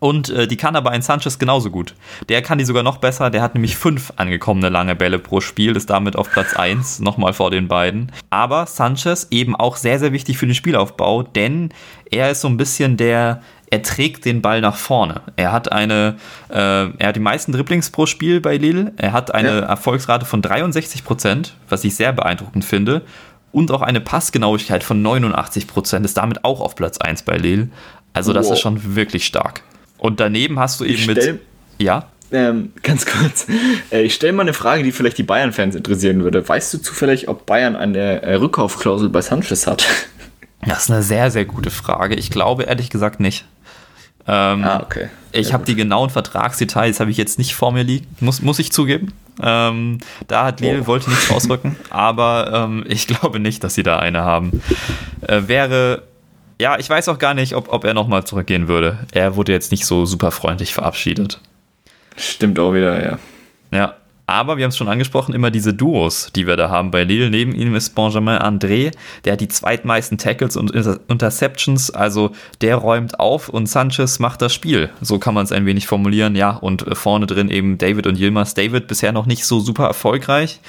Und 0.00 0.30
äh, 0.30 0.46
die 0.46 0.56
kann 0.56 0.76
aber 0.76 0.90
ein 0.90 1.02
Sanchez 1.02 1.38
genauso 1.38 1.70
gut. 1.70 1.94
Der 2.28 2.42
kann 2.42 2.58
die 2.58 2.64
sogar 2.64 2.82
noch 2.82 2.98
besser. 2.98 3.30
Der 3.30 3.42
hat 3.42 3.54
nämlich 3.54 3.76
fünf 3.76 4.12
angekommene 4.16 4.68
lange 4.68 4.94
Bälle 4.94 5.18
pro 5.18 5.40
Spiel, 5.40 5.76
ist 5.76 5.90
damit 5.90 6.16
auf 6.16 6.30
Platz 6.30 6.54
1, 6.54 7.00
nochmal 7.00 7.32
vor 7.32 7.50
den 7.50 7.68
beiden. 7.68 8.12
Aber 8.30 8.66
Sanchez 8.66 9.28
eben 9.30 9.56
auch 9.56 9.76
sehr, 9.76 9.98
sehr 9.98 10.12
wichtig 10.12 10.38
für 10.38 10.46
den 10.46 10.54
Spielaufbau, 10.54 11.22
denn 11.22 11.70
er 12.10 12.30
ist 12.30 12.40
so 12.40 12.48
ein 12.48 12.56
bisschen 12.56 12.96
der, 12.96 13.42
er 13.70 13.82
trägt 13.82 14.24
den 14.24 14.40
Ball 14.40 14.60
nach 14.60 14.76
vorne. 14.76 15.20
Er 15.36 15.52
hat 15.52 15.72
eine, 15.72 16.16
äh, 16.48 16.54
er 16.54 17.08
hat 17.08 17.16
die 17.16 17.20
meisten 17.20 17.52
Dribblings 17.52 17.90
pro 17.90 18.06
Spiel 18.06 18.40
bei 18.40 18.56
Lille. 18.56 18.92
Er 18.96 19.12
hat 19.12 19.34
eine 19.34 19.60
ja. 19.60 19.66
Erfolgsrate 19.66 20.24
von 20.24 20.42
63 20.42 21.04
Prozent, 21.04 21.54
was 21.68 21.84
ich 21.84 21.96
sehr 21.96 22.12
beeindruckend 22.12 22.64
finde 22.64 23.02
und 23.52 23.70
auch 23.70 23.82
eine 23.82 24.00
Passgenauigkeit 24.00 24.84
von 24.84 25.02
89 25.02 25.66
Prozent 25.66 26.04
ist 26.04 26.16
damit 26.16 26.44
auch 26.44 26.60
auf 26.60 26.76
Platz 26.76 26.98
1 26.98 27.22
bei 27.22 27.36
Lille. 27.36 27.68
Also 28.12 28.32
das 28.32 28.46
wow. 28.46 28.54
ist 28.54 28.60
schon 28.60 28.94
wirklich 28.94 29.26
stark. 29.26 29.62
Und 29.98 30.20
daneben 30.20 30.58
hast 30.58 30.80
du 30.80 30.84
eben 30.84 31.06
mit... 31.06 31.40
Ja? 31.78 32.08
Ähm, 32.30 32.72
ganz 32.82 33.06
kurz. 33.06 33.46
Äh, 33.90 34.02
ich 34.02 34.14
stelle 34.14 34.32
mal 34.32 34.42
eine 34.42 34.52
Frage, 34.52 34.82
die 34.82 34.92
vielleicht 34.92 35.18
die 35.18 35.22
Bayern-Fans 35.22 35.74
interessieren 35.74 36.22
würde. 36.22 36.46
Weißt 36.46 36.74
du 36.74 36.78
zufällig, 36.78 37.28
ob 37.28 37.46
Bayern 37.46 37.74
eine 37.74 38.22
äh, 38.22 38.34
Rückkaufklausel 38.34 39.08
bei 39.08 39.20
Sanchez 39.22 39.66
hat? 39.66 39.86
Das 40.66 40.82
ist 40.82 40.90
eine 40.90 41.04
sehr, 41.04 41.30
sehr 41.30 41.44
gute 41.44 41.70
Frage. 41.70 42.16
Ich 42.16 42.30
glaube 42.30 42.64
ehrlich 42.64 42.90
gesagt 42.90 43.20
nicht. 43.20 43.44
Ähm, 44.26 44.64
ah, 44.64 44.82
okay. 44.82 45.08
Ich 45.32 45.52
habe 45.52 45.64
die 45.64 45.74
genauen 45.74 46.10
Vertragsdetails 46.10 47.00
habe 47.00 47.10
ich 47.10 47.16
jetzt 47.16 47.38
nicht 47.38 47.54
vor 47.54 47.72
mir 47.72 47.84
liegen, 47.84 48.06
muss, 48.20 48.42
muss 48.42 48.58
ich 48.58 48.72
zugeben. 48.72 49.12
Ähm, 49.40 49.98
da 50.26 50.46
hat 50.46 50.60
Lille, 50.60 50.80
oh. 50.82 50.86
wollte 50.86 51.10
nichts 51.10 51.30
ausrücken, 51.30 51.76
aber 51.90 52.66
ähm, 52.68 52.84
ich 52.88 53.06
glaube 53.06 53.38
nicht, 53.38 53.62
dass 53.62 53.74
sie 53.74 53.84
da 53.84 53.98
eine 54.00 54.22
haben. 54.22 54.62
Äh, 55.26 55.42
wäre, 55.46 56.02
ja, 56.60 56.78
ich 56.78 56.88
weiß 56.88 57.08
auch 57.08 57.18
gar 57.18 57.34
nicht, 57.34 57.54
ob, 57.54 57.72
ob 57.72 57.84
er 57.84 57.94
nochmal 57.94 58.24
zurückgehen 58.24 58.68
würde. 58.68 58.98
Er 59.12 59.36
wurde 59.36 59.52
jetzt 59.52 59.70
nicht 59.70 59.86
so 59.86 60.06
super 60.06 60.30
freundlich 60.30 60.74
verabschiedet. 60.74 61.40
Stimmt 62.16 62.58
auch 62.58 62.74
wieder, 62.74 63.02
ja. 63.02 63.18
Ja, 63.70 63.94
aber 64.28 64.58
wir 64.58 64.64
haben 64.64 64.68
es 64.68 64.76
schon 64.76 64.88
angesprochen, 64.88 65.34
immer 65.34 65.50
diese 65.50 65.72
Duos, 65.72 66.30
die 66.36 66.46
wir 66.46 66.58
da 66.58 66.68
haben 66.68 66.90
bei 66.90 67.04
Lille. 67.04 67.30
Neben 67.30 67.54
ihm 67.54 67.74
ist 67.74 67.94
Benjamin 67.94 68.34
André, 68.34 68.92
der 69.24 69.32
hat 69.32 69.40
die 69.40 69.48
zweitmeisten 69.48 70.18
Tackles 70.18 70.54
und 70.54 70.70
Interceptions, 70.70 71.90
also 71.90 72.32
der 72.60 72.76
räumt 72.76 73.18
auf 73.18 73.48
und 73.48 73.70
Sanchez 73.70 74.18
macht 74.18 74.42
das 74.42 74.52
Spiel. 74.52 74.90
So 75.00 75.18
kann 75.18 75.32
man 75.32 75.44
es 75.44 75.52
ein 75.52 75.64
wenig 75.64 75.86
formulieren, 75.86 76.36
ja. 76.36 76.50
Und 76.50 76.84
vorne 76.92 77.26
drin 77.26 77.48
eben 77.48 77.78
David 77.78 78.06
und 78.06 78.18
Yilmaz. 78.18 78.52
David 78.52 78.86
bisher 78.86 79.12
noch 79.12 79.24
nicht 79.24 79.46
so 79.46 79.60
super 79.60 79.86
erfolgreich, 79.86 80.60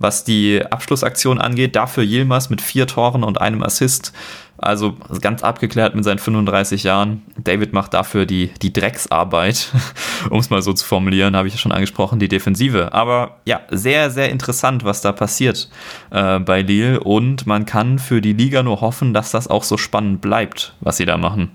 was 0.00 0.24
die 0.24 0.60
Abschlussaktion 0.68 1.38
angeht. 1.38 1.76
Dafür 1.76 2.02
Yilmaz 2.02 2.50
mit 2.50 2.60
vier 2.60 2.88
Toren 2.88 3.22
und 3.22 3.40
einem 3.40 3.62
Assist. 3.62 4.12
Also 4.58 4.96
ganz 5.22 5.42
abgeklärt 5.42 5.94
mit 5.94 6.04
seinen 6.04 6.18
35 6.18 6.82
Jahren. 6.82 7.22
David 7.38 7.72
macht 7.72 7.94
dafür 7.94 8.26
die, 8.26 8.48
die 8.60 8.72
Drecksarbeit, 8.72 9.72
um 10.30 10.38
es 10.38 10.50
mal 10.50 10.60
so 10.60 10.72
zu 10.72 10.84
formulieren, 10.84 11.36
habe 11.36 11.48
ich 11.48 11.54
ja 11.54 11.60
schon 11.60 11.72
angesprochen, 11.72 12.18
die 12.18 12.28
Defensive. 12.28 12.92
Aber 12.92 13.38
ja, 13.46 13.60
sehr, 13.70 14.10
sehr 14.10 14.30
interessant, 14.30 14.84
was 14.84 15.00
da 15.00 15.12
passiert 15.12 15.70
äh, 16.10 16.40
bei 16.40 16.62
Lille. 16.62 17.00
Und 17.00 17.46
man 17.46 17.64
kann 17.64 17.98
für 17.98 18.20
die 18.20 18.34
Liga 18.34 18.62
nur 18.62 18.80
hoffen, 18.80 19.14
dass 19.14 19.30
das 19.30 19.48
auch 19.48 19.64
so 19.64 19.76
spannend 19.78 20.20
bleibt, 20.20 20.74
was 20.80 20.96
sie 20.96 21.06
da 21.06 21.16
machen. 21.16 21.52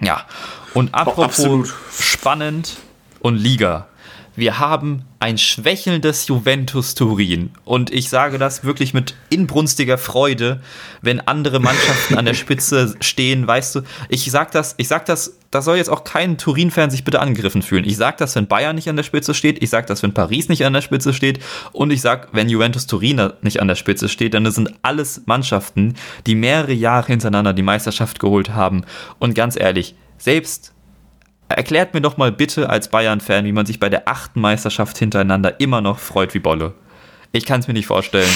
Ja, 0.00 0.22
und 0.74 0.94
apropos 0.94 1.24
absolut. 1.24 1.74
spannend 1.90 2.78
und 3.20 3.36
Liga. 3.36 3.88
Wir 4.38 4.60
haben 4.60 5.02
ein 5.18 5.36
schwächelndes 5.36 6.28
Juventus 6.28 6.94
Turin. 6.94 7.50
Und 7.64 7.92
ich 7.92 8.08
sage 8.08 8.38
das 8.38 8.62
wirklich 8.62 8.94
mit 8.94 9.16
inbrunstiger 9.30 9.98
Freude, 9.98 10.60
wenn 11.02 11.18
andere 11.18 11.58
Mannschaften 11.58 12.16
an 12.16 12.24
der 12.24 12.34
Spitze 12.34 12.94
stehen, 13.00 13.48
weißt 13.48 13.74
du. 13.74 13.80
Ich 14.08 14.30
sag 14.30 14.52
das, 14.52 14.76
ich 14.76 14.86
sag 14.86 15.06
das, 15.06 15.40
da 15.50 15.60
soll 15.60 15.78
jetzt 15.78 15.90
auch 15.90 16.04
kein 16.04 16.38
Turin-Fan 16.38 16.88
sich 16.88 17.02
bitte 17.02 17.18
angegriffen 17.18 17.62
fühlen. 17.62 17.82
Ich 17.84 17.96
sag 17.96 18.18
das, 18.18 18.36
wenn 18.36 18.46
Bayern 18.46 18.76
nicht 18.76 18.88
an 18.88 18.94
der 18.94 19.02
Spitze 19.02 19.34
steht. 19.34 19.60
Ich 19.60 19.70
sag 19.70 19.88
das, 19.88 20.04
wenn 20.04 20.14
Paris 20.14 20.48
nicht 20.48 20.64
an 20.64 20.72
der 20.72 20.82
Spitze 20.82 21.12
steht. 21.12 21.40
Und 21.72 21.90
ich 21.90 22.00
sag, 22.00 22.28
wenn 22.30 22.48
Juventus 22.48 22.86
Turin 22.86 23.32
nicht 23.42 23.60
an 23.60 23.66
der 23.66 23.74
Spitze 23.74 24.08
steht, 24.08 24.34
dann 24.34 24.48
sind 24.52 24.72
alles 24.82 25.22
Mannschaften, 25.26 25.94
die 26.28 26.36
mehrere 26.36 26.74
Jahre 26.74 27.08
hintereinander 27.08 27.54
die 27.54 27.62
Meisterschaft 27.62 28.20
geholt 28.20 28.50
haben. 28.50 28.84
Und 29.18 29.34
ganz 29.34 29.58
ehrlich, 29.58 29.96
selbst 30.16 30.74
Erklärt 31.48 31.94
mir 31.94 32.00
doch 32.00 32.16
mal 32.16 32.30
bitte 32.30 32.68
als 32.68 32.88
Bayern-Fan, 32.88 33.44
wie 33.44 33.52
man 33.52 33.66
sich 33.66 33.80
bei 33.80 33.88
der 33.88 34.08
achten 34.08 34.40
Meisterschaft 34.40 34.98
hintereinander 34.98 35.60
immer 35.60 35.80
noch 35.80 35.98
freut 35.98 36.34
wie 36.34 36.38
Bolle. 36.38 36.74
Ich 37.32 37.46
kann 37.46 37.60
es 37.60 37.68
mir 37.68 37.74
nicht 37.74 37.86
vorstellen. 37.86 38.30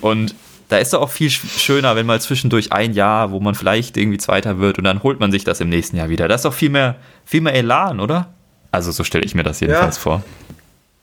Und 0.00 0.34
da 0.68 0.78
ist 0.78 0.92
doch 0.92 1.02
auch 1.02 1.10
viel 1.10 1.30
schöner, 1.30 1.96
wenn 1.96 2.06
mal 2.06 2.20
zwischendurch 2.20 2.72
ein 2.72 2.92
Jahr, 2.92 3.30
wo 3.30 3.40
man 3.40 3.54
vielleicht 3.54 3.96
irgendwie 3.96 4.18
Zweiter 4.18 4.58
wird 4.58 4.78
und 4.78 4.84
dann 4.84 5.02
holt 5.02 5.20
man 5.20 5.30
sich 5.30 5.44
das 5.44 5.60
im 5.60 5.68
nächsten 5.68 5.96
Jahr 5.96 6.08
wieder. 6.08 6.28
Das 6.28 6.40
ist 6.40 6.44
doch 6.44 6.54
viel 6.54 6.70
mehr, 6.70 6.96
viel 7.24 7.40
mehr 7.40 7.54
Elan, 7.54 8.00
oder? 8.00 8.34
Also 8.70 8.90
so 8.92 9.04
stelle 9.04 9.24
ich 9.24 9.34
mir 9.34 9.42
das 9.42 9.60
jedenfalls 9.60 9.96
ja. 9.96 10.02
vor 10.02 10.24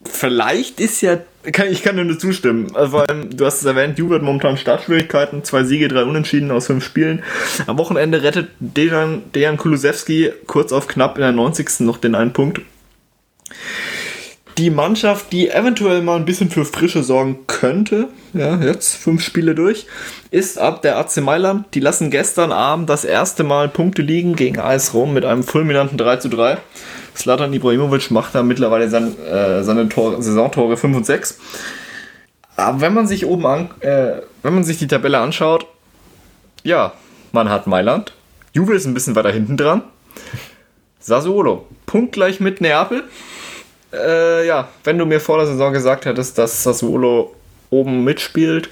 vielleicht 0.04 0.80
ist 0.80 1.00
ja, 1.00 1.18
kann, 1.50 1.68
ich 1.68 1.82
kann 1.82 1.96
dir 1.96 2.04
nur 2.04 2.18
zustimmen. 2.18 2.68
Also, 2.74 2.92
vor 2.92 3.08
allem, 3.08 3.36
du 3.36 3.44
hast 3.44 3.60
es 3.60 3.64
erwähnt, 3.64 3.98
Juve 3.98 4.16
hat 4.16 4.22
momentan 4.22 4.56
Startschwierigkeiten, 4.56 5.42
zwei 5.44 5.64
Siege, 5.64 5.88
drei 5.88 6.04
Unentschieden 6.04 6.50
aus 6.50 6.66
fünf 6.66 6.84
Spielen. 6.84 7.22
Am 7.66 7.78
Wochenende 7.78 8.22
rettet 8.22 8.50
Dejan, 8.60 9.22
Dejan 9.34 9.56
Kulusewski 9.56 10.32
kurz 10.46 10.72
auf 10.72 10.86
knapp 10.86 11.16
in 11.16 11.22
der 11.22 11.32
90. 11.32 11.80
noch 11.80 11.98
den 11.98 12.14
einen 12.14 12.32
Punkt. 12.32 12.60
Die 14.58 14.68
Mannschaft, 14.68 15.32
die 15.32 15.48
eventuell 15.48 16.02
mal 16.02 16.16
ein 16.16 16.26
bisschen 16.26 16.50
für 16.50 16.66
Frische 16.66 17.02
sorgen 17.02 17.38
könnte, 17.46 18.08
ja, 18.34 18.56
jetzt 18.62 18.96
fünf 18.96 19.22
Spiele 19.24 19.54
durch, 19.54 19.86
ist 20.30 20.58
ab 20.58 20.82
der 20.82 20.98
AC 20.98 21.18
Mailand. 21.22 21.66
Die 21.74 21.80
lassen 21.80 22.10
gestern 22.10 22.52
Abend 22.52 22.90
das 22.90 23.04
erste 23.04 23.44
Mal 23.44 23.68
Punkte 23.68 24.02
liegen 24.02 24.36
gegen 24.36 24.58
AS 24.58 24.92
Rom 24.92 25.14
mit 25.14 25.24
einem 25.24 25.42
fulminanten 25.42 25.96
3 25.96 26.16
zu 26.16 26.28
3. 26.28 26.58
Slatan 27.16 27.52
Ibrahimovic 27.52 28.10
macht 28.10 28.34
da 28.34 28.42
mittlerweile 28.42 28.88
sein, 28.88 29.14
äh, 29.20 29.62
seine 29.62 29.88
Tor 29.88 30.22
Saisontore 30.22 30.76
5 30.76 30.96
und 30.96 31.06
6. 31.06 31.38
Aber 32.56 32.80
wenn 32.80 32.94
man 32.94 33.06
sich 33.06 33.26
oben 33.26 33.46
an, 33.46 33.70
äh, 33.80 34.22
wenn 34.42 34.54
man 34.54 34.64
sich 34.64 34.78
die 34.78 34.86
Tabelle 34.86 35.18
anschaut, 35.18 35.66
ja, 36.62 36.92
man 37.32 37.48
hat 37.48 37.66
Mailand. 37.66 38.12
Juve 38.52 38.74
ist 38.74 38.86
ein 38.86 38.94
bisschen 38.94 39.16
weiter 39.16 39.32
hinten 39.32 39.56
dran. 39.56 39.82
Sassuolo, 41.00 41.66
punktgleich 41.86 42.40
mit 42.40 42.60
Neapel. 42.60 43.04
Äh, 43.92 44.46
ja, 44.46 44.68
wenn 44.84 44.98
du 44.98 45.06
mir 45.06 45.20
vor 45.20 45.38
der 45.38 45.46
Saison 45.46 45.72
gesagt 45.72 46.04
hättest, 46.04 46.38
dass 46.38 46.62
Sassuolo 46.62 47.34
oben 47.70 48.04
mitspielt, 48.04 48.68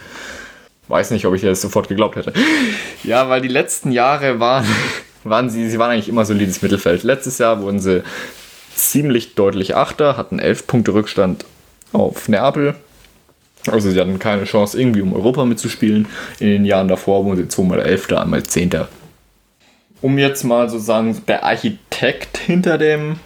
weiß 0.88 1.10
nicht, 1.10 1.26
ob 1.26 1.34
ich 1.34 1.40
dir 1.40 1.48
das 1.48 1.60
sofort 1.60 1.88
geglaubt 1.88 2.16
hätte. 2.16 2.32
Ja, 3.02 3.28
weil 3.28 3.40
die 3.40 3.48
letzten 3.48 3.92
Jahre 3.92 4.40
waren 4.40 4.66
waren 5.24 5.50
sie, 5.50 5.68
sie 5.68 5.78
waren 5.78 5.90
eigentlich 5.90 6.08
immer 6.08 6.24
solides 6.24 6.62
Mittelfeld. 6.62 7.02
Letztes 7.02 7.38
Jahr 7.38 7.60
wurden 7.62 7.80
sie 7.80 8.02
ziemlich 8.74 9.34
deutlich 9.34 9.76
Achter, 9.76 10.16
hatten 10.16 10.38
elf 10.38 10.66
Punkte 10.66 10.94
Rückstand 10.94 11.44
auf 11.92 12.28
Neapel. 12.28 12.74
Also 13.70 13.90
sie 13.90 14.00
hatten 14.00 14.18
keine 14.18 14.44
Chance, 14.44 14.80
irgendwie 14.80 15.02
um 15.02 15.12
Europa 15.12 15.44
mitzuspielen. 15.44 16.08
In 16.38 16.46
den 16.46 16.64
Jahren 16.64 16.88
davor 16.88 17.24
wurden 17.24 17.36
sie 17.36 17.48
zweimal 17.48 17.80
Elfter, 17.80 18.20
einmal 18.20 18.42
Zehnter. 18.42 18.88
Um 20.00 20.16
jetzt 20.16 20.44
mal 20.44 20.70
sozusagen 20.70 21.20
der 21.28 21.44
Architekt 21.44 22.38
hinter 22.38 22.78
dem, 22.78 23.16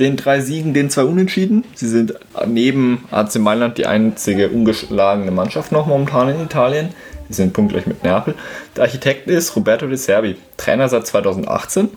den 0.00 0.16
drei 0.16 0.40
Siegen, 0.40 0.72
den 0.72 0.88
zwei 0.88 1.02
Unentschieden. 1.02 1.64
Sie 1.74 1.88
sind 1.88 2.14
neben 2.46 3.04
AC 3.10 3.36
Mailand 3.36 3.76
die 3.76 3.86
einzige 3.86 4.48
ungeschlagene 4.48 5.32
Mannschaft 5.32 5.70
noch 5.70 5.86
momentan 5.86 6.30
in 6.30 6.40
Italien. 6.40 6.90
Die 7.28 7.34
sind 7.34 7.52
punktgleich 7.52 7.86
mit 7.86 8.02
Neapel. 8.02 8.34
Der 8.76 8.84
Architekt 8.84 9.28
ist 9.28 9.54
Roberto 9.54 9.86
De 9.86 9.96
Serbi, 9.96 10.36
Trainer 10.56 10.88
seit 10.88 11.06
2018. 11.06 11.88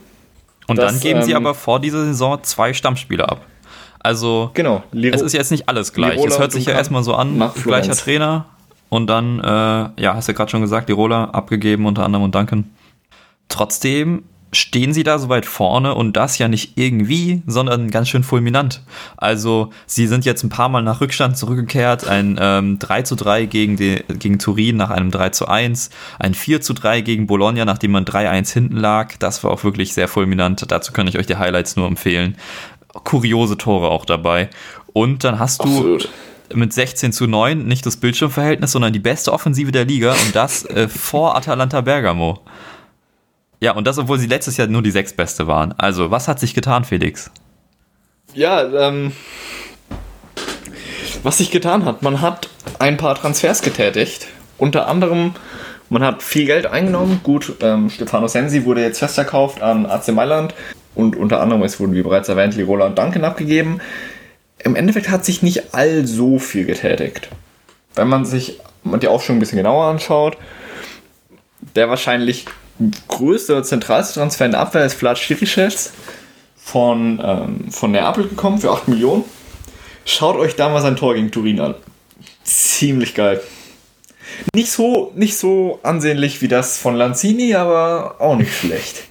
Und 0.68 0.78
das, 0.78 0.92
dann 0.92 1.02
geben 1.02 1.20
ähm, 1.20 1.26
sie 1.26 1.36
aber 1.36 1.54
vor 1.54 1.80
dieser 1.80 2.06
Saison 2.06 2.44
zwei 2.44 2.74
Stammspieler 2.74 3.30
ab. 3.30 3.46
Also, 4.00 4.52
genau, 4.54 4.84
Liro 4.92 5.16
es 5.16 5.22
ist 5.22 5.34
jetzt 5.34 5.52
nicht 5.52 5.70
alles 5.70 5.94
gleich. 5.94 6.14
Lirola 6.14 6.32
es 6.32 6.40
hört 6.40 6.52
sich 6.52 6.66
ja 6.66 6.74
erstmal 6.74 7.04
so 7.04 7.14
an, 7.14 7.52
gleicher 7.64 7.96
Trainer. 7.96 8.46
Und 8.90 9.08
dann, 9.08 9.40
äh, 9.40 10.02
ja, 10.02 10.16
hast 10.16 10.28
du 10.28 10.34
ja 10.34 10.36
gerade 10.36 10.52
schon 10.52 10.62
gesagt, 10.62 10.90
die 10.90 10.94
Roller 10.94 11.34
abgegeben 11.34 11.86
unter 11.86 12.04
anderem 12.04 12.26
und 12.26 12.36
Duncan. 12.36 12.70
Trotzdem 13.48 14.24
stehen 14.54 14.94
sie 14.94 15.04
da 15.04 15.18
so 15.18 15.30
weit 15.30 15.46
vorne 15.46 15.96
und 15.96 16.18
das 16.18 16.38
ja 16.38 16.48
nicht 16.48 16.78
irgendwie, 16.78 17.42
sondern 17.48 17.90
ganz 17.90 18.10
schön 18.10 18.24
fulminant. 18.24 18.82
Also 19.18 19.72
sie 19.86 20.08
sind 20.08 20.26
jetzt 20.26 20.44
ein 20.44 20.50
paar 20.50 20.70
Mal 20.70 20.82
nach 20.82 21.00
Rückstand 21.00 21.38
zurückgekehrt, 21.38 22.08
ein 22.08 22.38
ähm, 22.40 22.78
3 22.80 23.04
zu 23.04 23.16
3 23.16 23.46
gegen, 23.46 23.78
die, 23.78 24.04
gegen 24.20 24.40
Turin 24.40 24.76
nach 24.76 24.90
einem 24.90 25.12
3 25.12 25.30
zu 25.30 25.48
1, 25.48 25.90
ein 26.20 26.34
4 26.34 26.62
zu 26.62 26.74
3 26.74 27.02
gegen 27.02 27.28
Bologna, 27.28 27.64
nachdem 27.64 27.92
man 27.92 28.06
3-1 28.06 28.54
hinten 28.54 28.78
lag. 28.78 29.16
Das 29.20 29.44
war 29.44 29.52
auch 29.52 29.64
wirklich 29.64 29.94
sehr 29.94 30.08
fulminant. 30.08 30.66
Dazu 30.68 30.92
kann 30.92 31.08
ich 31.08 31.18
euch 31.18 31.28
die 31.28 31.38
Highlights 31.38 31.76
nur 31.78 31.88
empfehlen. 31.88 32.36
Kuriose 32.94 33.58
Tore 33.58 33.90
auch 33.90 34.04
dabei. 34.04 34.50
Und 34.92 35.24
dann 35.24 35.40
hast 35.40 35.64
du 35.64 35.70
Absolut. 35.70 36.10
mit 36.54 36.74
16 36.74 37.14
zu 37.14 37.26
9 37.28 37.66
nicht 37.66 37.86
das 37.86 37.96
Bildschirmverhältnis, 37.98 38.74
sondern 38.74 38.92
die 38.92 39.00
beste 39.00 39.32
Offensive 39.32 39.72
der 39.72 39.86
Liga 39.86 40.12
und 40.12 40.36
das 40.36 40.66
äh, 40.66 40.90
vor 40.90 41.38
Atalanta 41.38 41.80
Bergamo. 41.80 42.42
Ja, 43.62 43.74
und 43.74 43.86
das, 43.86 44.00
obwohl 44.00 44.18
sie 44.18 44.26
letztes 44.26 44.58
Jahr 44.58 44.68
nur 44.68 44.82
die 44.82 44.90
sechstbeste 44.90 45.46
waren. 45.46 45.74
Also, 45.78 46.10
was 46.10 46.28
hat 46.28 46.40
sich 46.40 46.56
getan, 46.56 46.84
Felix? 46.84 47.30
Ja, 48.34 48.64
ähm, 48.90 49.12
was 51.22 51.38
sich 51.38 51.52
getan 51.52 51.86
hat, 51.86 52.02
man 52.02 52.22
hat 52.22 52.50
ein 52.80 52.98
paar 52.98 53.14
Transfers 53.14 53.62
getätigt. 53.62 54.28
Unter 54.58 54.88
anderem, 54.88 55.36
man 55.90 56.04
hat 56.04 56.24
viel 56.24 56.48
Geld 56.48 56.66
eingenommen. 56.66 57.20
Gut, 57.22 57.54
ähm, 57.62 57.92
Stefano 57.92 58.28
Sensi 58.28 58.66
wurde 58.66 58.82
jetzt 58.82 58.98
festverkauft 58.98 59.62
an 59.62 59.86
AC 59.86 60.08
Mailand. 60.12 60.56
Und 60.96 61.16
unter 61.16 61.40
anderem, 61.40 61.62
es 61.62 61.80
wurden, 61.80 61.94
wie 61.94 62.02
bereits 62.02 62.30
erwähnt, 62.30 62.56
Lirola 62.56 62.88
und 62.88 62.98
Duncan 62.98 63.24
abgegeben. 63.24 63.80
Im 64.64 64.76
Endeffekt 64.76 65.10
hat 65.10 65.24
sich 65.24 65.44
nicht 65.44 65.76
all 65.76 66.08
so 66.08 66.40
viel 66.40 66.66
getätigt. 66.66 67.30
Wenn 67.94 68.08
man 68.08 68.26
sich 68.26 68.60
die 68.84 69.08
Aufstellung 69.08 69.38
ein 69.38 69.40
bisschen 69.40 69.58
genauer 69.58 69.86
anschaut, 69.86 70.38
der 71.76 71.90
wahrscheinlich 71.90 72.46
größte 73.08 73.54
oder 73.54 73.64
zentralste 73.64 74.16
Transfer 74.16 74.46
in 74.46 74.52
der 74.52 74.62
Abwehr 74.62 74.86
ist 74.86 74.96
Vlad 74.96 75.18
Chiriches 75.18 75.94
von, 76.56 77.22
ähm, 77.24 77.72
von 77.72 77.92
Neapel 77.92 78.28
gekommen 78.28 78.60
für 78.60 78.72
8 78.72 78.88
Millionen. 78.88 79.24
Schaut 80.06 80.38
euch 80.38 80.56
damals 80.56 80.86
ein 80.86 80.96
Tor 80.96 81.14
gegen 81.14 81.32
Turin 81.32 81.60
an. 81.60 81.76
Ziemlich 82.44 83.14
geil. 83.14 83.42
Nicht 84.56 84.72
so, 84.72 85.12
nicht 85.16 85.38
so 85.38 85.80
ansehnlich 85.84 86.42
wie 86.42 86.48
das 86.48 86.78
von 86.78 86.96
Lanzini, 86.96 87.54
aber 87.56 88.16
auch 88.20 88.36
nicht 88.36 88.54
schlecht. 88.54 89.04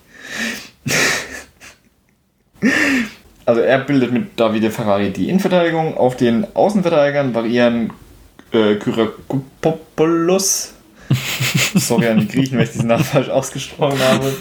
also 3.44 3.60
er 3.60 3.78
bildet 3.78 4.12
mit 4.12 4.38
Davide 4.40 4.70
Ferrari 4.70 5.10
die 5.10 5.28
Innenverteidigung. 5.28 5.96
Auf 5.96 6.16
den 6.16 6.46
Außenverteidigern 6.54 7.34
variieren 7.34 7.92
äh, 8.52 8.76
Kyrakopoulos, 8.76 10.74
Sorry 11.74 12.08
an 12.08 12.20
die 12.20 12.28
Griechen, 12.28 12.56
wenn 12.58 12.64
ich 12.64 12.72
diesen 12.72 12.88
Namen 12.88 13.04
falsch 13.04 13.28
ausgesprochen 13.28 13.98
habe. 13.98 14.32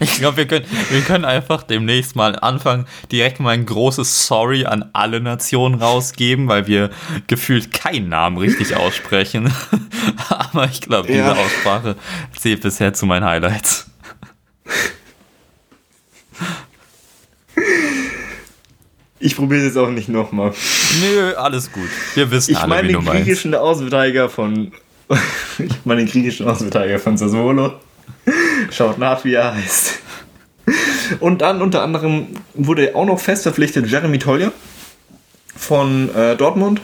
Ich 0.00 0.16
glaube, 0.16 0.38
wir 0.38 0.46
können, 0.46 0.64
wir 0.90 1.00
können 1.02 1.24
einfach 1.24 1.62
demnächst 1.62 2.16
mal 2.16 2.38
anfangen, 2.38 2.86
direkt 3.12 3.40
mal 3.40 3.50
ein 3.50 3.66
großes 3.66 4.26
Sorry 4.26 4.64
an 4.64 4.88
alle 4.92 5.20
Nationen 5.20 5.80
rausgeben, 5.80 6.48
weil 6.48 6.66
wir 6.66 6.90
gefühlt 7.26 7.72
keinen 7.72 8.08
Namen 8.08 8.38
richtig 8.38 8.76
aussprechen. 8.76 9.52
Aber 10.28 10.64
ich 10.64 10.80
glaube, 10.80 11.08
diese 11.08 11.18
ja. 11.18 11.32
Aussprache 11.32 11.96
zählt 12.38 12.62
bisher 12.62 12.94
zu 12.94 13.06
meinen 13.06 13.24
Highlights. 13.24 13.90
Ich 19.20 19.36
probiere 19.36 19.60
es 19.60 19.68
jetzt 19.68 19.78
auch 19.78 19.88
nicht 19.88 20.08
nochmal. 20.08 20.52
Nö, 21.00 21.32
alles 21.34 21.72
gut. 21.72 21.88
Wir 22.14 22.30
wissen 22.30 22.52
ich 22.52 22.58
alle, 22.58 22.68
meine 22.68 22.88
wie 22.88 22.92
du 22.92 22.98
meinst. 22.98 23.08
Ich 23.08 23.12
meine 23.12 23.18
den 23.18 23.26
griechischen 23.26 23.54
Außenverteidiger 23.54 24.28
von 24.28 24.72
ich 25.58 25.72
meine 25.84 26.04
den 26.04 26.10
griechischen 26.10 26.48
Außenverteidiger 26.48 26.98
von 26.98 27.16
Sassuolo. 27.16 27.74
Schaut 28.70 28.98
nach, 28.98 29.24
wie 29.24 29.34
er 29.34 29.54
heißt. 29.54 30.00
Und 31.20 31.42
dann 31.42 31.60
unter 31.60 31.82
anderem 31.82 32.28
wurde 32.54 32.94
auch 32.94 33.04
noch 33.04 33.20
fest 33.20 33.42
verpflichtet 33.42 33.86
Jeremy 33.86 34.18
Tolja 34.18 34.52
von 35.54 36.14
äh, 36.14 36.36
Dortmund, 36.36 36.80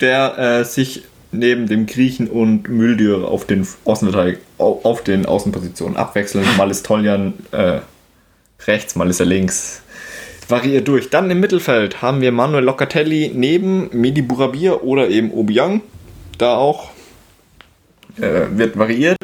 der 0.00 0.38
äh, 0.38 0.64
sich 0.64 1.04
neben 1.32 1.66
dem 1.66 1.86
Griechen 1.86 2.28
und 2.28 2.68
Müldür 2.68 3.28
auf 3.28 3.46
den 3.46 3.66
auf 4.58 5.04
den 5.04 5.26
Außenpositionen 5.26 5.96
abwechseln. 5.96 6.46
Mal 6.56 6.70
ist 6.70 6.86
Toljan 6.86 7.34
äh, 7.52 7.80
rechts, 8.66 8.96
mal 8.96 9.10
ist 9.10 9.20
er 9.20 9.26
links. 9.26 9.82
Variiert 10.48 10.86
durch. 10.88 11.10
Dann 11.10 11.30
im 11.30 11.40
Mittelfeld 11.40 12.00
haben 12.02 12.20
wir 12.20 12.32
Manuel 12.32 12.64
Locatelli 12.64 13.32
neben 13.34 13.90
Medi 13.92 14.22
Burabir 14.22 14.84
oder 14.84 15.08
eben 15.08 15.30
Obiang 15.32 15.82
da 16.38 16.56
auch. 16.56 16.90
Äh, 18.18 18.46
wird 18.50 18.78
variiert. 18.78 19.18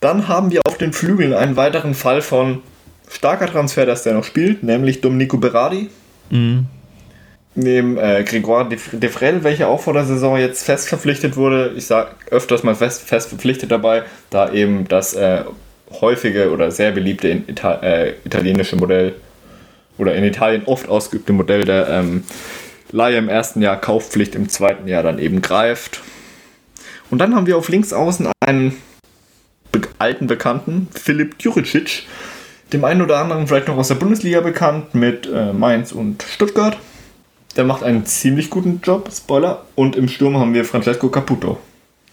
Dann 0.00 0.28
haben 0.28 0.50
wir 0.50 0.60
auf 0.66 0.76
den 0.76 0.92
Flügeln 0.92 1.32
einen 1.32 1.56
weiteren 1.56 1.94
Fall 1.94 2.20
von 2.20 2.60
starker 3.10 3.46
Transfer, 3.46 3.86
dass 3.86 4.02
der 4.02 4.12
noch 4.12 4.24
spielt, 4.24 4.62
nämlich 4.62 5.00
Domenico 5.00 5.38
Berardi. 5.38 5.88
Mhm. 6.30 6.66
Neben 7.54 7.96
äh, 7.96 8.24
Grégoire 8.26 8.68
Defrel, 8.92 9.44
welcher 9.44 9.68
auch 9.68 9.80
vor 9.80 9.94
der 9.94 10.04
Saison 10.04 10.36
jetzt 10.36 10.64
fest 10.64 10.88
verpflichtet 10.88 11.36
wurde. 11.36 11.72
Ich 11.76 11.86
sage 11.86 12.10
öfters 12.30 12.64
mal 12.64 12.74
fest, 12.74 13.02
fest 13.02 13.28
verpflichtet 13.28 13.70
dabei, 13.70 14.02
da 14.28 14.52
eben 14.52 14.86
das 14.88 15.14
äh, 15.14 15.44
häufige 16.00 16.50
oder 16.50 16.70
sehr 16.70 16.90
beliebte 16.90 17.28
Ita 17.28 17.80
äh, 17.82 18.14
italienische 18.24 18.76
Modell 18.76 19.14
oder 19.96 20.14
in 20.16 20.24
Italien 20.24 20.64
oft 20.66 20.88
ausgeübte 20.88 21.32
Modell 21.32 21.64
der 21.64 21.88
ähm, 21.88 22.24
Laie 22.94 23.16
im 23.16 23.28
ersten 23.28 23.60
Jahr, 23.60 23.80
Kaufpflicht 23.80 24.36
im 24.36 24.48
zweiten 24.48 24.86
Jahr 24.86 25.02
dann 25.02 25.18
eben 25.18 25.42
greift. 25.42 26.00
Und 27.10 27.18
dann 27.18 27.34
haben 27.34 27.48
wir 27.48 27.56
auf 27.58 27.68
links 27.68 27.92
außen 27.92 28.30
einen 28.46 28.76
alten 29.98 30.28
Bekannten, 30.28 30.86
Philipp 30.94 31.34
Juricic, 31.40 32.04
dem 32.72 32.84
einen 32.84 33.02
oder 33.02 33.18
anderen 33.18 33.48
vielleicht 33.48 33.66
noch 33.66 33.76
aus 33.76 33.88
der 33.88 33.96
Bundesliga 33.96 34.40
bekannt, 34.42 34.94
mit 34.94 35.26
äh, 35.26 35.52
Mainz 35.52 35.90
und 35.90 36.22
Stuttgart. 36.22 36.76
Der 37.56 37.64
macht 37.64 37.82
einen 37.82 38.06
ziemlich 38.06 38.48
guten 38.48 38.80
Job, 38.80 39.10
Spoiler. 39.12 39.64
Und 39.74 39.96
im 39.96 40.06
Sturm 40.06 40.38
haben 40.38 40.54
wir 40.54 40.64
Francesco 40.64 41.08
Caputo. 41.08 41.58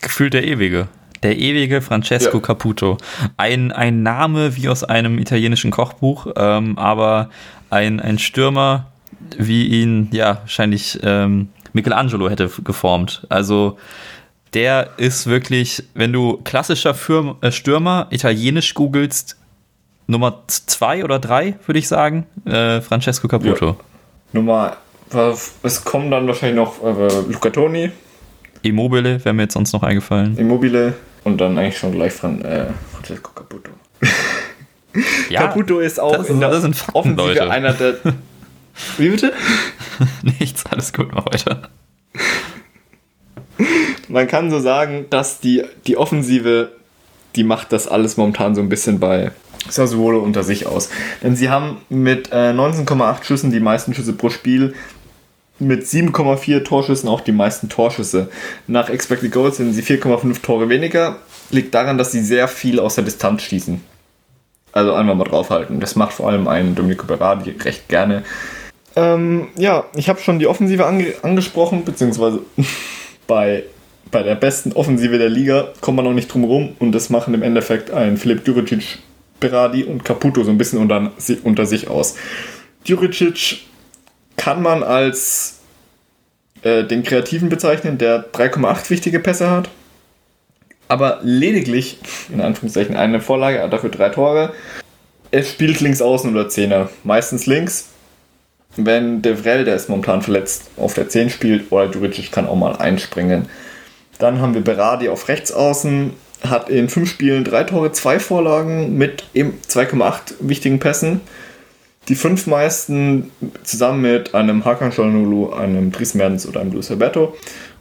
Gefühlt 0.01 0.33
der 0.33 0.45
ewige. 0.45 0.87
Der 1.21 1.37
ewige 1.37 1.81
Francesco 1.81 2.37
ja. 2.37 2.41
Caputo. 2.41 2.97
Ein, 3.37 3.71
ein 3.71 4.01
Name 4.01 4.55
wie 4.55 4.67
aus 4.67 4.83
einem 4.83 5.19
italienischen 5.19 5.69
Kochbuch, 5.69 6.25
ähm, 6.35 6.79
aber 6.79 7.29
ein, 7.69 7.99
ein 7.99 8.17
Stürmer, 8.17 8.90
wie 9.37 9.67
ihn 9.67 10.09
ja 10.11 10.39
wahrscheinlich 10.41 10.99
ähm, 11.03 11.49
Michelangelo 11.73 12.29
hätte 12.29 12.49
geformt. 12.63 13.25
Also 13.29 13.77
der 14.53 14.91
ist 14.97 15.27
wirklich, 15.27 15.83
wenn 15.93 16.11
du 16.11 16.37
klassischer 16.43 16.93
Firm, 16.93 17.37
äh, 17.41 17.51
Stürmer 17.51 18.07
italienisch 18.09 18.73
googelst, 18.73 19.37
Nummer 20.07 20.43
zwei 20.47 21.03
oder 21.03 21.19
drei, 21.19 21.55
würde 21.65 21.79
ich 21.79 21.87
sagen, 21.87 22.25
äh, 22.45 22.81
Francesco 22.81 23.27
Caputo. 23.27 23.67
Ja. 23.67 23.75
Nummer, 24.33 24.77
es 25.63 25.83
kommen 25.83 26.11
dann 26.11 26.27
wahrscheinlich 26.27 26.57
noch 26.57 26.83
äh, 26.83 27.31
Luca 27.31 27.49
Toni. 27.49 27.91
Immobile 28.61 29.23
wäre 29.23 29.33
mir 29.33 29.43
jetzt 29.43 29.53
sonst 29.53 29.73
noch 29.73 29.83
eingefallen. 29.83 30.37
Immobile 30.37 30.93
und 31.23 31.39
dann 31.39 31.57
eigentlich 31.57 31.77
schon 31.77 31.91
gleich 31.91 32.13
Fran, 32.13 32.41
äh, 32.41 32.67
Francesco 32.93 33.31
Caputo. 33.33 33.71
ja, 35.29 35.41
Caputo 35.47 35.79
ist 35.79 35.99
auch 35.99 36.17
das, 36.17 36.29
in 36.29 36.39
der 36.39 36.51
Fakten, 36.51 36.91
Offensive 36.93 37.27
Leute. 37.27 37.49
einer 37.49 37.73
der. 37.73 37.95
Wie 38.97 39.09
bitte? 39.09 39.33
Nichts, 40.39 40.65
alles 40.65 40.93
gut, 40.93 41.09
mach 41.13 41.25
weiter. 41.25 41.69
Man 44.07 44.27
kann 44.27 44.51
so 44.51 44.59
sagen, 44.59 45.05
dass 45.09 45.39
die, 45.39 45.63
die 45.87 45.97
Offensive, 45.97 46.71
die 47.35 47.43
macht 47.43 47.71
das 47.71 47.87
alles 47.87 48.17
momentan 48.17 48.55
so 48.55 48.61
ein 48.61 48.69
bisschen 48.69 48.99
bei 48.99 49.31
Sassuolo 49.69 50.19
unter 50.19 50.43
sich 50.43 50.65
aus. 50.65 50.89
Denn 51.23 51.35
sie 51.35 51.49
haben 51.49 51.77
mit 51.89 52.31
äh, 52.31 52.51
19,8 52.51 53.23
Schüssen 53.23 53.51
die 53.51 53.59
meisten 53.59 53.93
Schüsse 53.93 54.13
pro 54.13 54.29
Spiel, 54.29 54.73
mit 55.59 55.83
7,4 55.83 56.63
Torschüssen 56.63 57.07
auch 57.07 57.21
die 57.21 57.31
meisten 57.31 57.69
Torschüsse. 57.69 58.29
Nach 58.67 58.89
Expected 58.89 59.31
Goals 59.31 59.57
sind 59.57 59.73
sie 59.73 59.83
4,5 59.83 60.41
Tore 60.41 60.69
weniger. 60.69 61.17
Liegt 61.51 61.73
daran, 61.75 61.97
dass 61.97 62.11
sie 62.11 62.21
sehr 62.21 62.47
viel 62.47 62.79
aus 62.79 62.95
der 62.95 63.03
Distanz 63.03 63.43
schießen. 63.43 63.81
Also 64.73 64.93
einmal 64.93 65.15
mal 65.15 65.25
draufhalten. 65.25 65.79
Das 65.79 65.95
macht 65.95 66.13
vor 66.13 66.29
allem 66.29 66.47
ein 66.47 66.75
Domenico 66.75 67.05
Berardi 67.05 67.51
recht 67.51 67.87
gerne. 67.89 68.23
Ähm, 68.95 69.47
ja, 69.55 69.85
ich 69.95 70.09
habe 70.09 70.19
schon 70.19 70.39
die 70.39 70.47
Offensive 70.47 70.85
ange 70.85 71.13
angesprochen, 71.21 71.85
beziehungsweise 71.85 72.41
bei, 73.27 73.63
bei 74.09 74.23
der 74.23 74.35
besten 74.35 74.73
Offensive 74.73 75.17
der 75.17 75.29
Liga 75.29 75.69
kommt 75.81 75.97
man 75.97 76.07
auch 76.07 76.13
nicht 76.13 76.33
drum 76.33 76.43
rum 76.43 76.75
und 76.79 76.91
das 76.91 77.09
machen 77.09 77.33
im 77.33 77.43
Endeffekt 77.43 77.91
ein 77.91 78.17
Filip 78.17 78.43
Djuricic, 78.43 78.99
Berardi 79.39 79.83
und 79.83 80.03
Caputo 80.03 80.43
so 80.43 80.51
ein 80.51 80.57
bisschen 80.57 80.79
unter, 80.79 81.11
unter 81.43 81.65
sich 81.65 81.87
aus. 81.87 82.15
Djuricic 82.87 83.59
kann 84.35 84.61
man 84.61 84.83
als 84.83 85.59
äh, 86.63 86.83
den 86.83 87.03
Kreativen 87.03 87.49
bezeichnen, 87.49 87.97
der 87.97 88.31
3,8 88.31 88.89
wichtige 88.89 89.19
Pässe 89.19 89.49
hat, 89.49 89.69
aber 90.87 91.19
lediglich, 91.23 91.99
in 92.33 92.41
Anführungszeichen, 92.41 92.97
eine 92.97 93.21
Vorlage, 93.21 93.65
dafür 93.69 93.89
drei 93.89 94.09
Tore. 94.09 94.53
Er 95.31 95.43
spielt 95.43 95.79
links 95.79 96.01
außen 96.01 96.29
oder 96.29 96.49
Zehner, 96.49 96.89
meistens 97.05 97.45
links. 97.45 97.90
Wenn 98.77 99.21
Devrel, 99.21 99.65
der 99.65 99.75
ist 99.75 99.89
momentan 99.89 100.21
verletzt, 100.21 100.69
auf 100.77 100.93
der 100.93 101.09
10 101.09 101.29
spielt, 101.29 101.71
oder 101.71 101.91
Juricic 101.91 102.31
kann 102.31 102.47
auch 102.47 102.55
mal 102.55 102.75
einspringen. 102.77 103.49
Dann 104.17 104.39
haben 104.39 104.53
wir 104.53 104.61
Berardi 104.61 105.09
auf 105.09 105.27
rechts 105.27 105.51
außen, 105.51 106.13
hat 106.47 106.69
in 106.69 106.89
fünf 106.89 107.09
Spielen 107.09 107.43
drei 107.43 107.63
Tore, 107.63 107.91
zwei 107.91 108.19
Vorlagen 108.19 108.97
mit 108.97 109.23
2,8 109.33 110.35
wichtigen 110.39 110.79
Pässen. 110.79 111.21
Die 112.07 112.15
fünf 112.15 112.47
meisten 112.47 113.31
zusammen 113.63 114.01
mit 114.01 114.33
einem 114.33 114.65
Hakan 114.65 114.91
Çalhanoğlu, 114.91 115.53
einem 115.53 115.91
Dries 115.91 116.13
Mertens 116.15 116.47
oder 116.47 116.61
einem 116.61 116.71
Luis 116.71 116.89
Alberto. 116.89 117.37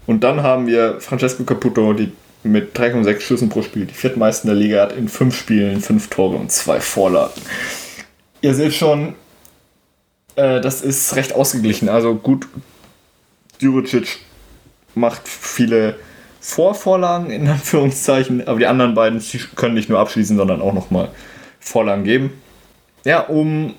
Und 0.07 0.25
dann 0.25 0.43
haben 0.43 0.67
wir 0.67 1.01
Francesco 1.01 1.45
Caputo 1.45 1.93
die 1.93 2.13
mit 2.43 2.77
3,6 2.77 3.21
Schüssen 3.21 3.49
pro 3.49 3.63
Spiel, 3.63 3.87
die 3.87 3.95
viertmeisten 3.95 4.49
der 4.49 4.57
Liga, 4.57 4.83
hat 4.83 4.93
in 4.93 5.09
fünf 5.09 5.37
Spielen 5.37 5.81
fünf 5.81 6.09
Tore 6.09 6.37
und 6.37 6.51
zwei 6.51 6.81
Vorlagen. 6.81 7.41
Ihr 8.41 8.55
seht 8.55 8.75
schon, 8.75 9.15
äh, 10.37 10.61
das 10.61 10.83
ist 10.83 11.15
recht 11.17 11.35
ausgeglichen. 11.35 11.89
Also 11.89 12.15
gut, 12.15 12.49
Djuricic 13.61 14.19
macht 14.95 15.29
viele 15.29 15.97
Vorvorlagen 16.41 17.31
in 17.31 17.49
Anführungszeichen, 17.49 18.47
aber 18.47 18.59
die 18.59 18.67
anderen 18.67 18.95
beiden 18.95 19.23
können 19.57 19.75
nicht 19.75 19.89
nur 19.89 19.99
abschließen, 19.99 20.37
sondern 20.37 20.61
auch 20.63 20.73
nochmal 20.73 21.11
Vorlagen 21.59 22.05
geben. 22.05 22.33
Ja, 23.05 23.21
um 23.21 23.75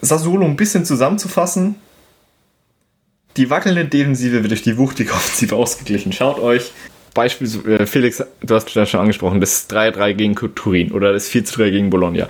Sassuolo 0.00 0.44
ein 0.46 0.56
bisschen 0.56 0.84
zusammenzufassen, 0.84 1.76
die 3.36 3.50
wackelnde 3.50 3.84
Defensive 3.84 4.42
wird 4.42 4.50
durch 4.50 4.62
die 4.62 4.76
wuchtige 4.76 5.12
Offensive 5.14 5.54
ausgeglichen. 5.54 6.12
Schaut 6.12 6.38
euch 6.38 6.72
beispielsweise, 7.14 7.78
äh, 7.78 7.86
Felix, 7.86 8.22
du 8.40 8.54
hast 8.54 8.74
das 8.74 8.90
schon 8.90 9.00
angesprochen, 9.00 9.40
das 9.40 9.68
3-3 9.70 10.14
gegen 10.14 10.34
Turin 10.34 10.92
oder 10.92 11.12
das 11.12 11.30
4-3 11.30 11.70
gegen 11.70 11.90
Bologna. 11.90 12.28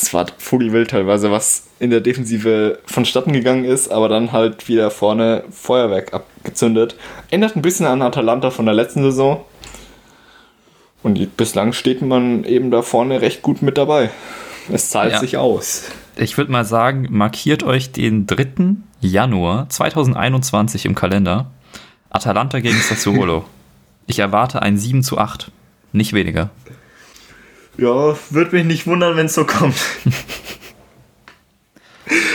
Das 0.00 0.12
war 0.12 0.26
vogelwild 0.38 0.90
teilweise, 0.90 1.30
was 1.30 1.68
in 1.78 1.90
der 1.90 2.00
Defensive 2.00 2.78
vonstatten 2.86 3.32
gegangen 3.32 3.64
ist, 3.64 3.90
aber 3.90 4.08
dann 4.08 4.32
halt 4.32 4.68
wieder 4.68 4.90
vorne 4.90 5.44
Feuerwerk 5.50 6.12
abgezündet. 6.12 6.96
Ändert 7.30 7.56
ein 7.56 7.62
bisschen 7.62 7.86
an 7.86 8.02
Atalanta 8.02 8.50
von 8.50 8.66
der 8.66 8.74
letzten 8.74 9.02
Saison. 9.02 9.44
Und 11.02 11.36
bislang 11.36 11.72
steht 11.72 12.02
man 12.02 12.44
eben 12.44 12.70
da 12.70 12.82
vorne 12.82 13.22
recht 13.22 13.42
gut 13.42 13.62
mit 13.62 13.78
dabei. 13.78 14.10
Es 14.70 14.90
zahlt 14.90 15.12
ja. 15.12 15.18
sich 15.20 15.36
aus. 15.36 15.84
Ich 16.16 16.36
würde 16.36 16.50
mal 16.50 16.64
sagen, 16.64 17.06
markiert 17.10 17.62
euch 17.62 17.92
den 17.92 18.26
3. 18.26 18.76
Januar 19.00 19.68
2021 19.68 20.84
im 20.84 20.94
Kalender. 20.94 21.46
Atalanta 22.10 22.60
gegen 22.60 22.78
Sassuolo. 22.80 23.44
Ich 24.06 24.18
erwarte 24.18 24.62
ein 24.62 24.78
7 24.78 25.02
zu 25.02 25.18
8. 25.18 25.50
Nicht 25.92 26.12
weniger. 26.12 26.50
Ja, 27.78 28.16
würde 28.30 28.56
mich 28.56 28.64
nicht 28.64 28.86
wundern, 28.86 29.16
wenn 29.16 29.26
es 29.26 29.34
so 29.34 29.44
kommt. 29.44 29.76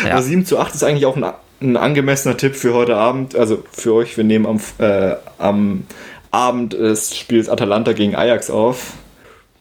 ja. 0.05 0.11
Aber 0.11 0.21
7 0.21 0.45
zu 0.45 0.59
8 0.59 0.75
ist 0.75 0.83
eigentlich 0.83 1.05
auch 1.05 1.15
ein, 1.15 1.25
ein, 1.61 1.77
angemessener 1.77 2.37
Tipp 2.37 2.55
für 2.55 2.73
heute 2.73 2.95
Abend. 2.95 3.35
Also 3.35 3.63
für 3.71 3.93
euch, 3.93 4.17
wir 4.17 4.23
nehmen 4.23 4.45
am, 4.45 4.59
äh, 4.77 5.15
am 5.39 5.85
Abend 6.29 6.73
des 6.73 7.17
Spiels 7.17 7.49
Atalanta 7.49 7.93
gegen 7.93 8.15
Ajax 8.15 8.49
auf. 8.49 8.93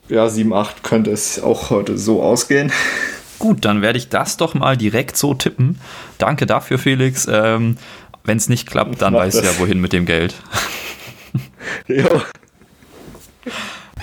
Ja, 0.09 0.27
7-8 0.27 0.83
könnte 0.83 1.11
es 1.13 1.43
auch 1.43 1.71
heute 1.71 1.97
so 1.97 2.23
ausgehen. 2.23 2.73
Gut, 3.39 3.65
dann 3.65 3.81
werde 3.81 3.97
ich 3.97 4.09
das 4.09 4.37
doch 4.37 4.55
mal 4.55 4.77
direkt 4.77 5.17
so 5.17 5.35
tippen. 5.35 5.81
Danke 6.19 6.47
dafür, 6.47 6.79
Felix. 6.79 7.27
Ähm, 7.31 7.79
wenn 8.25 8.37
es 8.37 8.49
nicht 8.49 8.69
klappt, 8.71 9.01
dann 9.01 9.15
weißt 9.15 9.41
du 9.41 9.45
ja, 9.45 9.59
wohin 9.59 9.81
mit 9.81 9.93
dem 9.93 10.05
Geld. 10.05 10.35
ja. 11.89 12.23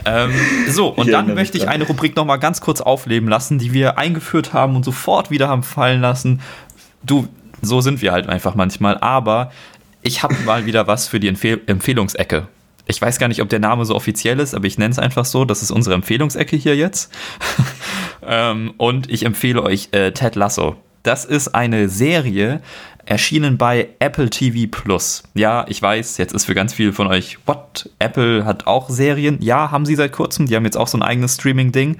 Ähm, 0.07 0.31
so, 0.69 0.87
und 0.87 1.11
dann 1.11 1.33
möchte 1.33 1.57
ich 1.57 1.67
eine 1.67 1.85
Rubrik 1.85 2.15
nochmal 2.15 2.39
ganz 2.39 2.61
kurz 2.61 2.79
aufleben 2.79 3.27
lassen, 3.27 3.59
die 3.59 3.73
wir 3.73 3.97
eingeführt 3.97 4.53
haben 4.53 4.75
und 4.75 4.85
sofort 4.85 5.31
wieder 5.31 5.49
haben 5.49 5.63
fallen 5.63 5.99
lassen. 5.99 6.41
Du, 7.03 7.27
so 7.61 7.81
sind 7.81 8.01
wir 8.01 8.13
halt 8.13 8.29
einfach 8.29 8.55
manchmal, 8.55 8.97
aber 8.99 9.51
ich 10.01 10.23
habe 10.23 10.35
mal 10.45 10.65
wieder 10.65 10.87
was 10.87 11.07
für 11.07 11.19
die 11.19 11.27
Empfehl 11.27 11.61
Empfehlungsecke. 11.65 12.47
Ich 12.89 13.01
weiß 13.01 13.19
gar 13.19 13.27
nicht, 13.27 13.41
ob 13.41 13.49
der 13.49 13.59
Name 13.59 13.83
so 13.83 13.95
offiziell 13.95 14.39
ist, 14.39 14.55
aber 14.55 14.65
ich 14.65 14.77
nenne 14.77 14.91
es 14.91 14.99
einfach 14.99 15.25
so. 15.25 15.43
Das 15.43 15.61
ist 15.61 15.71
unsere 15.71 15.95
Empfehlungsecke 15.95 16.55
hier 16.55 16.77
jetzt. 16.77 17.11
ähm, 18.25 18.73
und 18.77 19.11
ich 19.11 19.25
empfehle 19.25 19.61
euch 19.61 19.89
äh, 19.91 20.11
Ted 20.11 20.35
Lasso. 20.35 20.77
Das 21.07 21.23
ist 21.23 21.55
eine 21.55 21.87
Serie, 21.87 22.59
erschienen 23.05 23.57
bei 23.57 23.87
Apple 23.99 24.29
TV 24.29 24.69
Plus. 24.69 25.23
Ja, 25.35 25.63
ich 25.69 25.81
weiß, 25.81 26.17
jetzt 26.17 26.33
ist 26.33 26.43
für 26.43 26.53
ganz 26.53 26.73
viele 26.73 26.91
von 26.91 27.07
euch, 27.07 27.37
what? 27.45 27.89
Apple 27.99 28.43
hat 28.43 28.67
auch 28.67 28.89
Serien? 28.89 29.37
Ja, 29.39 29.71
haben 29.71 29.85
sie 29.85 29.95
seit 29.95 30.11
kurzem. 30.11 30.47
Die 30.47 30.55
haben 30.57 30.65
jetzt 30.65 30.75
auch 30.75 30.89
so 30.89 30.97
ein 30.97 31.03
eigenes 31.03 31.35
Streaming-Ding. 31.35 31.95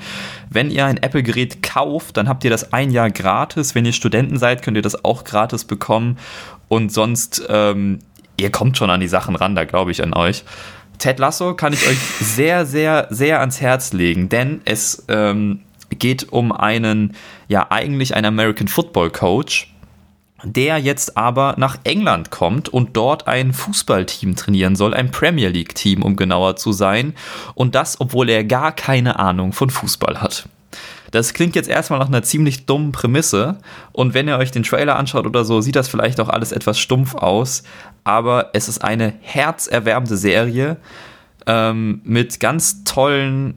Wenn 0.50 0.70
ihr 0.70 0.86
ein 0.86 0.98
Apple-Gerät 0.98 1.64
kauft, 1.64 2.18
dann 2.18 2.28
habt 2.28 2.44
ihr 2.44 2.50
das 2.50 2.74
ein 2.74 2.92
Jahr 2.92 3.10
gratis. 3.10 3.76
Wenn 3.76 3.86
ihr 3.86 3.94
Studenten 3.94 4.38
seid, 4.38 4.62
könnt 4.62 4.76
ihr 4.76 4.84
das 4.84 5.06
auch 5.06 5.24
gratis 5.24 5.64
bekommen. 5.64 6.18
Und 6.68 6.92
sonst, 6.92 7.48
ähm, 7.48 8.00
ihr 8.36 8.52
kommt 8.52 8.78
schon 8.78 8.90
an 8.90 9.00
die 9.00 9.08
Sachen 9.08 9.38
ran, 9.38 9.56
da 9.56 9.64
glaube 9.64 9.92
ich 9.92 10.04
an 10.04 10.14
euch. 10.14 10.44
Ted 10.98 11.18
Lasso 11.20 11.54
kann 11.54 11.72
ich 11.72 11.88
euch 11.88 12.00
sehr, 12.20 12.66
sehr, 12.66 13.08
sehr 13.10 13.40
ans 13.40 13.62
Herz 13.62 13.94
legen, 13.94 14.28
denn 14.28 14.60
es 14.66 15.06
ähm, 15.08 15.62
geht 15.90 16.32
um 16.32 16.52
einen, 16.52 17.16
ja, 17.48 17.68
eigentlich 17.70 18.16
einen 18.16 18.26
American 18.26 18.68
Football 18.68 19.10
Coach, 19.12 19.74
der 20.44 20.78
jetzt 20.78 21.18
aber 21.18 21.56
nach 21.58 21.80
England 21.84 22.30
kommt 22.30 22.70
und 22.70 22.96
dort 22.96 23.28
ein 23.28 23.54
Fußballteam 23.54 24.36
trainieren 24.36 24.76
soll, 24.76 24.94
ein 24.94 25.12
Premier 25.12 25.50
League 25.50 25.74
Team, 25.74 26.04
um 26.04 26.16
genauer 26.16 26.56
zu 26.56 26.72
sein. 26.72 27.14
Und 27.56 27.76
das, 27.76 28.00
obwohl 28.00 28.30
er 28.30 28.44
gar 28.44 28.72
keine 28.72 29.20
Ahnung 29.20 29.54
von 29.54 29.70
Fußball 29.70 30.22
hat. 30.22 30.48
Das 31.12 31.34
klingt 31.34 31.56
jetzt 31.56 31.70
erstmal 31.70 32.00
nach 32.00 32.08
einer 32.08 32.24
ziemlich 32.24 32.66
dummen 32.66 32.92
Prämisse. 32.92 33.58
Und 33.94 34.14
wenn 34.14 34.28
ihr 34.28 34.38
euch 34.38 34.52
den 34.52 34.64
Trailer 34.64 34.98
anschaut 34.98 35.26
oder 35.26 35.46
so, 35.46 35.62
sieht 35.62 35.76
das 35.76 35.88
vielleicht 35.88 36.20
auch 36.20 36.30
alles 36.30 36.52
etwas 36.52 36.78
stumpf 36.80 37.16
aus. 37.16 37.64
Aber 38.04 38.52
es 38.54 38.68
ist 38.68 38.84
eine 38.84 39.14
herzerwärmende 39.22 40.18
Serie 40.18 40.78
ähm, 41.46 42.02
mit 42.04 42.40
ganz 42.40 42.84
tollen 42.84 43.56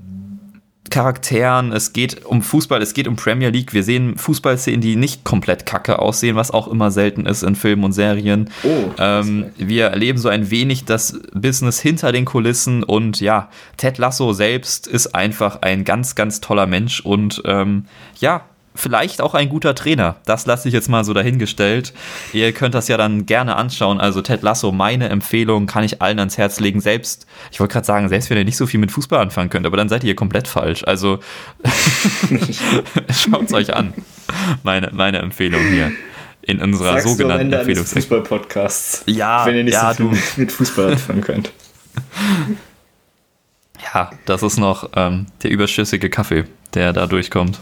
Charakteren, 0.91 1.73
es 1.73 1.93
geht 1.93 2.27
um 2.27 2.43
Fußball, 2.43 2.83
es 2.83 2.95
geht 2.95 3.09
um 3.09 3.17
Premier 3.17 3.51
League. 3.51 3.73
Wir 3.73 3.83
sehen 3.83 4.19
Fußballszenen, 4.19 4.81
die 4.81 4.97
nicht 4.97 5.25
komplett 5.25 5.65
kacke 5.65 5.99
aussehen, 6.01 6.37
was 6.37 6.51
auch 6.51 6.69
immer 6.69 6.91
selten 6.91 7.27
ist 7.27 7.43
in 7.43 7.55
Filmen 7.55 7.85
und 7.85 7.93
Serien. 7.93 8.51
Oh, 8.65 8.91
ähm, 8.99 9.47
wir 9.57 9.87
erleben 9.87 10.19
so 10.19 10.29
ein 10.29 10.51
wenig 10.51 10.85
das 10.85 11.19
Business 11.33 11.81
hinter 11.81 12.13
den 12.13 12.25
Kulissen 12.25 12.83
und 12.83 13.21
ja, 13.21 13.49
Ted 13.77 13.99
Lasso 13.99 14.33
selbst 14.33 14.87
ist 14.87 15.15
einfach 15.15 15.63
ein 15.63 15.85
ganz, 15.85 16.15
ganz 16.15 16.41
toller 16.41 16.67
Mensch 16.67 17.01
und 17.01 17.43
ähm, 17.47 17.87
ja, 18.21 18.50
vielleicht 18.81 19.21
auch 19.21 19.35
ein 19.35 19.49
guter 19.49 19.75
Trainer. 19.75 20.17
Das 20.25 20.47
lasse 20.47 20.69
ich 20.69 20.75
jetzt 20.75 20.89
mal 20.89 21.05
so 21.05 21.13
dahingestellt. 21.13 21.93
Ihr 22.33 22.53
könnt 22.53 22.75
das 22.75 22.89
ja 22.89 22.97
dann 22.97 23.27
gerne 23.27 23.57
anschauen. 23.57 24.01
Also 24.01 24.23
Ted 24.23 24.43
Lasso, 24.43 24.73
meine 24.73 25.09
Empfehlung 25.09 25.67
kann 25.67 25.85
ich 25.85 26.03
allen 26.03 26.19
ans 26.19 26.39
Herz 26.39 26.61
legen. 26.61 26.81
Selbst, 26.81 27.27
ich 27.53 27.61
wollte 27.61 27.73
gerade 27.73 27.87
sagen, 27.87 28.09
selbst 28.09 28.31
wenn 28.31 28.39
ihr 28.39 28.45
nicht 28.45 28.57
so 28.57 28.67
viel 28.67 28.81
mit 28.81 28.91
Fußball 28.91 29.21
anfangen 29.21 29.51
könnt, 29.51 29.67
aber 29.67 29.77
dann 29.77 29.89
seid 29.89 30.05
ihr 30.05 30.17
komplett 30.17 30.49
falsch. 30.49 30.85
Also 30.85 31.21
schaut 33.11 33.45
es 33.45 33.53
euch 33.53 33.75
an. 33.75 33.93
Meine, 34.63 34.91
meine 34.93 35.19
Empfehlung 35.19 35.61
hier. 35.69 35.93
In 36.43 36.61
unserer 36.61 36.95
Sagst 36.95 37.09
sogenannten 37.09 37.53
Empfehlungs 37.53 37.93
Fußball-Podcasts. 37.93 39.05
Ja, 39.07 39.45
wenn 39.45 39.57
ihr 39.57 39.65
nicht 39.65 39.75
ja, 39.75 39.93
so 39.93 40.09
viel 40.09 40.19
du. 40.35 40.41
mit 40.41 40.53
Fußball 40.53 40.93
anfangen 40.93 41.21
könnt. 41.21 41.53
Ja, 43.95 44.11
das 44.27 44.43
ist 44.43 44.59
noch 44.59 44.91
ähm, 44.95 45.27
der 45.43 45.51
überschüssige 45.51 46.11
Kaffee, 46.11 46.45
der 46.75 46.93
da 46.93 47.07
durchkommt. 47.07 47.59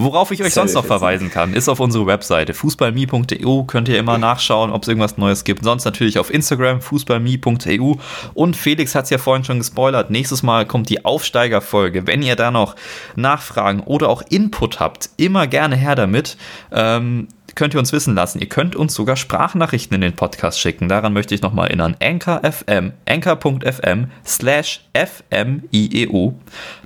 Worauf 0.00 0.30
ich 0.30 0.40
euch 0.44 0.54
sonst 0.54 0.74
noch 0.74 0.84
verweisen 0.84 1.28
kann, 1.28 1.52
ist 1.54 1.68
auf 1.68 1.80
unsere 1.80 2.06
Webseite 2.06 2.54
fußballmi.eu. 2.54 3.64
Könnt 3.64 3.88
ihr 3.88 3.98
immer 3.98 4.16
nachschauen, 4.16 4.70
ob 4.70 4.82
es 4.82 4.88
irgendwas 4.88 5.18
Neues 5.18 5.42
gibt. 5.42 5.64
Sonst 5.64 5.84
natürlich 5.84 6.20
auf 6.20 6.32
Instagram 6.32 6.80
fußballmi.eu. 6.80 7.94
Und 8.32 8.56
Felix 8.56 8.94
hat 8.94 9.04
es 9.04 9.10
ja 9.10 9.18
vorhin 9.18 9.42
schon 9.42 9.58
gespoilert. 9.58 10.10
Nächstes 10.10 10.44
Mal 10.44 10.66
kommt 10.66 10.88
die 10.88 11.04
Aufsteigerfolge. 11.04 12.06
Wenn 12.06 12.22
ihr 12.22 12.36
da 12.36 12.52
noch 12.52 12.76
Nachfragen 13.16 13.80
oder 13.80 14.08
auch 14.08 14.22
Input 14.28 14.78
habt, 14.78 15.10
immer 15.16 15.48
gerne 15.48 15.74
her 15.74 15.96
damit. 15.96 16.36
Ähm, 16.70 17.26
könnt 17.58 17.74
ihr 17.74 17.80
uns 17.80 17.92
wissen 17.92 18.14
lassen. 18.14 18.38
Ihr 18.38 18.48
könnt 18.48 18.76
uns 18.76 18.94
sogar 18.94 19.16
Sprachnachrichten 19.16 19.96
in 19.96 20.00
den 20.00 20.12
Podcast 20.12 20.60
schicken. 20.60 20.88
Daran 20.88 21.12
möchte 21.12 21.34
ich 21.34 21.42
nochmal 21.42 21.66
erinnern. 21.66 21.96
Anchor.fm, 22.00 22.92
anchor.fm 23.04 24.06
slash 24.24 24.84
fmieu. 24.94 26.34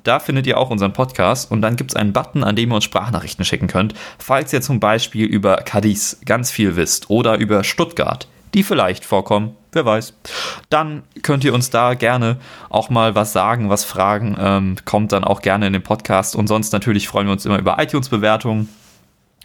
Da 0.02 0.18
findet 0.18 0.46
ihr 0.46 0.56
auch 0.56 0.70
unseren 0.70 0.94
Podcast 0.94 1.50
und 1.50 1.60
dann 1.60 1.76
gibt 1.76 1.90
es 1.90 1.96
einen 1.96 2.14
Button, 2.14 2.42
an 2.42 2.56
dem 2.56 2.72
ihr 2.72 2.76
uns 2.76 2.84
Sprachnachrichten 2.84 3.44
schicken 3.44 3.66
könnt. 3.66 3.92
Falls 4.18 4.50
ihr 4.54 4.62
zum 4.62 4.80
Beispiel 4.80 5.26
über 5.26 5.56
Cadiz 5.58 6.18
ganz 6.24 6.50
viel 6.50 6.74
wisst 6.74 7.10
oder 7.10 7.36
über 7.36 7.64
Stuttgart, 7.64 8.26
die 8.54 8.62
vielleicht 8.62 9.04
vorkommen, 9.04 9.54
wer 9.72 9.84
weiß. 9.84 10.14
Dann 10.70 11.02
könnt 11.22 11.44
ihr 11.44 11.52
uns 11.52 11.68
da 11.68 11.92
gerne 11.92 12.38
auch 12.70 12.88
mal 12.88 13.14
was 13.14 13.34
sagen, 13.34 13.68
was 13.68 13.84
fragen. 13.84 14.38
Ähm, 14.40 14.76
kommt 14.86 15.12
dann 15.12 15.24
auch 15.24 15.42
gerne 15.42 15.66
in 15.66 15.74
den 15.74 15.82
Podcast. 15.82 16.34
Und 16.34 16.46
sonst 16.46 16.72
natürlich 16.72 17.08
freuen 17.08 17.26
wir 17.26 17.32
uns 17.32 17.44
immer 17.44 17.58
über 17.58 17.76
iTunes-Bewertungen 17.78 18.70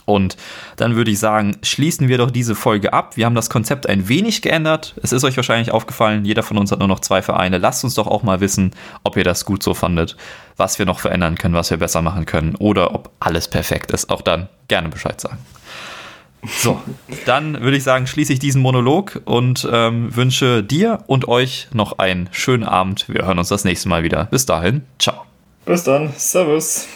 und 0.08 0.38
dann 0.78 0.96
würde 0.96 1.12
ich 1.12 1.20
sagen, 1.20 1.58
schließen 1.64 2.08
wir 2.08 2.18
doch 2.18 2.32
diese 2.32 2.56
Folge 2.56 2.94
ab. 2.94 3.18
Wir 3.18 3.26
haben 3.26 3.36
das 3.36 3.50
Konzept 3.50 3.90
ein 3.90 4.08
wenig 4.08 4.42
geändert. 4.42 4.96
Es 5.04 5.12
ist 5.12 5.26
euch 5.26 5.36
wahrscheinlich 5.36 5.72
aufgefallen, 5.72 6.24
jeder 6.24 6.44
von 6.44 6.58
uns 6.58 6.72
hat 6.72 6.80
nur 6.80 6.88
noch 6.88 7.02
zwei 7.02 7.22
Vereine. 7.22 7.58
Lasst 7.58 7.84
uns 7.84 7.94
doch 7.94 8.08
auch 8.08 8.24
mal 8.24 8.40
wissen, 8.40 8.72
ob 9.04 9.18
ihr 9.18 9.26
das 9.26 9.44
gut 9.44 9.62
so 9.62 9.74
fandet, 9.74 10.16
was 10.56 10.80
wir 10.80 10.86
noch 10.86 11.02
verändern 11.02 11.38
können, 11.38 11.56
was 11.56 11.70
wir 11.72 11.78
besser 11.78 12.02
machen 12.02 12.26
können 12.26 12.56
oder 12.56 12.96
ob 12.96 13.12
alles 13.20 13.50
perfekt 13.50 13.92
ist. 13.92 14.10
Auch 14.10 14.22
dann 14.22 14.48
gerne 14.70 14.88
Bescheid 14.88 15.20
sagen. 15.20 15.40
So, 16.58 16.82
dann 17.26 17.62
würde 17.62 17.76
ich 17.76 17.84
sagen, 17.84 18.08
schließe 18.08 18.32
ich 18.32 18.40
diesen 18.40 18.62
Monolog 18.62 19.22
und 19.26 19.68
ähm, 19.70 20.16
wünsche 20.16 20.64
dir 20.64 21.04
und 21.08 21.28
euch 21.28 21.68
noch 21.74 22.00
einen 22.00 22.30
schönen 22.32 22.64
Abend. 22.64 23.10
Wir 23.10 23.26
hören 23.26 23.40
uns 23.40 23.50
das 23.50 23.66
nächste 23.66 23.90
Mal 23.90 24.04
wieder. 24.04 24.26
Bis 24.26 24.46
dahin, 24.46 24.84
ciao. 25.00 25.26
Bis 25.66 25.84
dann, 25.84 26.14
Servus. 26.16 26.88